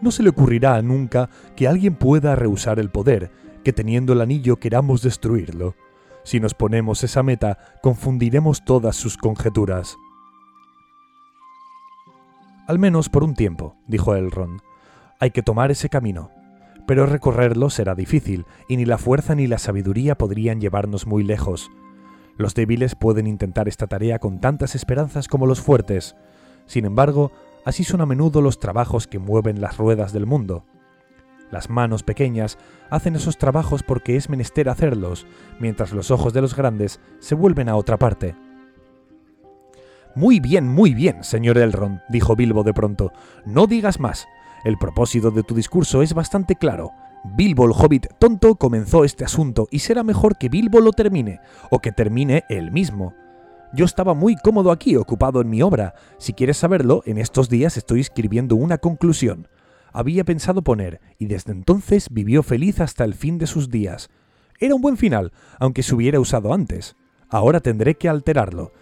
[0.01, 3.31] No se le ocurrirá nunca que alguien pueda rehusar el poder,
[3.65, 5.75] que teniendo el anillo queramos destruirlo.
[6.23, 9.97] Si nos ponemos esa meta, confundiremos todas sus conjeturas.
[12.69, 14.68] Al menos por un tiempo, dijo Elrond.
[15.21, 16.31] Hay que tomar ese camino.
[16.87, 21.71] Pero recorrerlo será difícil, y ni la fuerza ni la sabiduría podrían llevarnos muy lejos.
[22.37, 26.17] Los débiles pueden intentar esta tarea con tantas esperanzas como los fuertes.
[26.67, 27.33] Sin embargo,
[27.65, 30.65] así son a menudo los trabajos que mueven las ruedas del mundo.
[31.51, 32.57] Las manos pequeñas
[32.91, 35.27] hacen esos trabajos porque es menester hacerlos,
[35.59, 38.37] mientras los ojos de los grandes se vuelven a otra parte.
[40.15, 43.13] Muy bien, muy bien, señor Elrond, dijo Bilbo de pronto.
[43.47, 44.27] No digas más.
[44.65, 46.93] El propósito de tu discurso es bastante claro.
[47.25, 51.41] Bilbo el hobbit tonto comenzó este asunto y será mejor que Bilbo lo termine,
[51.71, 53.15] o que termine él mismo.
[53.73, 55.95] Yo estaba muy cómodo aquí, ocupado en mi obra.
[56.19, 59.49] Si quieres saberlo, en estos días estoy escribiendo una conclusión.
[59.93, 64.09] Había pensado poner, y desde entonces vivió feliz hasta el fin de sus días.
[64.59, 66.97] Era un buen final, aunque se hubiera usado antes.
[67.29, 68.73] Ahora tendré que alterarlo.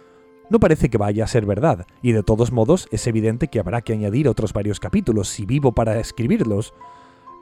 [0.49, 3.81] No parece que vaya a ser verdad, y de todos modos es evidente que habrá
[3.81, 6.73] que añadir otros varios capítulos si vivo para escribirlos.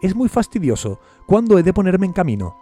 [0.01, 0.99] Es muy fastidioso.
[1.27, 2.55] ¿Cuándo he de ponerme en camino?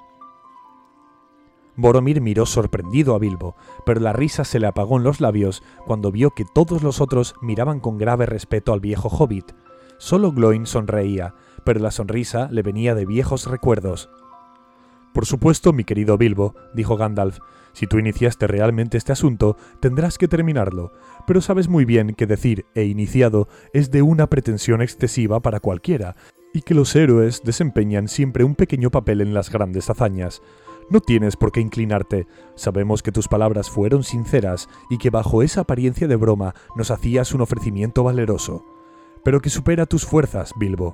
[1.76, 3.56] Boromir miró sorprendido a Bilbo,
[3.86, 7.36] pero la risa se le apagó en los labios cuando vio que todos los otros
[7.42, 9.54] miraban con grave respeto al viejo hobbit.
[9.98, 11.34] Solo Gloin sonreía,
[11.64, 14.10] pero la sonrisa le venía de viejos recuerdos.
[15.14, 17.40] Por supuesto, mi querido Bilbo, dijo Gandalf,
[17.74, 20.92] si tú iniciaste realmente este asunto, tendrás que terminarlo,
[21.28, 26.16] pero sabes muy bien que decir he iniciado es de una pretensión excesiva para cualquiera,
[26.54, 30.42] y que los héroes desempeñan siempre un pequeño papel en las grandes hazañas.
[30.90, 32.28] No tienes por qué inclinarte.
[32.56, 37.34] Sabemos que tus palabras fueron sinceras y que bajo esa apariencia de broma nos hacías
[37.34, 38.66] un ofrecimiento valeroso.
[39.24, 40.94] Pero que supera tus fuerzas, Bilbo.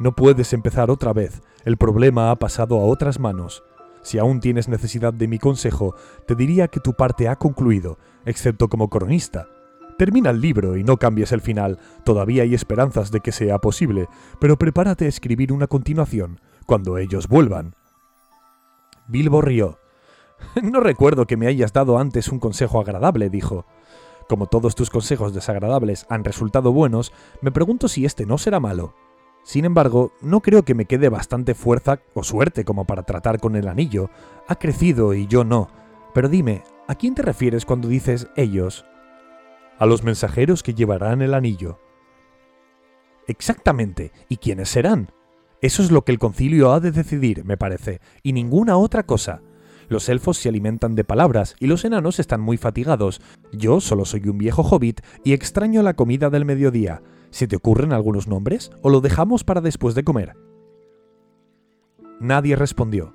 [0.00, 1.40] No puedes empezar otra vez.
[1.64, 3.62] El problema ha pasado a otras manos.
[4.08, 5.94] Si aún tienes necesidad de mi consejo,
[6.26, 9.48] te diría que tu parte ha concluido, excepto como cronista.
[9.98, 11.78] Termina el libro y no cambies el final.
[12.06, 14.08] Todavía hay esperanzas de que sea posible,
[14.40, 17.74] pero prepárate a escribir una continuación cuando ellos vuelvan.
[19.08, 19.78] Bilbo rió.
[20.62, 23.66] No recuerdo que me hayas dado antes un consejo agradable, dijo.
[24.26, 27.12] Como todos tus consejos desagradables han resultado buenos,
[27.42, 28.94] me pregunto si este no será malo.
[29.48, 33.56] Sin embargo, no creo que me quede bastante fuerza o suerte como para tratar con
[33.56, 34.10] el anillo.
[34.46, 35.70] Ha crecido y yo no.
[36.12, 38.84] Pero dime, ¿a quién te refieres cuando dices ellos?
[39.78, 41.78] A los mensajeros que llevarán el anillo.
[43.26, 44.12] Exactamente.
[44.28, 45.12] ¿Y quiénes serán?
[45.62, 49.40] Eso es lo que el concilio ha de decidir, me parece, y ninguna otra cosa.
[49.88, 53.22] Los elfos se alimentan de palabras y los enanos están muy fatigados.
[53.54, 57.00] Yo solo soy un viejo hobbit y extraño la comida del mediodía.
[57.30, 60.36] ¿Se te ocurren algunos nombres o lo dejamos para después de comer?
[62.20, 63.14] Nadie respondió.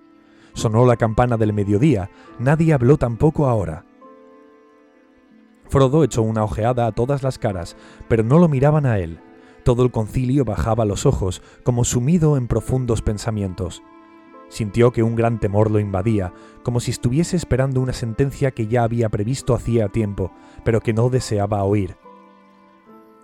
[0.54, 2.10] Sonó la campana del mediodía,
[2.40, 3.86] nadie habló tampoco ahora.
[5.68, 7.76] Frodo echó una ojeada a todas las caras,
[8.08, 9.20] pero no lo miraban a él.
[9.64, 13.82] Todo el concilio bajaba los ojos, como sumido en profundos pensamientos.
[14.50, 16.32] Sintió que un gran temor lo invadía,
[16.62, 20.32] como si estuviese esperando una sentencia que ya había previsto hacía tiempo,
[20.64, 21.98] pero que no deseaba oír.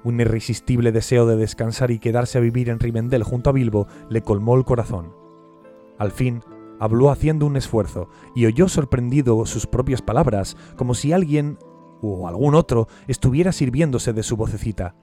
[0.03, 4.21] Un irresistible deseo de descansar y quedarse a vivir en Rivendell junto a Bilbo le
[4.21, 5.13] colmó el corazón.
[5.97, 6.41] Al fin,
[6.79, 11.57] habló haciendo un esfuerzo y oyó sorprendido sus propias palabras, como si alguien
[12.01, 14.95] o algún otro estuviera sirviéndose de su vocecita.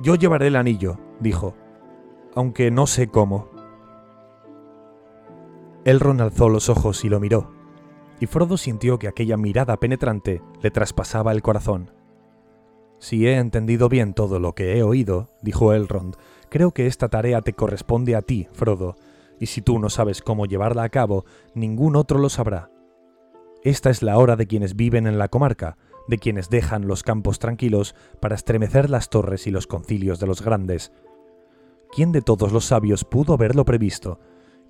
[0.00, 1.54] Yo llevaré el anillo, dijo,
[2.34, 3.48] aunque no sé cómo.
[5.84, 7.52] Elrond alzó los ojos y lo miró,
[8.20, 11.90] y Frodo sintió que aquella mirada penetrante le traspasaba el corazón.
[13.04, 16.16] Si he entendido bien todo lo que he oído, dijo Elrond,
[16.48, 18.96] creo que esta tarea te corresponde a ti, Frodo,
[19.38, 22.70] y si tú no sabes cómo llevarla a cabo, ningún otro lo sabrá.
[23.62, 25.76] Esta es la hora de quienes viven en la comarca,
[26.08, 30.40] de quienes dejan los campos tranquilos para estremecer las torres y los concilios de los
[30.40, 30.90] grandes.
[31.94, 34.18] ¿Quién de todos los sabios pudo haberlo previsto?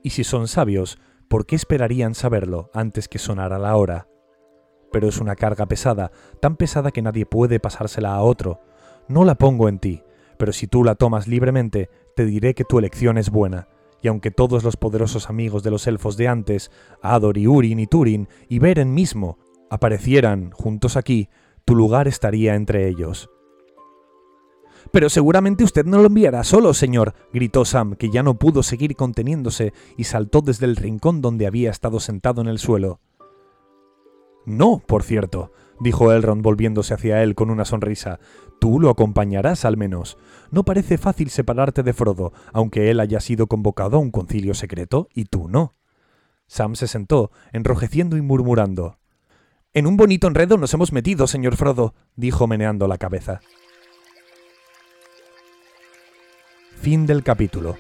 [0.03, 0.99] Y si son sabios,
[1.29, 4.09] ¿por qué esperarían saberlo antes que sonara la hora?
[4.95, 8.61] Pero es una carga pesada, tan pesada que nadie puede pasársela a otro.
[9.09, 10.05] No la pongo en ti,
[10.39, 13.67] pero si tú la tomas libremente, te diré que tu elección es buena,
[14.03, 16.71] y aunque todos los poderosos amigos de los elfos de antes,
[17.03, 19.37] Ador y Urin y Turin, y Beren mismo,
[19.69, 21.29] aparecieran juntos aquí,
[21.65, 23.29] tu lugar estaría entre ellos.
[24.93, 28.95] Pero seguramente usted no lo enviará solo, señor, gritó Sam, que ya no pudo seguir
[28.95, 33.01] conteniéndose y saltó desde el rincón donde había estado sentado en el suelo.
[34.47, 38.19] No, por cierto, dijo Elrond volviéndose hacia él con una sonrisa.
[38.61, 40.19] Tú lo acompañarás al menos.
[40.51, 45.09] No parece fácil separarte de Frodo, aunque él haya sido convocado a un concilio secreto
[45.15, 45.75] y tú no.
[46.47, 48.99] Sam se sentó, enrojeciendo y murmurando.
[49.73, 53.41] En un bonito enredo nos hemos metido, señor Frodo, dijo meneando la cabeza.
[56.81, 57.77] Fin del capítulo.